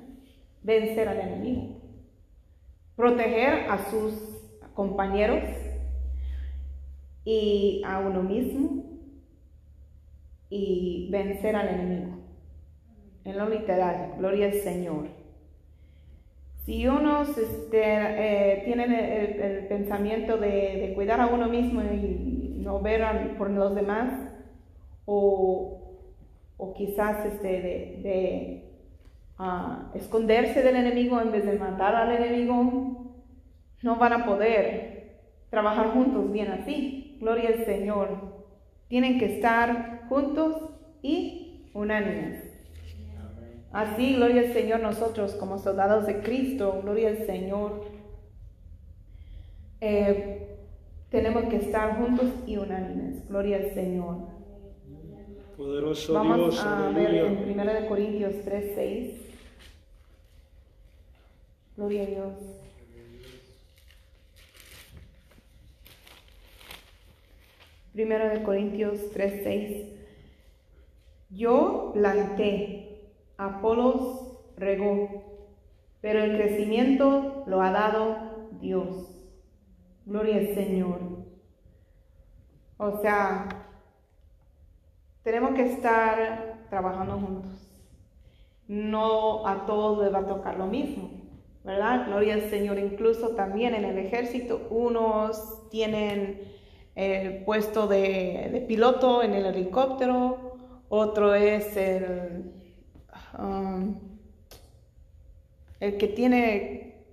vencer 0.62 1.08
al 1.08 1.20
enemigo, 1.20 1.76
proteger 2.96 3.70
a 3.70 3.78
sus 3.90 4.14
compañeros 4.74 5.44
y 7.24 7.82
a 7.84 7.98
uno 8.00 8.22
mismo 8.22 8.84
y 10.50 11.08
vencer 11.10 11.54
al 11.56 11.68
enemigo. 11.68 12.16
En 13.24 13.38
lo 13.38 13.48
literal, 13.48 14.14
gloria 14.18 14.46
al 14.46 14.54
Señor. 14.54 15.25
Si 16.66 16.84
unos 16.88 17.28
este, 17.38 17.80
eh, 17.80 18.62
tienen 18.64 18.92
el, 18.92 19.68
pensamiento 19.68 20.36
de, 20.36 20.92
cuidar 20.96 21.20
a 21.20 21.28
uno 21.28 21.46
mismo 21.46 21.80
y 21.80 22.58
no 22.58 22.80
ver 22.80 23.04
por 23.38 23.50
los 23.50 23.72
demás, 23.76 24.32
o, 25.04 26.00
o 26.56 26.74
quizás 26.74 27.24
este, 27.24 27.48
de, 27.48 28.64
ah, 29.38 29.92
esconderse 29.94 30.64
del 30.64 30.74
enemigo 30.74 31.20
en 31.20 31.30
vez 31.30 31.46
de 31.46 31.56
matar 31.56 31.94
al 31.94 32.10
enemigo, 32.10 33.14
no 33.82 33.96
van 33.96 34.14
a 34.14 34.26
poder 34.26 35.20
trabajar 35.50 35.90
juntos 35.90 36.32
bien 36.32 36.50
así. 36.50 37.16
Gloria 37.20 37.50
al 37.50 37.64
Señor. 37.64 38.08
Tienen 38.88 39.20
que 39.20 39.36
estar 39.36 40.08
juntos 40.08 40.70
y 41.00 41.70
unánimes. 41.74 42.45
Así, 43.72 44.16
gloria 44.16 44.42
al 44.42 44.52
Señor, 44.52 44.80
nosotros 44.80 45.34
como 45.34 45.58
soldados 45.58 46.06
de 46.06 46.20
Cristo, 46.20 46.80
gloria 46.82 47.08
al 47.08 47.26
Señor, 47.26 47.84
eh, 49.80 50.56
tenemos 51.10 51.44
que 51.44 51.56
estar 51.56 51.96
juntos 51.98 52.30
y 52.46 52.56
unánimes. 52.56 53.28
Gloria 53.28 53.58
al 53.58 53.74
Señor. 53.74 54.28
Poderoso 55.56 56.12
Vamos 56.12 56.38
Dios, 56.38 56.64
a 56.64 56.90
ver 56.90 57.14
en 57.14 57.58
1 57.58 57.88
Corintios 57.88 58.34
3, 58.44 58.72
6. 58.74 59.26
Gloria 61.76 62.02
a 62.02 62.06
Dios. 62.06 62.32
Primero 67.96 68.28
de 68.28 68.42
Corintios 68.42 69.10
3:6. 69.14 69.86
Yo 71.30 71.92
planté, 71.94 72.95
Apolos 73.38 74.38
regó, 74.56 75.24
pero 76.00 76.24
el 76.24 76.36
crecimiento 76.36 77.44
lo 77.46 77.60
ha 77.60 77.70
dado 77.70 78.48
Dios. 78.60 79.12
Gloria 80.06 80.36
al 80.36 80.54
Señor. 80.54 81.00
O 82.78 82.98
sea, 83.00 83.48
tenemos 85.22 85.54
que 85.54 85.72
estar 85.72 86.66
trabajando 86.70 87.14
juntos. 87.14 87.52
No 88.68 89.46
a 89.46 89.66
todos 89.66 90.02
les 90.02 90.12
va 90.12 90.20
a 90.20 90.26
tocar 90.26 90.58
lo 90.58 90.66
mismo, 90.66 91.10
¿verdad? 91.64 92.06
Gloria 92.06 92.34
al 92.34 92.50
Señor. 92.50 92.78
Incluso 92.78 93.30
también 93.30 93.74
en 93.74 93.84
el 93.84 93.98
ejército, 93.98 94.66
unos 94.70 95.68
tienen 95.70 96.40
el 96.94 97.44
puesto 97.44 97.86
de, 97.86 98.64
piloto 98.66 99.22
en 99.22 99.34
el 99.34 99.46
helicóptero, 99.46 100.56
otro 100.88 101.34
es 101.34 101.76
el, 101.76 102.52
um, 103.38 103.96
el 105.80 105.96
que 105.98 106.08
tiene, 106.08 107.04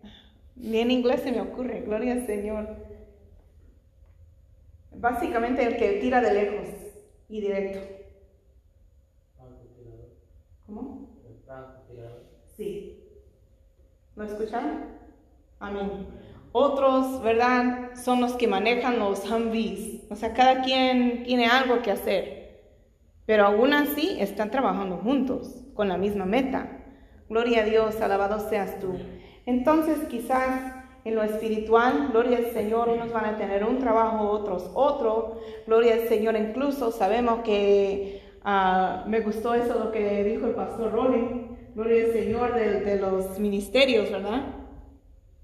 ni 0.56 0.80
en 0.80 0.92
inglés 0.92 1.22
se 1.22 1.32
me 1.32 1.42
ocurre, 1.42 1.82
gloria 1.82 2.14
al 2.14 2.26
Señor. 2.26 2.68
Básicamente 4.96 5.64
el 5.64 5.78
que 5.78 6.00
tira 6.00 6.22
de 6.22 6.34
lejos 6.34 6.70
y 7.30 7.42
directo. 7.42 7.80
¿Cómo? 10.66 11.10
Sí. 12.56 13.00
¿Lo 14.16 14.24
escucharon? 14.24 14.86
Amén. 15.60 16.08
Otros, 16.52 17.22
¿verdad? 17.24 17.96
Son 17.96 18.22
los 18.22 18.34
que 18.34 18.48
manejan 18.48 19.00
los 19.00 19.30
Humvees. 19.30 20.04
O 20.10 20.16
sea, 20.16 20.34
cada 20.34 20.62
quien 20.62 21.24
tiene 21.24 21.48
algo 21.48 21.82
que 21.82 21.92
hacer. 21.92 22.62
Pero 23.26 23.46
aún 23.46 23.74
así 23.74 24.18
están 24.20 24.52
trabajando 24.52 24.98
juntos, 24.98 25.63
con 25.74 25.88
la 25.88 25.98
misma 25.98 26.26
meta. 26.26 26.80
Gloria 27.30 27.62
a 27.62 27.66
Dios, 27.66 28.00
alabado 28.02 28.40
seas 28.40 28.80
tú. 28.80 28.98
Entonces 29.46 29.98
quizás 30.10 30.76
en 31.06 31.16
lo 31.16 31.24
espiritual, 31.24 32.10
gloria 32.12 32.38
al 32.38 32.52
Señor, 32.52 32.90
unos 32.90 33.12
van 33.12 33.26
a 33.26 33.38
tener 33.38 33.64
un 33.64 33.80
trabajo, 33.80 34.30
otros 34.30 34.72
otro. 34.74 35.40
Gloria 35.68 35.96
al 35.96 36.08
Señor, 36.08 36.36
incluso 36.36 36.92
sabemos 36.92 37.40
que 37.44 38.22
ah, 38.44 39.04
me 39.08 39.20
gustó 39.20 39.54
eso 39.54 39.78
lo 39.78 39.92
que 39.92 40.24
dijo 40.24 40.48
el 40.48 40.54
pastor 40.54 40.92
Rolling. 40.92 41.56
Gloria 41.76 42.06
al 42.06 42.14
Señor 42.14 42.54
de, 42.54 42.82
de 42.82 43.00
los 43.00 43.40
ministerios, 43.40 44.12
¿verdad? 44.12 44.64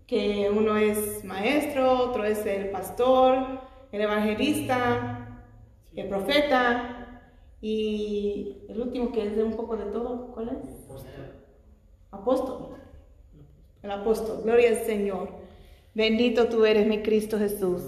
que 0.10 0.50
uno 0.52 0.76
es 0.76 1.24
maestro, 1.24 1.92
otro 1.92 2.26
es 2.26 2.44
el 2.48 2.72
pastor, 2.72 3.62
el 3.92 4.02
evangelista, 4.02 5.40
el 5.96 6.10
profeta 6.10 6.99
y 7.62 8.64
el 8.70 8.82
último 8.82 9.12
que 9.12 9.28
es 9.28 9.36
de 9.36 9.43
un 9.43 9.53
poco 9.53 9.76
de 9.76 9.86
todo, 9.86 10.32
¿cuál 10.34 10.49
es? 10.49 10.80
Apóstol. 12.12 12.78
El 13.84 13.91
apóstol. 13.91 14.41
Gloria 14.43 14.70
al 14.70 14.86
Señor. 14.86 15.30
Bendito 15.93 16.47
tú 16.47 16.66
eres 16.66 16.88
mi 16.88 17.01
Cristo 17.01 17.38
Jesús. 17.38 17.84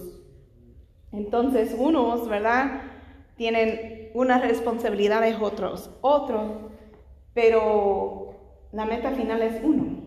Entonces 1.12 1.76
unos, 1.78 2.28
¿verdad? 2.28 2.82
Tienen 3.38 4.12
unas 4.14 4.42
responsabilidades 4.42 5.38
otros, 5.42 5.90
otros, 6.02 6.52
pero 7.34 8.36
la 8.72 8.86
meta 8.86 9.12
final 9.12 9.42
es 9.42 9.62
uno. 9.64 10.02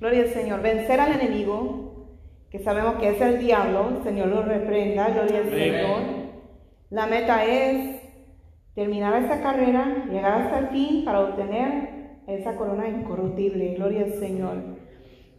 Gloria 0.00 0.22
al 0.22 0.28
Señor. 0.30 0.62
Vencer 0.62 1.00
al 1.00 1.12
enemigo, 1.12 2.08
que 2.50 2.58
sabemos 2.58 2.96
que 2.96 3.10
es 3.10 3.20
el 3.20 3.38
diablo, 3.38 3.88
el 3.98 4.02
Señor 4.02 4.28
lo 4.28 4.42
reprenda, 4.42 5.10
gloria 5.10 5.38
al 5.38 5.50
Señor. 5.50 6.00
La 6.90 7.06
meta 7.06 7.44
es 7.44 7.99
terminar 8.80 9.22
esa 9.22 9.42
carrera, 9.42 10.06
llegar 10.10 10.40
hasta 10.40 10.58
el 10.60 10.68
fin 10.68 11.04
para 11.04 11.20
obtener 11.20 12.22
esa 12.26 12.56
corona 12.56 12.88
incorruptible. 12.88 13.74
Gloria 13.74 14.04
al 14.04 14.14
Señor. 14.14 14.56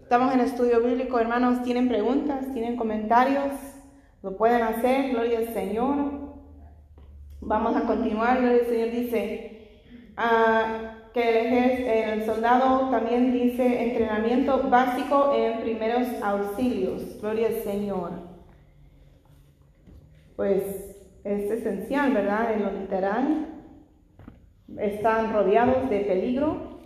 Estamos 0.03 0.31
en 0.31 0.41
estudio 0.41 0.79
bíblico, 0.79 1.19
hermanos. 1.19 1.63
¿Tienen 1.63 1.87
preguntas? 1.87 2.53
¿Tienen 2.53 2.75
comentarios? 2.75 3.51
Lo 4.21 4.37
pueden 4.37 4.61
hacer. 4.61 5.09
Gloria 5.09 5.39
al 5.39 5.53
Señor. 5.55 6.35
Vamos 7.39 7.75
a 7.75 7.87
continuar. 7.87 8.41
Gloria 8.41 8.59
al 8.59 8.67
Señor 8.67 8.91
dice. 8.91 9.81
Ah, 10.15 10.97
que 11.11 12.13
el, 12.13 12.23
soldado 12.27 12.91
también 12.91 13.33
dice 13.33 13.89
entrenamiento 13.89 14.69
básico 14.69 15.33
en 15.35 15.61
primeros 15.61 16.07
auxilios. 16.21 17.19
Gloria 17.19 17.47
al 17.47 17.55
Señor. 17.63 18.11
pues 20.35 20.90
es 21.23 21.51
esencial, 21.51 22.13
¿verdad? 22.13 22.53
En 22.53 22.63
lo 22.63 22.71
literal, 22.71 23.47
están 24.77 25.33
rodeados 25.33 25.89
de 25.89 25.99
peligro, 26.01 26.79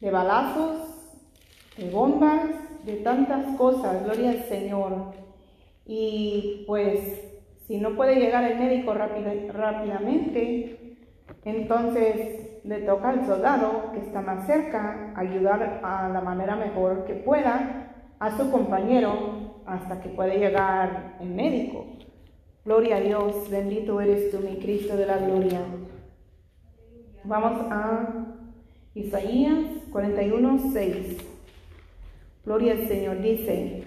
de 0.00 0.10
balazos, 0.10 0.76
de 1.76 1.90
bombas, 1.90 2.50
de 2.84 2.96
tantas 2.96 3.56
cosas, 3.56 4.04
gloria 4.04 4.30
al 4.30 4.44
Señor. 4.44 5.12
Y 5.86 6.64
pues 6.66 7.20
si 7.66 7.78
no 7.78 7.96
puede 7.96 8.16
llegar 8.16 8.44
el 8.44 8.58
médico 8.58 8.94
rápidamente, 8.94 10.96
entonces 11.44 12.60
le 12.64 12.80
toca 12.80 13.10
al 13.10 13.26
soldado 13.26 13.92
que 13.92 14.00
está 14.00 14.20
más 14.20 14.46
cerca 14.46 15.12
ayudar 15.16 15.80
a 15.82 16.08
la 16.08 16.20
manera 16.20 16.56
mejor 16.56 17.04
que 17.04 17.14
pueda 17.14 17.88
a 18.18 18.36
su 18.36 18.50
compañero 18.50 19.62
hasta 19.66 20.00
que 20.00 20.08
puede 20.10 20.38
llegar 20.38 21.16
el 21.20 21.30
médico. 21.30 21.86
Gloria 22.64 22.98
a 22.98 23.00
Dios, 23.00 23.50
bendito 23.50 24.00
eres 24.00 24.30
tú, 24.30 24.38
mi 24.38 24.56
Cristo 24.58 24.96
de 24.96 25.06
la 25.06 25.18
gloria. 25.18 25.60
Vamos 27.24 27.66
a 27.70 28.26
Isaías 28.94 29.64
41, 29.90 30.70
6. 30.72 31.16
Gloria 32.44 32.72
al 32.72 32.86
Señor, 32.86 33.20
dice, 33.20 33.84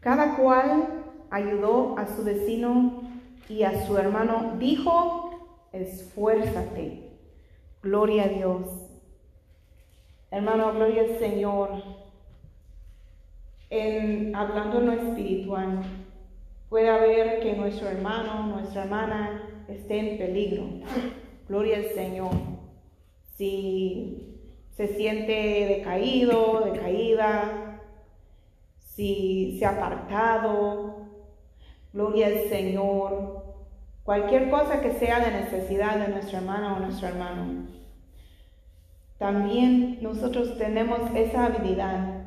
cada 0.00 0.36
cual 0.36 1.04
ayudó 1.30 1.98
a 1.98 2.06
su 2.06 2.24
vecino 2.24 3.02
y 3.48 3.62
a 3.64 3.86
su 3.86 3.98
hermano, 3.98 4.56
dijo, 4.58 5.68
esfuérzate. 5.72 7.10
Gloria 7.82 8.24
a 8.24 8.28
Dios. 8.28 8.68
Hermano, 10.30 10.72
gloria 10.72 11.02
al 11.02 11.18
Señor. 11.18 11.70
Hablando 13.70 14.78
en 14.78 14.86
lo 14.86 14.92
espiritual, 14.92 15.82
puede 16.70 16.88
haber 16.88 17.40
que 17.40 17.54
nuestro 17.54 17.88
hermano, 17.88 18.46
nuestra 18.46 18.84
hermana 18.84 19.42
esté 19.68 19.98
en 19.98 20.18
peligro. 20.18 20.64
Gloria 21.48 21.78
al 21.78 21.86
Señor. 21.86 22.30
Si 23.36 24.38
se 24.76 24.86
siente 24.86 25.32
decaído, 25.32 26.60
decaída, 26.60 27.80
si 28.78 29.56
se 29.58 29.66
ha 29.66 29.70
apartado, 29.70 31.08
gloria 31.92 32.28
al 32.28 32.48
Señor. 32.48 33.44
Cualquier 34.04 34.48
cosa 34.48 34.80
que 34.80 34.92
sea 34.92 35.18
de 35.20 35.32
necesidad 35.32 35.98
de 35.98 36.12
nuestra 36.12 36.38
hermana 36.38 36.76
o 36.76 36.80
nuestro 36.80 37.08
hermano. 37.08 37.66
También 39.18 39.98
nosotros 40.00 40.56
tenemos 40.56 41.00
esa 41.16 41.46
habilidad 41.46 42.19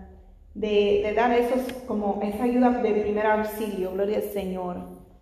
de, 0.54 1.14
dar 1.16 1.32
esos, 1.32 1.74
como 1.88 2.22
esa 2.24 2.44
ayuda 2.44 2.70
de 2.70 2.92
primer 2.92 3.26
auxilio, 3.26 3.92
gloria 3.94 4.18
al 4.18 4.24
Señor, 4.24 4.78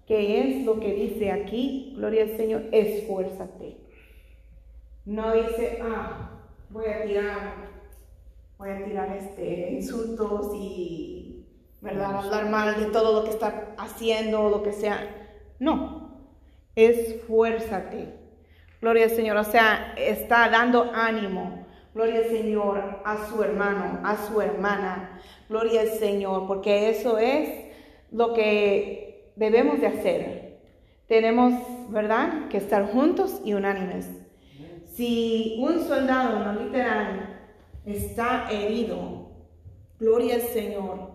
que 0.05 0.41
es 0.41 0.65
lo 0.65 0.79
que 0.79 0.93
dice 0.93 1.31
aquí, 1.31 1.93
gloria 1.95 2.23
al 2.23 2.37
Señor, 2.37 2.63
esfuérzate. 2.71 3.77
No 5.05 5.33
dice, 5.33 5.79
ah, 5.81 6.41
voy 6.69 6.85
a 6.85 7.03
tirar, 7.03 7.53
voy 8.57 8.69
a 8.69 8.83
tirar 8.83 9.17
este, 9.17 9.71
insultos 9.71 10.51
y, 10.55 11.45
¿verdad?, 11.81 12.17
hablar 12.17 12.49
mal 12.49 12.79
de 12.79 12.87
todo 12.87 13.19
lo 13.19 13.23
que 13.23 13.31
está 13.31 13.73
haciendo, 13.77 14.49
lo 14.49 14.63
que 14.63 14.73
sea. 14.73 14.99
No, 15.59 16.27
esfuérzate. 16.75 18.19
Gloria 18.81 19.05
al 19.05 19.11
Señor, 19.11 19.37
o 19.37 19.43
sea, 19.43 19.93
está 19.95 20.49
dando 20.49 20.91
ánimo, 20.93 21.60
Gloria 21.93 22.19
al 22.19 22.25
Señor 22.25 23.01
a 23.03 23.27
su 23.27 23.43
hermano, 23.43 23.99
a 24.03 24.15
su 24.27 24.41
hermana. 24.41 25.19
Gloria 25.49 25.81
al 25.81 25.89
Señor, 25.89 26.47
porque 26.47 26.89
eso 26.89 27.17
es 27.17 27.65
lo 28.11 28.33
que 28.33 29.31
debemos 29.35 29.81
de 29.81 29.87
hacer. 29.87 30.59
Tenemos, 31.07 31.53
¿verdad?, 31.89 32.47
que 32.49 32.57
estar 32.57 32.91
juntos 32.91 33.41
y 33.43 33.53
unánimes. 33.53 34.09
Si 34.93 35.57
un 35.59 35.81
soldado, 35.81 36.39
no 36.39 36.61
literal, 36.61 37.39
está 37.85 38.49
herido, 38.49 39.31
gloria 39.99 40.35
al 40.35 40.41
Señor, 40.41 41.11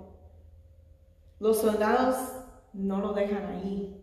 los 1.39 1.59
soldados 1.59 2.16
no 2.72 3.01
lo 3.01 3.12
dejan 3.12 3.47
ahí. 3.47 4.03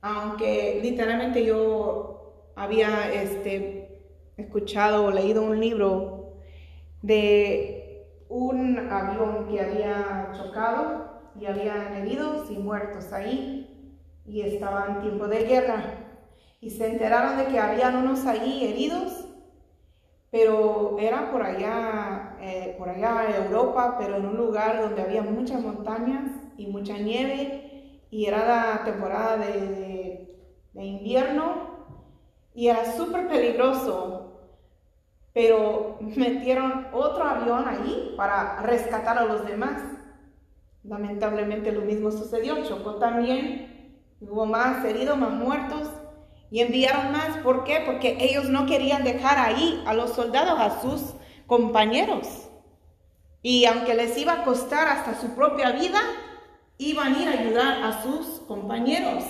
Aunque 0.00 0.80
literalmente 0.82 1.44
yo 1.44 2.50
había 2.56 3.12
este, 3.12 3.83
escuchado 4.36 5.06
o 5.06 5.10
leído 5.10 5.42
un 5.42 5.60
libro 5.60 6.34
de 7.02 8.06
un 8.28 8.78
avión 8.90 9.46
que 9.48 9.60
había 9.60 10.32
chocado 10.32 11.04
y 11.38 11.46
había 11.46 11.98
heridos 11.98 12.50
y 12.50 12.58
muertos 12.58 13.12
ahí 13.12 13.98
y 14.26 14.40
estaban 14.40 14.96
en 14.96 15.02
tiempo 15.02 15.28
de 15.28 15.44
guerra. 15.44 15.82
Y 16.60 16.70
se 16.70 16.90
enteraron 16.90 17.36
de 17.36 17.46
que 17.46 17.58
habían 17.58 17.96
unos 17.96 18.26
ahí 18.26 18.64
heridos 18.64 19.20
pero 20.30 20.96
era 20.98 21.30
por 21.30 21.44
allá 21.44 22.36
eh, 22.40 22.74
por 22.76 22.88
allá 22.88 23.46
Europa 23.46 23.96
pero 24.00 24.16
en 24.16 24.26
un 24.26 24.36
lugar 24.36 24.80
donde 24.80 25.00
había 25.00 25.22
muchas 25.22 25.60
montañas 25.62 26.28
y 26.56 26.66
mucha 26.66 26.98
nieve 26.98 28.00
y 28.10 28.26
era 28.26 28.44
la 28.44 28.84
temporada 28.84 29.36
de 29.36 30.26
invierno 30.74 31.73
y 32.54 32.68
era 32.68 32.96
súper 32.96 33.28
peligroso, 33.28 34.32
pero 35.32 35.98
metieron 36.00 36.86
otro 36.92 37.24
avión 37.24 37.66
ahí 37.68 38.14
para 38.16 38.62
rescatar 38.62 39.18
a 39.18 39.24
los 39.24 39.46
demás. 39.46 39.82
Lamentablemente 40.84 41.72
lo 41.72 41.80
mismo 41.80 42.10
sucedió, 42.10 42.64
chocó 42.64 42.96
también, 42.96 43.98
hubo 44.20 44.46
más 44.46 44.84
heridos, 44.84 45.18
más 45.18 45.32
muertos, 45.32 45.90
y 46.50 46.60
enviaron 46.60 47.10
más. 47.10 47.38
¿Por 47.38 47.64
qué? 47.64 47.82
Porque 47.84 48.16
ellos 48.20 48.48
no 48.48 48.66
querían 48.66 49.02
dejar 49.02 49.38
ahí 49.38 49.82
a 49.86 49.94
los 49.94 50.10
soldados, 50.10 50.60
a 50.60 50.80
sus 50.80 51.14
compañeros. 51.46 52.48
Y 53.42 53.64
aunque 53.64 53.94
les 53.94 54.16
iba 54.16 54.34
a 54.34 54.44
costar 54.44 54.86
hasta 54.88 55.20
su 55.20 55.34
propia 55.34 55.72
vida, 55.72 56.00
iban 56.78 57.14
a 57.14 57.22
ir 57.22 57.28
a 57.28 57.32
ayudar 57.32 57.82
a 57.82 58.02
sus 58.02 58.40
compañeros. 58.46 59.24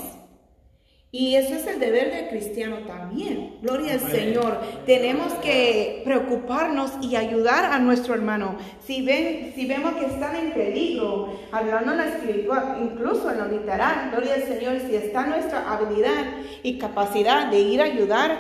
Y 1.17 1.37
eso 1.37 1.55
es 1.55 1.65
el 1.69 1.79
deber 1.79 2.13
del 2.13 2.29
cristiano 2.29 2.79
también. 2.89 3.59
Gloria 3.63 3.93
al 3.93 4.01
Señor. 4.01 4.59
Tenemos 4.85 5.33
que 5.35 6.03
preocuparnos 6.05 6.91
y 7.01 7.15
ayudar 7.15 7.67
a 7.67 7.79
nuestro 7.79 8.15
hermano. 8.15 8.57
Si, 8.85 9.01
ven, 9.07 9.53
si 9.55 9.65
vemos 9.67 9.95
que 9.95 10.07
están 10.07 10.35
en 10.35 10.53
peligro, 10.53 11.39
hablando 11.53 11.93
en 11.93 11.99
la 11.99 12.07
espiritual, 12.09 12.79
incluso 12.83 13.31
en 13.31 13.39
lo 13.39 13.47
literal, 13.47 14.11
gloria 14.11 14.35
al 14.35 14.43
Señor, 14.43 14.81
si 14.81 14.97
está 14.97 15.25
nuestra 15.25 15.73
habilidad 15.73 16.25
y 16.65 16.79
capacidad 16.79 17.47
de 17.47 17.61
ir 17.61 17.81
a 17.81 17.85
ayudar, 17.85 18.37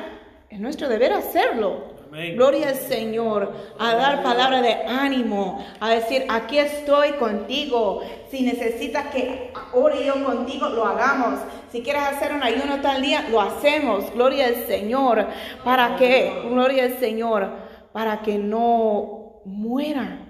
es 0.51 0.59
nuestro 0.59 0.89
deber 0.89 1.12
hacerlo. 1.12 1.94
Gloria 2.35 2.69
al 2.69 2.77
Señor, 2.77 3.53
a 3.77 3.97
dar 3.97 4.23
palabra 4.23 4.62
de 4.62 4.73
ánimo, 4.87 5.65
a 5.81 5.91
decir, 5.91 6.25
aquí 6.29 6.59
estoy 6.59 7.12
contigo. 7.12 8.03
Si 8.31 8.43
necesitas 8.43 9.07
que 9.12 9.53
ore 9.73 10.07
yo 10.07 10.25
contigo, 10.25 10.69
lo 10.69 10.87
hagamos. 10.87 11.41
Si 11.73 11.83
quieres 11.83 12.03
hacer 12.03 12.33
un 12.33 12.45
ayuno 12.45 12.81
tal 12.81 13.03
día, 13.03 13.27
lo 13.31 13.41
hacemos. 13.41 14.12
Gloria 14.15 14.47
al 14.47 14.67
Señor. 14.67 15.27
¿Para 15.65 15.97
qué? 15.97 16.33
Gloria 16.49 16.85
al 16.85 16.99
Señor. 16.99 17.51
Para 17.93 18.23
que 18.23 18.39
no 18.39 19.41
muera 19.45 20.21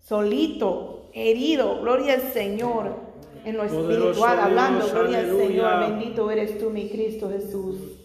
solito, 0.00 1.10
herido. 1.12 1.80
Gloria 1.80 2.14
al 2.14 2.22
Señor. 2.32 2.96
En 3.44 3.56
lo 3.56 3.62
espiritual, 3.62 4.38
hablando. 4.40 4.88
Gloria 4.88 5.20
al 5.20 5.36
Señor. 5.36 5.80
Bendito 5.90 6.28
eres 6.28 6.58
tú, 6.58 6.70
mi 6.70 6.88
Cristo 6.88 7.30
Jesús. 7.30 7.99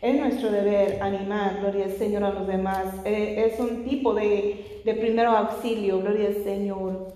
Es 0.00 0.18
nuestro 0.18 0.50
deber 0.50 1.02
animar, 1.02 1.58
gloria 1.60 1.84
al 1.84 1.92
Señor, 1.92 2.24
a 2.24 2.30
los 2.30 2.46
demás. 2.46 2.86
Eh, 3.04 3.44
es 3.46 3.60
un 3.60 3.84
tipo 3.84 4.14
de, 4.14 4.80
de 4.84 4.94
primer 4.94 5.26
auxilio, 5.26 6.00
gloria 6.00 6.28
al 6.28 6.42
Señor. 6.42 7.14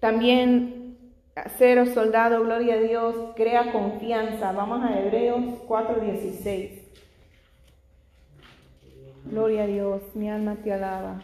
También 0.00 0.78
ser 1.58 1.86
soldado, 1.92 2.42
gloria 2.42 2.74
a 2.74 2.78
Dios, 2.78 3.14
crea 3.36 3.72
confianza. 3.72 4.52
Vamos 4.52 4.82
a 4.82 4.98
Hebreos 4.98 5.44
4:16. 5.66 6.82
Gloria 9.24 9.64
a 9.64 9.66
Dios, 9.66 10.02
mi 10.14 10.30
alma 10.30 10.56
te 10.56 10.72
alaba. 10.72 11.20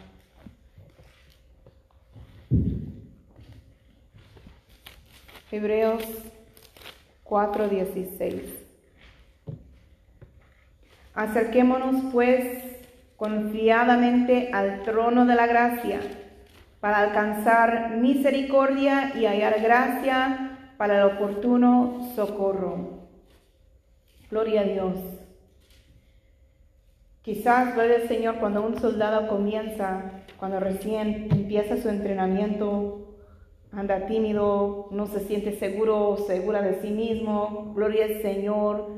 Hebreos 5.51 6.03
4:16. 7.23 8.64
Acerquémonos 11.15 12.11
pues 12.11 12.61
confiadamente 13.15 14.49
al 14.53 14.83
trono 14.83 15.25
de 15.25 15.35
la 15.35 15.47
gracia 15.47 15.99
para 16.81 16.99
alcanzar 16.99 17.97
misericordia 17.97 19.13
y 19.15 19.25
hallar 19.25 19.61
gracia 19.61 20.73
para 20.77 20.99
el 20.99 21.15
oportuno 21.15 22.11
socorro. 22.15 23.07
Gloria 24.29 24.61
a 24.61 24.65
Dios. 24.65 24.97
Quizás, 27.21 27.73
gloria 27.73 27.95
al 27.95 28.07
Señor, 28.07 28.35
cuando 28.35 28.61
un 28.61 28.77
soldado 28.79 29.27
comienza, 29.27 30.11
cuando 30.37 30.59
recién 30.59 31.29
empieza 31.31 31.77
su 31.77 31.89
entrenamiento, 31.89 33.15
anda 33.71 34.05
tímido, 34.05 34.89
no 34.91 35.07
se 35.07 35.21
siente 35.21 35.57
seguro 35.57 36.17
segura 36.27 36.61
de 36.61 36.81
sí 36.81 36.91
mismo. 36.91 37.73
Gloria 37.73 38.05
al 38.05 38.21
Señor. 38.21 38.89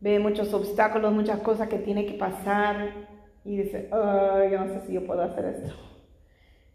Ve 0.00 0.18
muchos 0.18 0.52
obstáculos, 0.54 1.12
muchas 1.12 1.40
cosas 1.40 1.68
que 1.68 1.78
tiene 1.78 2.06
que 2.06 2.14
pasar 2.14 2.92
y 3.44 3.56
dice, 3.56 3.88
yo 3.90 4.64
no 4.64 4.68
sé 4.68 4.86
si 4.86 4.92
yo 4.92 5.06
puedo 5.06 5.22
hacer 5.22 5.44
esto. 5.46 5.74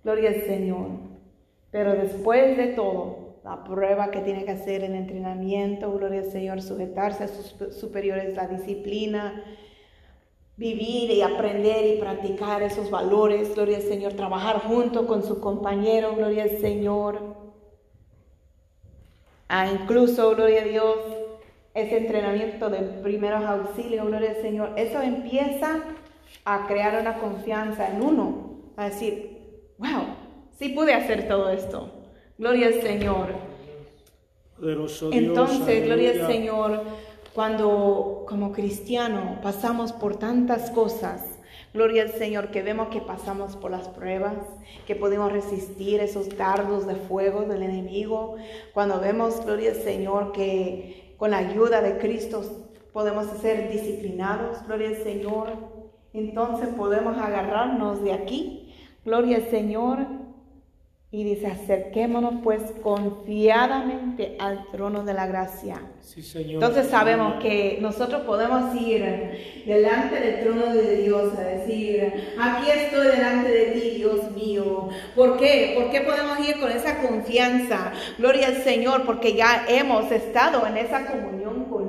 Gloria 0.04 0.30
al 0.30 0.42
Señor. 0.42 0.88
Pero 1.72 1.94
después 1.94 2.58
de 2.58 2.68
todo, 2.68 3.38
la 3.44 3.64
prueba 3.64 4.12
que 4.12 4.20
tiene 4.20 4.46
que 4.46 4.52
hacer 4.52 4.84
el 4.84 4.96
entrenamiento, 4.96 5.92
gloria 5.94 6.22
al 6.22 6.32
Señor, 6.32 6.62
sujetarse 6.62 7.24
a 7.24 7.28
sus 7.28 7.56
superiores, 7.76 8.36
la 8.36 8.48
disciplina, 8.48 9.44
vivir 10.56 11.12
y 11.12 11.22
aprender 11.22 11.86
y 11.86 12.00
practicar 12.00 12.62
esos 12.62 12.92
valores, 12.92 13.54
gloria 13.56 13.78
al 13.78 13.84
Señor, 13.84 14.14
trabajar 14.14 14.62
junto 14.62 15.08
con 15.08 15.24
su 15.24 15.40
compañero, 15.40 16.16
gloria 16.16 16.44
al 16.44 16.58
Señor. 16.58 17.36
Ah, 19.48 19.68
incluso, 19.72 20.36
gloria 20.36 20.62
a 20.62 20.66
Dios, 20.66 20.98
ese 21.74 21.98
entrenamiento 21.98 22.70
de 22.70 22.80
primeros 23.02 23.44
auxilios, 23.44 24.06
gloria 24.06 24.32
al 24.32 24.42
Señor, 24.42 24.74
eso 24.76 25.02
empieza 25.02 25.82
a 26.46 26.68
crear 26.68 27.00
una 27.00 27.18
confianza 27.18 27.90
en 27.90 28.02
uno, 28.02 28.60
a 28.78 28.86
decir, 28.86 29.66
wow, 29.78 30.04
sí 30.58 30.70
pude 30.70 30.94
hacer 30.94 31.28
todo 31.28 31.50
esto, 31.50 31.92
gloria 32.38 32.68
al 32.68 32.82
Señor. 32.82 33.30
Entonces, 35.12 35.86
gloria 35.86 36.12
al 36.12 36.28
Señor 36.28 36.84
cuando 37.34 38.26
como 38.28 38.52
cristiano 38.52 39.40
pasamos 39.42 39.92
por 39.92 40.18
tantas 40.18 40.70
cosas, 40.70 41.40
gloria 41.74 42.04
al 42.04 42.12
Señor, 42.12 42.50
que 42.52 42.62
vemos 42.62 42.90
que 42.90 43.02
pasamos 43.02 43.56
por 43.56 43.72
las 43.72 43.88
pruebas, 43.88 44.36
que 44.86 44.96
podemos 44.96 45.32
resistir 45.32 46.00
esos 46.00 46.38
dardos 46.38 46.86
de 46.86 46.96
fuego 46.96 47.42
del 47.42 47.64
enemigo, 47.64 48.36
cuando 48.74 49.00
vemos, 49.00 49.44
gloria 49.44 49.72
al 49.72 49.78
Señor, 49.78 50.32
que 50.32 51.03
con 51.24 51.32
la 51.32 51.38
ayuda 51.38 51.80
de 51.80 52.00
Cristo 52.00 52.44
podemos 52.92 53.28
ser 53.40 53.72
disciplinados, 53.72 54.58
gloria 54.68 54.90
al 54.90 54.98
Señor, 54.98 55.54
entonces 56.12 56.68
podemos 56.76 57.18
agarrarnos 57.18 58.04
de 58.04 58.12
aquí, 58.12 58.76
gloria 59.06 59.38
al 59.38 59.44
Señor, 59.44 60.00
y 61.14 61.24
dice, 61.24 61.46
acerquémonos 61.46 62.42
pues 62.44 62.64
confiadamente 62.82 64.36
al 64.40 64.66
trono 64.72 65.04
de 65.04 65.14
la 65.14 65.28
gracia. 65.28 65.80
Sí, 66.02 66.24
Señor. 66.24 66.56
Entonces 66.56 66.88
sabemos 66.88 67.36
que 67.40 67.78
nosotros 67.82 68.24
podemos 68.24 68.76
ir 68.82 69.64
delante 69.64 70.20
del 70.20 70.44
trono 70.44 70.74
de 70.74 71.04
Dios 71.04 71.38
a 71.38 71.42
decir, 71.42 72.34
aquí 72.42 72.68
estoy 72.68 73.10
delante 73.10 73.48
de 73.48 73.66
ti, 73.74 73.90
Dios 73.98 74.32
mío. 74.32 74.90
¿Por 75.16 75.38
qué? 75.38 75.76
¿Por 75.78 75.92
qué 75.92 76.02
podemos 76.02 76.40
ir 76.40 76.60
con 76.60 76.72
esa 76.72 77.00
confianza? 77.00 77.92
Gloria 78.18 78.48
al 78.48 78.64
Señor, 78.64 79.06
porque 79.06 79.36
ya 79.36 79.66
hemos 79.70 80.12
estado 80.12 80.66
en 80.66 80.78
esa 80.78 81.06
comunión 81.06 81.43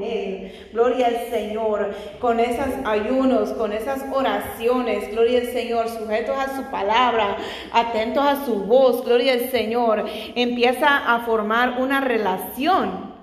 Él. 0.05 0.53
Gloria 0.73 1.07
al 1.09 1.31
Señor, 1.31 1.91
con 2.21 2.41
esos 2.41 2.67
ayunos, 2.85 3.51
con 3.51 3.73
esas 3.73 4.05
oraciones. 4.13 5.11
Gloria 5.11 5.41
al 5.41 5.47
Señor, 5.47 5.89
sujetos 5.89 6.37
a 6.37 6.57
su 6.57 6.71
palabra, 6.71 7.37
atentos 7.73 8.25
a 8.25 8.45
su 8.45 8.65
voz 8.65 9.05
gloria 9.05 9.35
al 9.35 9.51
Señor, 9.51 10.05
empieza 10.35 11.15
a 11.15 11.21
formar 11.21 11.81
una 11.81 12.01
relación 12.01 13.15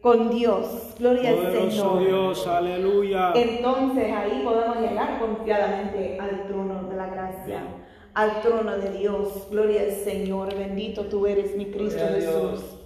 con 0.00 0.30
Dios. 0.30 0.94
Gloria 0.98 1.30
al 1.30 1.52
Señor. 1.52 2.06
Dios, 2.06 2.46
aleluya. 2.46 3.32
Entonces 3.34 4.12
ahí 4.12 4.42
podemos 4.44 4.78
llegar 4.78 5.18
confiadamente 5.18 6.18
al 6.20 6.46
trono 6.46 6.88
de 6.88 6.96
la 6.96 7.06
gracia, 7.06 7.62
al 8.14 8.40
trono 8.40 8.78
de 8.78 8.90
Dios. 8.98 9.48
Gloria 9.50 9.82
al 9.82 9.92
Señor. 9.92 10.54
Bendito 10.54 11.04
tú 11.04 11.26
eres, 11.26 11.56
mi 11.56 11.66
Cristo 11.66 12.02
Jesús. 12.14 12.79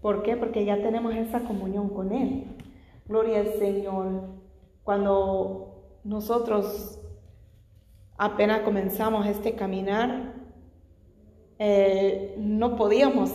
¿Por 0.00 0.22
qué? 0.22 0.36
Porque 0.36 0.64
ya 0.64 0.80
tenemos 0.80 1.14
esa 1.14 1.40
comunión 1.40 1.88
con 1.88 2.12
Él. 2.12 2.44
Gloria 3.06 3.40
al 3.40 3.52
Señor. 3.54 4.22
Cuando 4.84 5.98
nosotros 6.04 7.00
apenas 8.16 8.60
comenzamos 8.60 9.26
este 9.26 9.54
caminar, 9.54 10.34
eh, 11.58 12.34
no 12.38 12.76
podíamos 12.76 13.32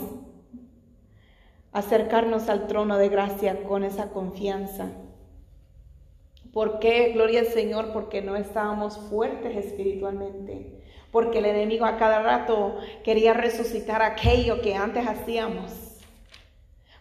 acercarnos 1.73 2.49
al 2.49 2.67
trono 2.67 2.97
de 2.97 3.09
gracia 3.09 3.63
con 3.63 3.83
esa 3.83 4.11
confianza. 4.11 4.91
¿Por 6.53 6.79
qué? 6.79 7.11
Gloria 7.13 7.39
al 7.39 7.47
Señor, 7.47 7.91
porque 7.93 8.21
no 8.21 8.35
estábamos 8.35 8.97
fuertes 9.09 9.57
espiritualmente. 9.57 10.83
Porque 11.11 11.39
el 11.39 11.45
enemigo 11.45 11.85
a 11.85 11.97
cada 11.97 12.21
rato 12.21 12.77
quería 13.03 13.33
resucitar 13.33 14.03
aquello 14.03 14.61
que 14.61 14.75
antes 14.75 15.07
hacíamos. 15.07 15.92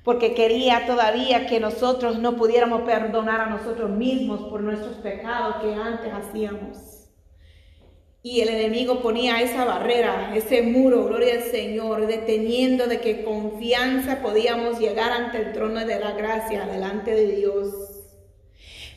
Porque 0.05 0.35
quería 0.35 0.87
todavía 0.87 1.47
que 1.47 1.61
nosotros 1.61 2.19
no 2.19 2.37
pudiéramos 2.37 2.83
perdonar 2.83 3.41
a 3.41 3.47
nosotros 3.47 3.91
mismos 3.91 4.41
por 4.51 4.61
nuestros 4.61 4.97
pecados 4.97 5.57
que 5.63 5.75
antes 5.75 6.13
hacíamos. 6.13 6.93
Y 8.25 8.41
el 8.41 8.51
enemigo 8.51 9.01
ponía 9.01 9.41
esa 9.41 9.65
barrera, 9.65 10.33
ese 10.37 10.63
muro, 10.63 11.07
gloria 11.07 11.35
al 11.35 11.43
Señor, 11.43 12.07
deteniendo 12.07 12.87
de 12.87 13.01
que 13.01 13.25
confianza 13.25 14.23
podíamos 14.23 14.79
llegar 14.79 15.11
ante 15.11 15.39
el 15.39 15.53
trono 15.53 15.85
de 15.85 15.99
la 15.99 16.13
gracia, 16.13 16.67
delante 16.67 17.13
de 17.13 17.35
Dios. 17.35 17.75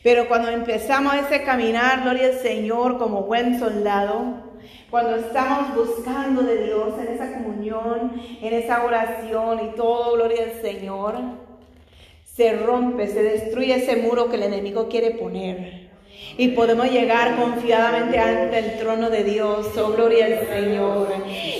Pero 0.04 0.28
cuando 0.28 0.50
empezamos 0.50 1.14
ese 1.14 1.42
caminar, 1.42 2.02
gloria 2.02 2.26
al 2.26 2.38
Señor, 2.38 2.98
como 2.98 3.22
buen 3.22 3.58
soldado, 3.58 4.45
cuando 4.90 5.16
estamos 5.16 5.74
buscando 5.74 6.42
de 6.42 6.64
Dios 6.64 6.94
en 6.98 7.14
esa 7.14 7.32
comunión, 7.32 8.12
en 8.40 8.54
esa 8.54 8.84
oración 8.84 9.60
y 9.64 9.76
todo, 9.76 10.14
gloria 10.14 10.44
al 10.44 10.60
Señor, 10.60 11.14
se 12.24 12.52
rompe, 12.52 13.06
se 13.06 13.22
destruye 13.22 13.74
ese 13.74 13.96
muro 13.96 14.28
que 14.28 14.36
el 14.36 14.42
enemigo 14.42 14.88
quiere 14.88 15.12
poner 15.12 15.85
y 16.38 16.48
podemos 16.48 16.90
llegar 16.90 17.36
confiadamente 17.36 18.18
ante 18.18 18.58
el 18.58 18.78
trono 18.78 19.10
de 19.10 19.24
Dios. 19.24 19.68
Oh, 19.78 19.92
gloria 19.92 20.26
al 20.26 20.46
Señor. 20.46 21.08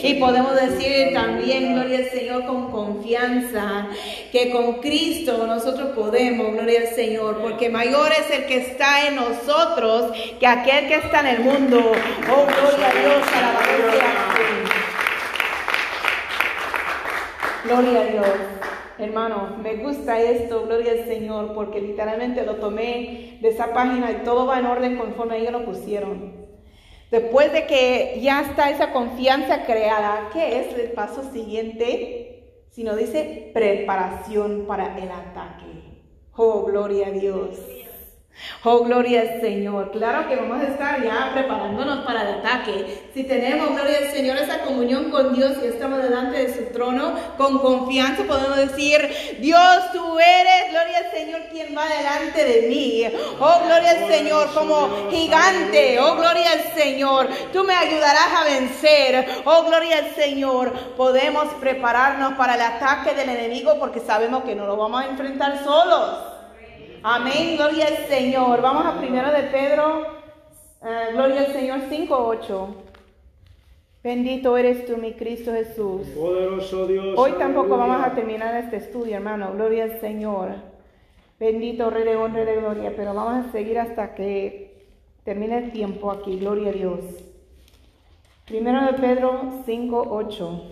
Y 0.02 0.14
podemos 0.14 0.54
decir 0.54 1.12
también, 1.14 1.74
gloria 1.74 1.98
al 1.98 2.10
Señor, 2.10 2.46
con 2.46 2.70
confianza, 2.70 3.88
que 4.32 4.50
con 4.50 4.80
Cristo 4.80 5.46
nosotros 5.46 5.88
podemos, 5.94 6.52
gloria 6.52 6.80
al 6.80 6.94
Señor, 6.94 7.38
porque 7.40 7.70
mayor 7.70 8.12
es 8.12 8.30
el 8.30 8.46
que 8.46 8.58
está 8.58 9.06
en 9.06 9.16
nosotros 9.16 10.12
que 10.38 10.46
aquel 10.46 10.88
que 10.88 10.96
está 10.96 11.20
en 11.20 11.26
el 11.26 11.40
mundo. 11.40 11.92
Oh, 12.30 12.46
gloria 12.46 12.88
a 12.88 12.92
Dios, 12.92 13.26
Gloria 17.64 18.00
a 18.00 18.04
Dios. 18.04 18.75
Hermano, 18.98 19.56
me 19.62 19.76
gusta 19.76 20.20
esto, 20.20 20.64
gloria 20.66 20.92
al 20.92 21.06
Señor, 21.06 21.52
porque 21.54 21.80
literalmente 21.82 22.46
lo 22.46 22.56
tomé 22.56 23.38
de 23.42 23.48
esa 23.48 23.74
página 23.74 24.10
y 24.10 24.24
todo 24.24 24.46
va 24.46 24.58
en 24.58 24.66
orden 24.66 24.96
conforme 24.96 25.38
ellos 25.38 25.52
lo 25.52 25.64
pusieron. 25.66 26.46
Después 27.10 27.52
de 27.52 27.66
que 27.66 28.18
ya 28.22 28.40
está 28.40 28.70
esa 28.70 28.92
confianza 28.92 29.64
creada, 29.64 30.30
¿qué 30.32 30.60
es 30.60 30.78
el 30.78 30.92
paso 30.92 31.30
siguiente? 31.30 32.64
Si 32.70 32.84
no 32.84 32.96
dice 32.96 33.50
preparación 33.54 34.64
para 34.66 34.98
el 34.98 35.10
ataque. 35.10 36.02
Oh, 36.34 36.64
gloria 36.64 37.08
a 37.08 37.10
Dios. 37.10 37.58
Oh, 38.64 38.80
gloria 38.84 39.20
al 39.22 39.40
Señor. 39.40 39.92
Claro 39.92 40.28
que 40.28 40.36
vamos 40.36 40.60
a 40.60 40.68
estar 40.68 41.02
ya 41.02 41.30
preparándonos 41.32 42.04
para 42.04 42.22
el 42.22 42.38
ataque. 42.38 43.08
Si 43.14 43.24
tenemos, 43.24 43.70
gloria 43.70 43.98
al 43.98 44.12
Señor, 44.12 44.36
esa 44.36 44.60
comunión 44.60 45.10
con 45.10 45.34
Dios 45.34 45.52
y 45.62 45.66
estamos 45.66 46.02
delante 46.02 46.46
de 46.46 46.54
su 46.54 46.72
trono, 46.72 47.14
con 47.36 47.58
confianza 47.58 48.24
podemos 48.24 48.56
decir, 48.56 49.38
Dios, 49.40 49.92
tú 49.92 50.18
eres, 50.18 50.70
gloria 50.70 50.98
al 50.98 51.10
Señor, 51.12 51.42
quien 51.50 51.76
va 51.76 51.88
delante 51.88 52.44
de 52.44 52.68
mí. 52.68 53.04
Oh, 53.40 53.60
gloria 53.64 53.90
al 53.90 54.08
Señor, 54.08 54.52
como 54.52 55.10
gigante. 55.10 55.98
Oh, 56.00 56.16
gloria 56.16 56.52
al 56.52 56.74
Señor, 56.74 57.28
tú 57.52 57.64
me 57.64 57.74
ayudarás 57.74 58.28
a 58.36 58.44
vencer. 58.44 59.26
Oh, 59.44 59.64
gloria 59.64 59.98
al 59.98 60.14
Señor, 60.14 60.72
podemos 60.96 61.46
prepararnos 61.60 62.34
para 62.34 62.54
el 62.56 62.62
ataque 62.62 63.14
del 63.14 63.28
enemigo 63.28 63.78
porque 63.78 64.00
sabemos 64.00 64.44
que 64.44 64.54
no 64.54 64.66
lo 64.66 64.76
vamos 64.76 65.02
a 65.02 65.06
enfrentar 65.06 65.62
solos. 65.64 66.35
Amén, 67.08 67.56
gloria 67.56 67.86
al 67.86 68.08
Señor. 68.08 68.60
Vamos 68.60 68.84
a 68.84 68.98
primero 68.98 69.30
de 69.30 69.44
Pedro, 69.44 70.06
eh, 70.82 71.12
gloria 71.12 71.42
al 71.42 71.52
Señor 71.52 71.82
5.8. 71.88 72.66
Bendito 74.02 74.56
eres 74.56 74.86
tú, 74.86 74.96
mi 74.96 75.12
Cristo 75.12 75.52
Jesús. 75.52 76.08
Poderoso 76.08 76.88
Dios. 76.88 77.14
Hoy 77.16 77.30
tampoco 77.38 77.78
vamos 77.78 78.04
a 78.04 78.12
terminar 78.12 78.56
este 78.56 78.78
estudio, 78.78 79.14
hermano. 79.14 79.52
Gloria 79.52 79.84
al 79.84 80.00
Señor. 80.00 80.56
Bendito 81.38 81.90
Rey 81.90 82.02
de 82.02 82.16
honra 82.16 82.42
y 82.42 82.44
de 82.44 82.56
gloria. 82.56 82.92
Pero 82.96 83.14
vamos 83.14 83.46
a 83.46 83.52
seguir 83.52 83.78
hasta 83.78 84.16
que 84.16 84.88
termine 85.22 85.58
el 85.58 85.70
tiempo 85.70 86.10
aquí. 86.10 86.40
Gloria 86.40 86.70
a 86.70 86.72
Dios. 86.72 87.04
Primero 88.46 88.84
de 88.84 88.94
Pedro 88.94 89.62
5.8. 89.64 90.62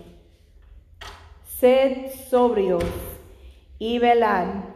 Sed 1.45 2.11
sobrios 2.29 2.83
y 3.79 3.99
velad 3.99 4.74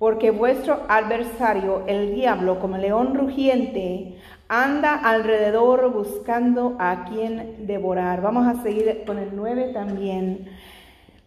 porque 0.00 0.30
vuestro 0.30 0.80
adversario, 0.88 1.84
el 1.86 2.14
diablo, 2.14 2.58
como 2.58 2.78
león 2.78 3.14
rugiente, 3.14 4.16
anda 4.48 4.94
alrededor 4.94 5.92
buscando 5.92 6.74
a 6.78 7.04
quien 7.04 7.66
devorar. 7.66 8.22
Vamos 8.22 8.46
a 8.46 8.62
seguir 8.62 9.02
con 9.04 9.18
el 9.18 9.36
9 9.36 9.72
también. 9.74 10.48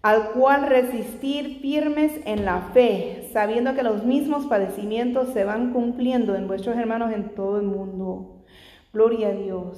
Al 0.01 0.31
cual 0.31 0.65
resistir 0.65 1.59
firmes 1.61 2.13
en 2.25 2.45
la 2.45 2.71
fe, 2.73 3.29
sabiendo 3.31 3.75
que 3.75 3.83
los 3.83 4.05
mismos 4.05 4.47
padecimientos 4.47 5.29
se 5.33 5.43
van 5.43 5.71
cumpliendo 5.71 6.35
en 6.35 6.47
vuestros 6.47 6.75
hermanos 6.75 7.13
en 7.13 7.35
todo 7.35 7.59
el 7.59 7.67
mundo. 7.67 8.43
Gloria 8.91 9.27
a 9.27 9.33
Dios. 9.33 9.77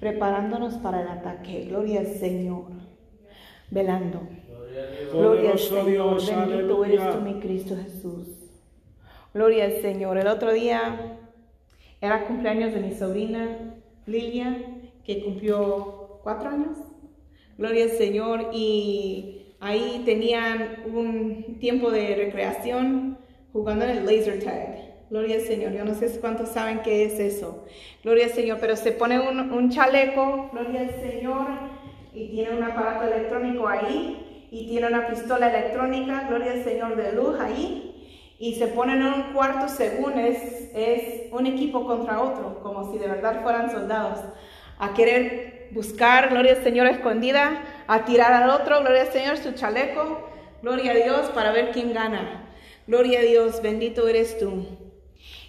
Preparándonos 0.00 0.76
para 0.76 1.02
el 1.02 1.08
ataque. 1.08 1.66
Gloria 1.68 2.00
al 2.00 2.06
Señor. 2.06 2.72
Velando. 3.70 4.22
Gloria 5.12 5.52
al 5.52 5.58
Señor. 5.58 6.20
Bendito 6.26 6.84
eres 6.84 7.10
tú, 7.12 7.20
mi 7.20 7.40
Cristo 7.40 7.76
Jesús. 7.76 8.28
Gloria 9.34 9.64
al 9.66 9.80
Señor. 9.80 10.18
El 10.18 10.26
otro 10.26 10.52
día 10.52 11.18
era 12.00 12.26
cumpleaños 12.26 12.72
de 12.72 12.80
mi 12.80 12.92
sobrina 12.92 13.74
Lilia, 14.06 14.56
que 15.04 15.22
cumplió 15.24 16.20
cuatro 16.22 16.50
años. 16.50 16.78
Gloria 17.58 17.84
al 17.84 17.90
Señor. 17.90 18.50
Y 18.52 19.54
ahí 19.60 20.02
tenían 20.04 20.84
un 20.92 21.58
tiempo 21.60 21.90
de 21.90 22.14
recreación 22.16 23.18
jugando 23.52 23.84
en 23.84 23.98
el 23.98 24.06
laser 24.06 24.42
tag. 24.42 24.92
Gloria 25.10 25.36
al 25.36 25.42
Señor. 25.42 25.72
Yo 25.72 25.84
no 25.84 25.94
sé 25.94 26.08
cuántos 26.20 26.48
saben 26.48 26.80
qué 26.82 27.04
es 27.04 27.20
eso. 27.20 27.64
Gloria 28.02 28.24
al 28.24 28.32
Señor. 28.32 28.58
Pero 28.60 28.76
se 28.76 28.92
pone 28.92 29.20
un, 29.20 29.52
un 29.52 29.70
chaleco, 29.70 30.48
gloria 30.52 30.80
al 30.80 31.00
Señor, 31.02 31.46
y 32.14 32.28
tiene 32.28 32.56
un 32.56 32.62
aparato 32.62 33.06
electrónico 33.12 33.66
ahí, 33.68 34.31
y 34.52 34.68
tiene 34.68 34.86
una 34.86 35.08
pistola 35.08 35.48
electrónica, 35.48 36.26
gloria 36.28 36.52
al 36.52 36.62
Señor, 36.62 36.94
de 36.94 37.12
luz 37.12 37.40
ahí 37.40 38.36
y 38.38 38.56
se 38.56 38.66
ponen 38.66 39.00
en 39.00 39.06
un 39.06 39.22
cuarto 39.32 39.66
según 39.66 40.18
es, 40.18 40.68
es 40.74 41.32
un 41.32 41.46
equipo 41.46 41.86
contra 41.86 42.20
otro, 42.20 42.60
como 42.62 42.92
si 42.92 42.98
de 42.98 43.08
verdad 43.08 43.42
fueran 43.42 43.70
soldados, 43.70 44.18
a 44.78 44.92
querer 44.92 45.70
buscar, 45.72 46.28
gloria 46.28 46.52
al 46.52 46.62
Señor 46.62 46.86
escondida, 46.86 47.62
a 47.86 48.04
tirar 48.04 48.32
al 48.32 48.50
otro, 48.50 48.80
gloria 48.80 49.02
al 49.02 49.12
Señor 49.12 49.38
su 49.38 49.52
chaleco, 49.52 50.28
gloria 50.60 50.92
a 50.92 50.96
Dios 50.96 51.30
para 51.30 51.52
ver 51.52 51.70
quién 51.72 51.94
gana. 51.94 52.50
Gloria 52.86 53.20
a 53.20 53.22
Dios, 53.22 53.62
bendito 53.62 54.08
eres 54.08 54.38
tú. 54.38 54.66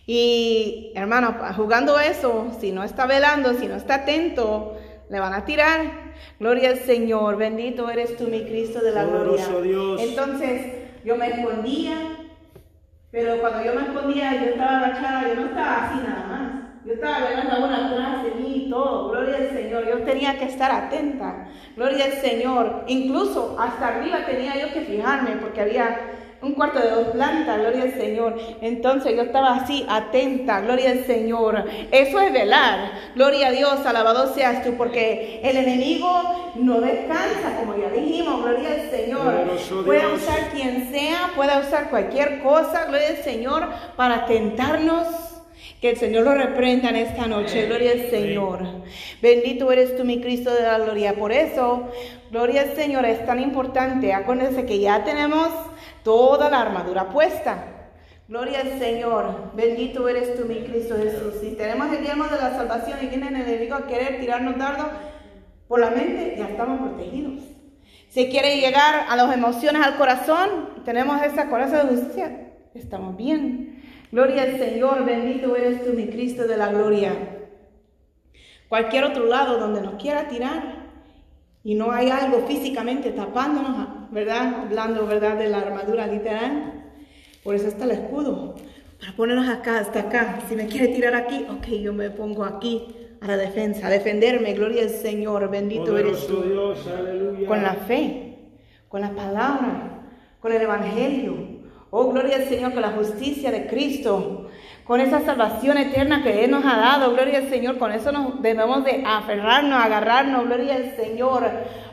Y 0.06 0.94
hermano, 0.96 1.36
jugando 1.58 2.00
eso, 2.00 2.56
si 2.62 2.72
no 2.72 2.84
está 2.84 3.06
velando, 3.06 3.54
si 3.56 3.68
no 3.68 3.76
está 3.76 3.96
atento, 3.96 4.78
le 5.10 5.20
van 5.20 5.34
a 5.34 5.46
tirar. 5.46 6.03
Gloria 6.40 6.70
al 6.70 6.80
Señor, 6.80 7.38
bendito 7.38 7.90
eres 7.90 8.16
tú, 8.18 8.28
mi 8.28 8.44
Cristo 8.44 8.82
de 8.82 8.92
la 8.92 9.06
gloria. 9.06 9.48
Dios. 9.62 10.02
Entonces 10.02 10.62
yo 11.04 11.16
me 11.16 11.28
escondía, 11.28 11.96
pero 13.12 13.40
cuando 13.40 13.64
yo 13.64 13.76
me 13.76 13.82
escondía, 13.82 14.44
yo 14.44 14.52
estaba 14.52 14.80
agachada, 14.80 15.28
yo 15.28 15.36
no 15.36 15.46
estaba 15.48 15.86
así 15.86 16.00
nada 16.08 16.26
más. 16.28 16.64
Yo 16.86 16.94
estaba 16.94 17.28
viendo 17.30 17.66
una 17.66 17.88
atrás 17.88 18.24
de 18.24 18.32
mí 18.32 18.66
y 18.66 18.70
todo. 18.70 19.10
Gloria 19.10 19.38
al 19.38 19.50
Señor. 19.52 19.88
Yo 19.88 20.00
tenía 20.00 20.38
que 20.38 20.46
estar 20.46 20.70
atenta. 20.70 21.48
Gloria 21.78 22.06
al 22.06 22.14
Señor. 22.14 22.84
Incluso 22.88 23.56
hasta 23.58 23.88
arriba 23.88 24.26
tenía 24.26 24.60
yo 24.60 24.74
que 24.74 24.82
fijarme 24.82 25.38
porque 25.38 25.62
había 25.62 25.98
un 26.44 26.54
cuarto 26.54 26.80
de 26.80 26.90
dos 26.90 27.08
plantas, 27.08 27.60
gloria 27.60 27.84
al 27.84 27.94
Señor. 27.94 28.40
Entonces 28.62 29.16
yo 29.16 29.24
estaba 29.24 29.56
así, 29.56 29.86
atenta, 29.90 30.62
gloria 30.62 30.92
al 30.92 31.06
Señor. 31.06 31.66
Eso 31.92 32.20
es 32.20 32.34
velar, 32.34 32.92
gloria 33.16 33.48
a 33.48 33.52
Dios, 33.52 33.86
alabado 33.86 34.34
seas 34.34 34.64
tú, 34.64 34.76
porque 34.76 35.40
el 35.44 35.58
enemigo 35.58 36.52
no 36.56 36.82
descansa, 36.82 37.56
como 37.60 37.78
ya 37.78 37.90
dijimos, 37.90 38.44
gloria 38.44 38.70
al 38.72 38.90
Señor. 38.90 39.86
Puede 39.86 40.14
usar 40.14 40.50
quien 40.52 40.92
sea, 40.92 41.32
puede 41.36 41.58
usar 41.60 41.90
cualquier 41.90 42.42
cosa, 42.44 42.86
gloria 42.86 43.10
al 43.10 43.24
Señor, 43.24 43.68
para 43.96 44.26
tentarnos. 44.26 45.08
Que 45.80 45.90
el 45.90 45.98
Señor 45.98 46.24
lo 46.24 46.34
reprenda 46.34 46.90
en 46.90 46.96
esta 46.96 47.28
noche. 47.28 47.66
Gloria 47.66 47.92
al 47.92 48.10
Señor. 48.10 48.62
Bendito 49.22 49.70
eres 49.70 49.98
tú, 49.98 50.06
mi 50.06 50.22
Cristo 50.22 50.54
de 50.54 50.62
la 50.64 50.80
gloria. 50.80 51.14
Por 51.14 51.34
eso, 51.34 51.90
gloria 52.34 52.64
al 52.64 52.76
Señor 52.76 53.06
es 53.06 53.24
tan 53.28 53.40
importante. 53.40 54.12
Acuérdense 54.12 54.66
que 54.66 54.80
ya 54.80 55.04
tenemos 55.04 55.50
toda 56.04 56.50
la 56.50 56.62
armadura 56.62 57.10
puesta. 57.10 57.64
Gloria 58.28 58.62
al 58.62 58.80
Señor, 58.80 59.52
bendito 59.56 60.10
eres 60.10 60.36
tú, 60.36 60.46
mi 60.46 60.64
Cristo 60.64 60.96
Jesús. 60.98 61.36
Si 61.42 61.52
tenemos 61.52 61.94
el 61.94 62.02
diezmo 62.02 62.24
de 62.24 62.38
la 62.38 62.56
salvación 62.56 62.98
y 63.04 63.06
viene 63.06 63.28
el 63.28 63.36
enemigo 63.36 63.76
a 63.76 63.86
querer 63.86 64.20
tirarnos 64.20 64.58
dardo 64.58 64.90
por 65.68 65.80
la 65.80 65.92
mente, 65.92 66.34
ya 66.36 66.46
estamos 66.46 66.80
protegidos. 66.80 67.44
Si 68.10 68.28
quiere 68.30 68.60
llegar 68.60 69.06
a 69.08 69.16
las 69.16 69.32
emociones, 69.32 69.84
al 69.84 69.98
corazón, 69.98 70.70
tenemos 70.86 71.22
esa 71.22 71.50
coraza 71.50 71.84
de 71.84 71.96
justicia, 71.96 72.54
estamos 72.74 73.16
bien. 73.16 73.84
Gloria 74.12 74.44
al 74.44 74.58
Señor, 74.58 75.06
bendito 75.06 75.56
eres 75.56 75.86
tú, 75.86 75.94
mi 75.94 76.08
Cristo 76.08 76.48
de 76.48 76.58
la 76.58 76.70
gloria. 76.70 77.12
Cualquier 78.70 79.04
otro 79.04 79.26
lado 79.26 79.60
donde 79.60 79.82
nos 79.82 80.02
quiera 80.02 80.28
tirar 80.30 80.83
y 81.64 81.76
no 81.76 81.92
hay 81.92 82.10
algo 82.10 82.46
físicamente 82.46 83.12
tapándonos, 83.12 84.12
¿verdad? 84.12 84.64
Hablando, 84.66 85.08
¿verdad? 85.08 85.38
De 85.38 85.48
la 85.48 85.60
armadura 85.60 86.08
literal. 86.08 86.92
Por 87.44 87.56
eso 87.56 87.68
está 87.68 87.86
el 87.86 87.92
escudo. 87.92 88.56
Para 89.00 89.16
ponernos 89.16 89.48
acá, 89.48 89.80
hasta 89.80 90.02
acá. 90.02 90.40
Si 90.48 90.56
me 90.56 90.68
quiere 90.68 90.90
tirar 90.90 91.16
aquí, 91.16 91.46
ok, 91.50 91.68
yo 91.82 91.94
me 91.94 92.10
pongo 92.10 92.44
aquí 92.44 92.88
a 93.22 93.28
la 93.28 93.38
defensa, 93.38 93.88
a 93.88 93.90
defenderme. 93.90 94.54
Gloria 94.54 94.84
al 94.84 94.90
Señor, 94.90 95.50
bendito 95.50 95.98
eres 95.98 96.28
tú. 96.28 96.42
Dios, 96.42 96.86
aleluya. 96.88 97.48
Con 97.48 97.64
la 97.64 97.74
fe, 97.76 98.38
con 98.90 99.02
la 99.02 99.12
palabra, 99.12 100.04
con 100.42 100.52
el 100.52 100.62
evangelio. 100.62 101.53
Oh, 101.96 102.12
gloria 102.12 102.38
al 102.38 102.46
Señor, 102.46 102.74
con 102.74 102.82
la 102.82 102.90
justicia 102.94 103.52
de 103.52 103.68
Cristo, 103.68 104.48
con 104.84 105.00
esa 105.00 105.20
salvación 105.20 105.78
eterna 105.78 106.24
que 106.24 106.44
Él 106.44 106.50
nos 106.50 106.66
ha 106.66 106.76
dado, 106.76 107.14
gloria 107.14 107.38
al 107.38 107.50
Señor, 107.50 107.78
con 107.78 107.92
eso 107.92 108.12
nos 108.12 108.42
debemos 108.42 108.84
de 108.84 109.04
aferrarnos, 109.06 109.80
agarrarnos, 109.80 110.46
gloria 110.46 110.78
al 110.78 110.96
Señor, 110.96 111.44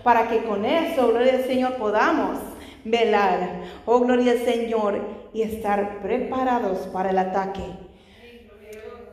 para 0.02 0.26
que 0.30 0.38
con 0.44 0.64
eso, 0.64 1.08
gloria 1.08 1.34
al 1.34 1.44
Señor, 1.44 1.74
podamos 1.74 2.38
velar, 2.82 3.60
oh, 3.84 4.00
gloria 4.00 4.32
al 4.32 4.38
Señor, 4.38 5.02
y 5.34 5.42
estar 5.42 6.00
preparados 6.00 6.78
para 6.86 7.10
el 7.10 7.18
ataque. 7.18 7.64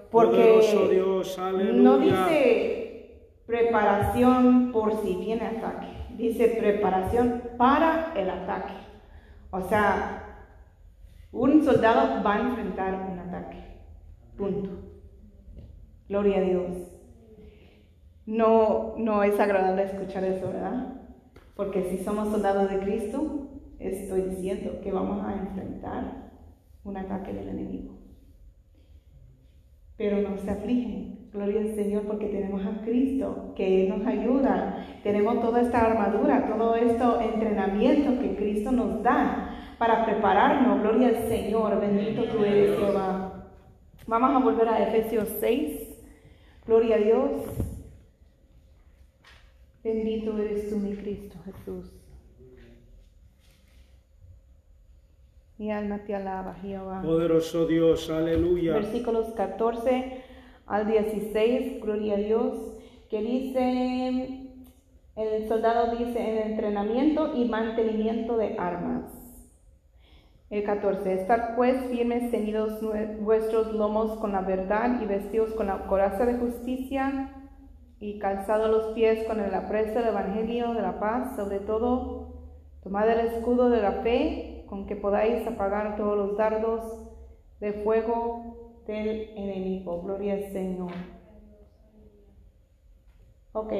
Porque 0.10 0.62
Dios, 0.90 1.38
no 1.74 1.98
dice 1.98 3.34
preparación 3.46 4.72
por 4.72 5.04
si 5.04 5.18
viene 5.18 5.48
ataque, 5.48 5.88
dice 6.12 6.48
preparación 6.58 7.44
para 7.58 8.14
el 8.16 8.30
ataque. 8.30 8.74
O 9.52 9.68
sea, 9.68 10.26
un 11.32 11.63
soldado 11.63 12.23
va 12.23 12.36
a 12.36 12.39
enfrentar 12.41 13.09
un 13.11 13.19
ataque. 13.19 13.57
Punto. 14.38 14.69
Gloria 16.07 16.38
a 16.38 16.41
Dios. 16.41 16.97
No, 18.25 18.95
no 18.97 19.23
es 19.23 19.39
agradable 19.39 19.84
escuchar 19.84 20.23
eso, 20.23 20.47
¿verdad? 20.47 21.01
Porque 21.55 21.84
si 21.86 22.03
somos 22.03 22.30
soldados 22.30 22.69
de 22.69 22.80
Cristo, 22.80 23.49
estoy 23.80 24.21
diciendo 24.23 24.80
que 24.82 24.91
vamos 24.91 25.25
a 25.25 25.34
enfrentar 25.34 26.32
un 26.84 26.97
ataque 26.97 27.34
del 27.34 27.49
enemigo. 27.49 27.97
Pero 29.97 30.21
no 30.21 30.38
se 30.38 30.51
afligen, 30.51 31.30
gloria 31.34 31.61
al 31.61 31.75
Señor, 31.75 32.03
porque 32.03 32.28
tenemos 32.28 32.65
a 32.65 32.82
Cristo 32.82 33.53
que 33.55 33.88
nos 33.89 34.05
ayuda. 34.05 34.86
Tenemos 35.03 35.41
toda 35.41 35.61
esta 35.61 35.86
armadura, 35.86 36.47
todo 36.47 36.75
este 36.75 37.03
entrenamiento 37.34 38.19
que 38.21 38.36
Cristo 38.36 38.71
nos 38.71 39.01
da 39.01 39.57
para 39.78 40.05
prepararnos. 40.05 40.82
Gloria 40.82 41.09
al 41.09 41.28
Señor, 41.28 41.80
bendito 41.80 42.23
tú 42.25 42.43
eres 42.43 42.78
Jehová. 42.78 43.49
Vamos 44.05 44.36
a 44.36 44.39
volver 44.39 44.69
a 44.69 44.88
Efesios 44.88 45.30
6. 45.39 45.95
Gloria 46.65 46.95
a 46.95 46.99
Dios. 46.99 47.32
Bendito 49.84 50.38
eres 50.38 50.69
tú, 50.69 50.78
mi 50.78 50.95
Cristo 50.95 51.38
Jesús. 51.45 51.91
Mi 55.57 55.71
alma 55.71 55.99
te 55.99 56.13
alaba, 56.13 56.53
Jehová. 56.55 57.01
Poderoso 57.01 57.65
Dios, 57.65 58.09
aleluya. 58.09 58.73
Versículos 58.73 59.34
14 59.34 60.21
al 60.67 60.88
16, 60.88 61.82
gloria 61.82 62.13
a 62.15 62.17
Dios, 62.17 62.78
que 63.09 63.21
dice, 63.21 64.51
el 65.15 65.47
soldado 65.47 65.95
dice, 65.95 66.19
en 66.19 66.51
entrenamiento 66.51 67.36
y 67.36 67.45
mantenimiento 67.45 68.38
de 68.38 68.55
armas. 68.59 69.16
El 70.50 70.64
14. 70.64 71.14
Estar 71.14 71.56
pues 71.58 71.76
firmes, 71.88 72.32
ceñidos 72.32 72.80
vuestros 73.20 73.74
lomos 73.74 74.18
con 74.20 74.32
la 74.32 74.41
verdad 74.41 75.02
y 75.02 75.06
vestidos 75.06 75.54
con 75.54 75.68
la 75.68 75.88
coraza 75.88 76.26
de 76.26 76.38
justicia 76.38 77.34
y 78.00 78.18
calzados 78.20 78.70
los 78.70 78.93
pies 78.93 79.28
con 79.28 79.41
el 79.41 79.54
aprecio 79.54 79.95
del 79.95 80.10
Evangelio 80.10 80.74
de 80.74 80.82
la 80.82 81.00
paz. 81.02 81.36
Sobre 81.36 81.60
todo, 81.60 82.34
tomad 82.82 83.10
el 83.10 83.28
escudo 83.28 83.70
de 83.70 83.82
la 83.82 83.91
fe 84.04 84.66
con 84.70 84.86
que 84.88 84.95
podáis 84.95 85.45
apagar 85.45 85.98
todos 85.98 86.18
los 86.18 86.38
dardos 86.38 86.82
de 87.60 87.74
fuego 87.84 88.84
del 88.88 89.32
enemigo. 89.36 90.02
Gloria 90.02 90.36
al 90.36 90.52
Señor. 90.54 90.91
Ok, 93.52 93.74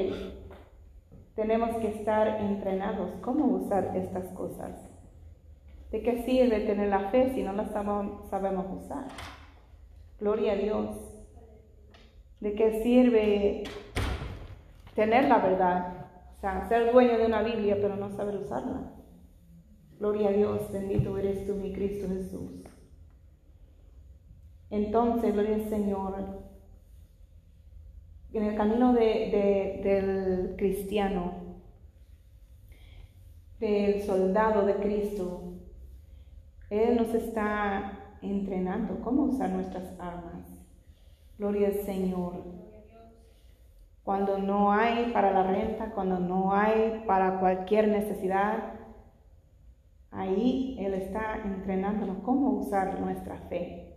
tenemos 1.34 1.76
que 1.76 1.88
estar 1.88 2.40
entrenados. 2.42 3.12
¿Cómo 3.22 3.46
usar 3.46 3.96
estas 3.96 4.26
cosas? 4.32 4.87
¿De 5.90 6.02
qué 6.02 6.22
sirve 6.22 6.60
tener 6.60 6.88
la 6.88 7.10
fe 7.10 7.32
si 7.34 7.42
no 7.42 7.52
la 7.52 7.66
sabemos 7.66 8.84
usar? 8.84 9.06
Gloria 10.20 10.52
a 10.52 10.56
Dios. 10.56 10.96
¿De 12.40 12.54
qué 12.54 12.82
sirve 12.82 13.64
tener 14.94 15.28
la 15.28 15.38
verdad? 15.38 16.06
O 16.36 16.40
sea, 16.40 16.68
ser 16.68 16.92
dueño 16.92 17.18
de 17.18 17.26
una 17.26 17.42
Biblia 17.42 17.78
pero 17.80 17.96
no 17.96 18.10
saber 18.10 18.36
usarla. 18.36 18.92
Gloria 19.98 20.28
a 20.28 20.32
Dios, 20.32 20.70
bendito 20.70 21.18
eres 21.18 21.46
tú, 21.46 21.54
mi 21.56 21.72
Cristo 21.72 22.06
Jesús. 22.08 22.62
Entonces, 24.70 25.32
gloria 25.32 25.56
al 25.56 25.68
Señor, 25.68 26.14
en 28.32 28.44
el 28.44 28.54
camino 28.54 28.92
del 28.92 30.54
cristiano, 30.56 31.32
del 33.58 34.02
soldado 34.02 34.66
de 34.66 34.74
Cristo, 34.74 35.57
Él 36.70 36.96
nos 36.96 37.14
está 37.14 37.98
entrenando 38.20 39.00
cómo 39.02 39.24
usar 39.24 39.50
nuestras 39.50 39.98
armas. 39.98 40.46
Gloria 41.38 41.68
al 41.68 41.74
Señor. 41.84 42.34
Cuando 44.02 44.38
no 44.38 44.72
hay 44.72 45.10
para 45.12 45.30
la 45.30 45.44
renta, 45.44 45.92
cuando 45.94 46.18
no 46.18 46.54
hay 46.54 47.04
para 47.06 47.40
cualquier 47.40 47.88
necesidad, 47.88 48.74
ahí 50.10 50.76
Él 50.80 50.94
está 50.94 51.42
entrenándonos 51.44 52.18
cómo 52.24 52.50
usar 52.52 53.00
nuestra 53.00 53.36
fe. 53.48 53.94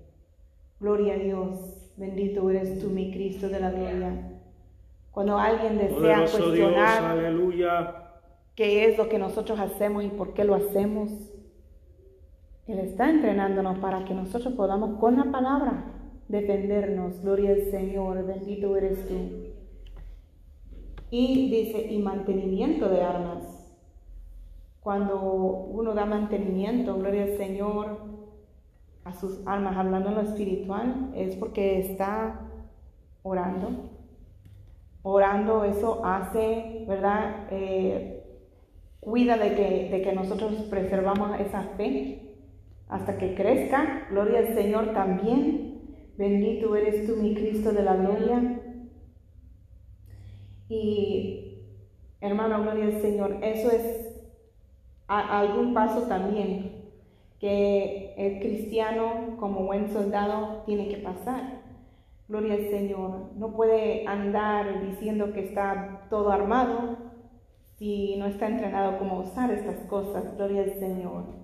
Gloria 0.80 1.14
a 1.14 1.18
Dios, 1.18 1.94
bendito 1.98 2.50
eres 2.50 2.80
tú, 2.80 2.90
mi 2.90 3.12
Cristo 3.12 3.50
de 3.50 3.60
la 3.60 3.72
gloria. 3.72 4.40
Cuando 5.12 5.38
alguien 5.38 5.78
desea 5.78 6.22
cuestionar 6.22 7.18
qué 8.56 8.86
es 8.86 8.98
lo 8.98 9.10
que 9.10 9.20
nosotros 9.20 9.60
hacemos 9.60 10.04
y 10.04 10.10
por 10.10 10.34
qué 10.34 10.44
lo 10.44 10.56
hacemos, 10.56 11.31
Él 12.72 12.80
está 12.80 13.10
entrenándonos 13.10 13.80
para 13.80 14.06
que 14.06 14.14
nosotros 14.14 14.54
podamos 14.54 14.98
con 14.98 15.18
la 15.18 15.26
palabra 15.26 15.84
defendernos. 16.30 17.22
Gloria 17.22 17.52
al 17.52 17.64
Señor, 17.70 18.26
bendito 18.26 18.78
eres 18.78 19.06
tú. 19.10 19.16
Y 21.10 21.50
dice, 21.50 21.92
y 21.92 22.00
mantenimiento 22.00 22.88
de 22.88 23.02
armas. 23.02 23.44
Cuando 24.80 25.20
uno 25.20 25.94
da 25.94 26.06
mantenimiento, 26.06 26.98
gloria 26.98 27.24
al 27.24 27.36
Señor, 27.36 27.98
a 29.04 29.14
sus 29.16 29.46
almas, 29.46 29.76
hablando 29.76 30.08
en 30.08 30.16
lo 30.16 30.22
espiritual, 30.22 31.12
es 31.14 31.36
porque 31.36 31.78
está 31.80 32.40
orando. 33.22 33.90
Orando, 35.04 35.66
eso 35.66 36.06
hace, 36.06 36.86
¿verdad? 36.88 37.48
Eh, 37.52 38.24
cuida 39.02 39.36
de 39.36 39.56
que, 39.56 39.90
de 39.92 40.02
que 40.02 40.14
nosotros 40.14 40.54
preservamos 40.70 41.38
esa 41.38 41.64
fe 41.76 42.31
hasta 42.92 43.18
que 43.18 43.34
crezca. 43.34 44.06
Gloria 44.12 44.40
al 44.40 44.54
Señor 44.54 44.94
también. 44.94 45.82
Bendito 46.18 46.76
eres 46.76 47.08
tú, 47.08 47.16
mi 47.16 47.34
Cristo 47.34 47.72
de 47.72 47.84
la 47.84 47.96
gloria. 47.96 48.62
Y 50.70 51.64
hermano, 52.20 52.62
gloria 52.62 52.86
al 52.86 53.02
Señor, 53.02 53.38
eso 53.42 53.72
es 53.72 54.10
algún 55.08 55.74
paso 55.74 56.04
también 56.04 56.82
que 57.40 58.14
el 58.18 58.40
cristiano 58.40 59.36
como 59.40 59.66
buen 59.66 59.92
soldado 59.92 60.64
tiene 60.66 60.90
que 60.90 60.98
pasar. 60.98 61.62
Gloria 62.28 62.54
al 62.56 62.70
Señor. 62.70 63.32
No 63.38 63.54
puede 63.56 64.06
andar 64.06 64.86
diciendo 64.86 65.34
que 65.34 65.46
está 65.46 66.08
todo 66.10 66.32
armado 66.32 66.98
si 67.78 68.18
no 68.18 68.26
está 68.28 68.48
entrenado 68.48 69.00
como 69.00 69.22
usar 69.22 69.50
estas 69.50 69.78
cosas. 69.88 70.36
Gloria 70.36 70.64
al 70.64 70.74
Señor. 70.74 71.41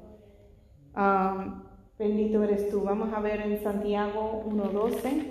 Ah, 1.00 1.62
bendito 2.00 2.44
eres 2.44 2.72
tú. 2.72 2.82
Vamos 2.82 3.14
a 3.14 3.20
ver 3.20 3.42
en 3.42 3.62
Santiago 3.62 4.44
1.12. 4.48 5.28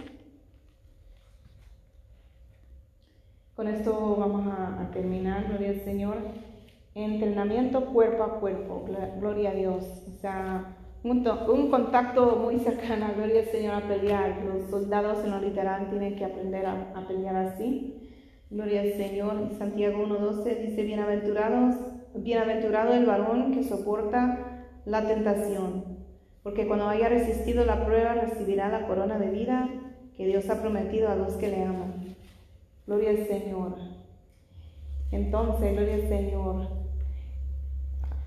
Con 3.56 3.66
esto 3.66 4.14
vamos 4.16 4.46
a, 4.46 4.88
terminar, 4.92 5.48
gloria 5.48 5.70
al 5.70 5.80
Señor. 5.80 6.18
Entrenamiento 6.94 7.86
cuerpo 7.86 8.22
a 8.22 8.38
cuerpo, 8.38 8.86
gloria 9.18 9.50
a 9.50 9.54
Dios. 9.54 9.84
O 10.06 10.20
sea, 10.20 10.76
un, 11.02 11.24
contacto 11.68 12.36
muy 12.36 12.60
cercano, 12.60 13.08
gloria 13.16 13.40
al 13.40 13.46
Señor, 13.46 13.74
a 13.74 13.88
pelear. 13.88 14.44
Los 14.44 14.70
soldados 14.70 15.24
en 15.24 15.32
lo 15.32 15.40
literal 15.40 15.90
tienen 15.90 16.14
que 16.14 16.26
aprender 16.26 16.64
a, 16.64 17.04
pelear 17.08 17.34
así. 17.34 18.08
Gloria 18.50 18.82
al 18.82 18.92
Señor. 18.92 19.50
Santiago 19.58 20.06
1.12 20.06 20.60
dice, 20.60 20.84
bienaventurados, 20.84 21.74
bienaventurado 22.14 22.94
el 22.94 23.04
varón 23.04 23.50
que 23.50 23.64
soporta 23.64 24.55
la 24.86 25.06
tentación, 25.06 25.84
porque 26.42 26.66
cuando 26.66 26.88
haya 26.88 27.08
resistido 27.08 27.66
la 27.66 27.84
prueba 27.84 28.14
recibirá 28.14 28.68
la 28.68 28.86
corona 28.86 29.18
de 29.18 29.30
vida 29.30 29.68
que 30.16 30.26
Dios 30.26 30.48
ha 30.48 30.62
prometido 30.62 31.10
a 31.10 31.16
los 31.16 31.34
que 31.34 31.48
le 31.48 31.62
aman. 31.62 32.16
Gloria 32.86 33.10
al 33.10 33.26
Señor. 33.26 33.74
Entonces, 35.10 35.72
gloria 35.72 35.94
al 35.94 36.08
Señor. 36.08 36.68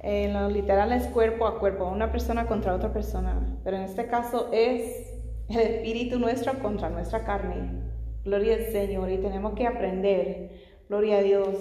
En 0.01 0.33
lo 0.33 0.49
literal 0.49 0.91
es 0.91 1.07
cuerpo 1.07 1.47
a 1.47 1.59
cuerpo, 1.59 1.87
una 1.87 2.11
persona 2.11 2.45
contra 2.45 2.75
otra 2.75 2.91
persona, 2.93 3.57
pero 3.63 3.77
en 3.77 3.83
este 3.83 4.07
caso 4.07 4.49
es 4.51 5.13
el 5.49 5.57
espíritu 5.57 6.19
nuestro 6.19 6.59
contra 6.59 6.89
nuestra 6.89 7.23
carne. 7.23 7.83
Gloria 8.25 8.55
al 8.55 8.65
Señor 8.65 9.09
y 9.11 9.17
tenemos 9.17 9.53
que 9.53 9.65
aprender, 9.65 10.51
gloria 10.89 11.19
a 11.19 11.21
Dios, 11.21 11.55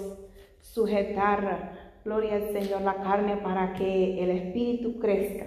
sujetar, 0.61 1.71
gloria 2.09 2.37
al 2.37 2.51
Señor, 2.51 2.81
la 2.81 2.95
carne 2.95 3.37
para 3.37 3.73
que 3.73 4.23
el 4.23 4.31
espíritu 4.31 4.97
crezca. 4.97 5.45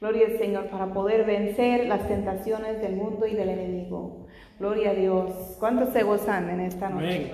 Gloria 0.00 0.28
al 0.28 0.38
Señor 0.38 0.70
para 0.70 0.94
poder 0.94 1.26
vencer 1.26 1.86
las 1.86 2.08
tentaciones 2.08 2.80
del 2.80 2.96
mundo 2.96 3.26
y 3.26 3.34
del 3.34 3.50
enemigo. 3.50 4.26
Gloria 4.58 4.90
a 4.90 4.94
Dios. 4.94 5.56
¿Cuántos 5.60 5.90
se 5.90 6.02
gozan 6.02 6.48
en 6.48 6.60
esta 6.60 6.88
noche? 6.88 7.30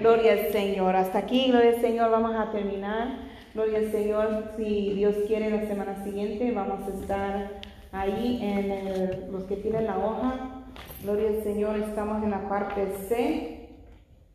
Gloria 0.00 0.32
al 0.32 0.52
Señor. 0.52 0.96
Hasta 0.96 1.18
aquí, 1.18 1.48
gloria 1.50 1.70
al 1.70 1.80
Señor, 1.82 2.10
vamos 2.10 2.34
a 2.34 2.50
terminar. 2.50 3.30
Gloria 3.52 3.78
al 3.80 3.92
Señor. 3.92 4.52
Si 4.56 4.94
Dios 4.94 5.14
quiere, 5.26 5.50
la 5.50 5.66
semana 5.66 6.02
siguiente 6.02 6.50
vamos 6.50 6.88
a 6.88 6.98
estar 6.98 7.60
ahí 7.92 8.38
en 8.42 9.30
los 9.30 9.44
que 9.44 9.56
tienen 9.56 9.84
la 9.84 9.98
hoja. 9.98 10.64
Gloria 11.02 11.28
al 11.28 11.42
Señor. 11.42 11.76
Estamos 11.76 12.22
en 12.22 12.30
la 12.30 12.48
parte 12.48 12.86
C, 13.06 13.68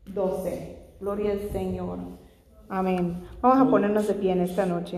12. 0.05 0.77
Gloria 0.99 1.31
al 1.31 1.49
Señor. 1.51 2.26
Amén. 2.69 3.23
Vamos 3.41 3.59
a 3.59 3.69
ponernos 3.69 4.07
de 4.07 4.13
pie 4.13 4.31
en 4.31 4.41
esta 4.41 4.65
noche. 4.65 4.95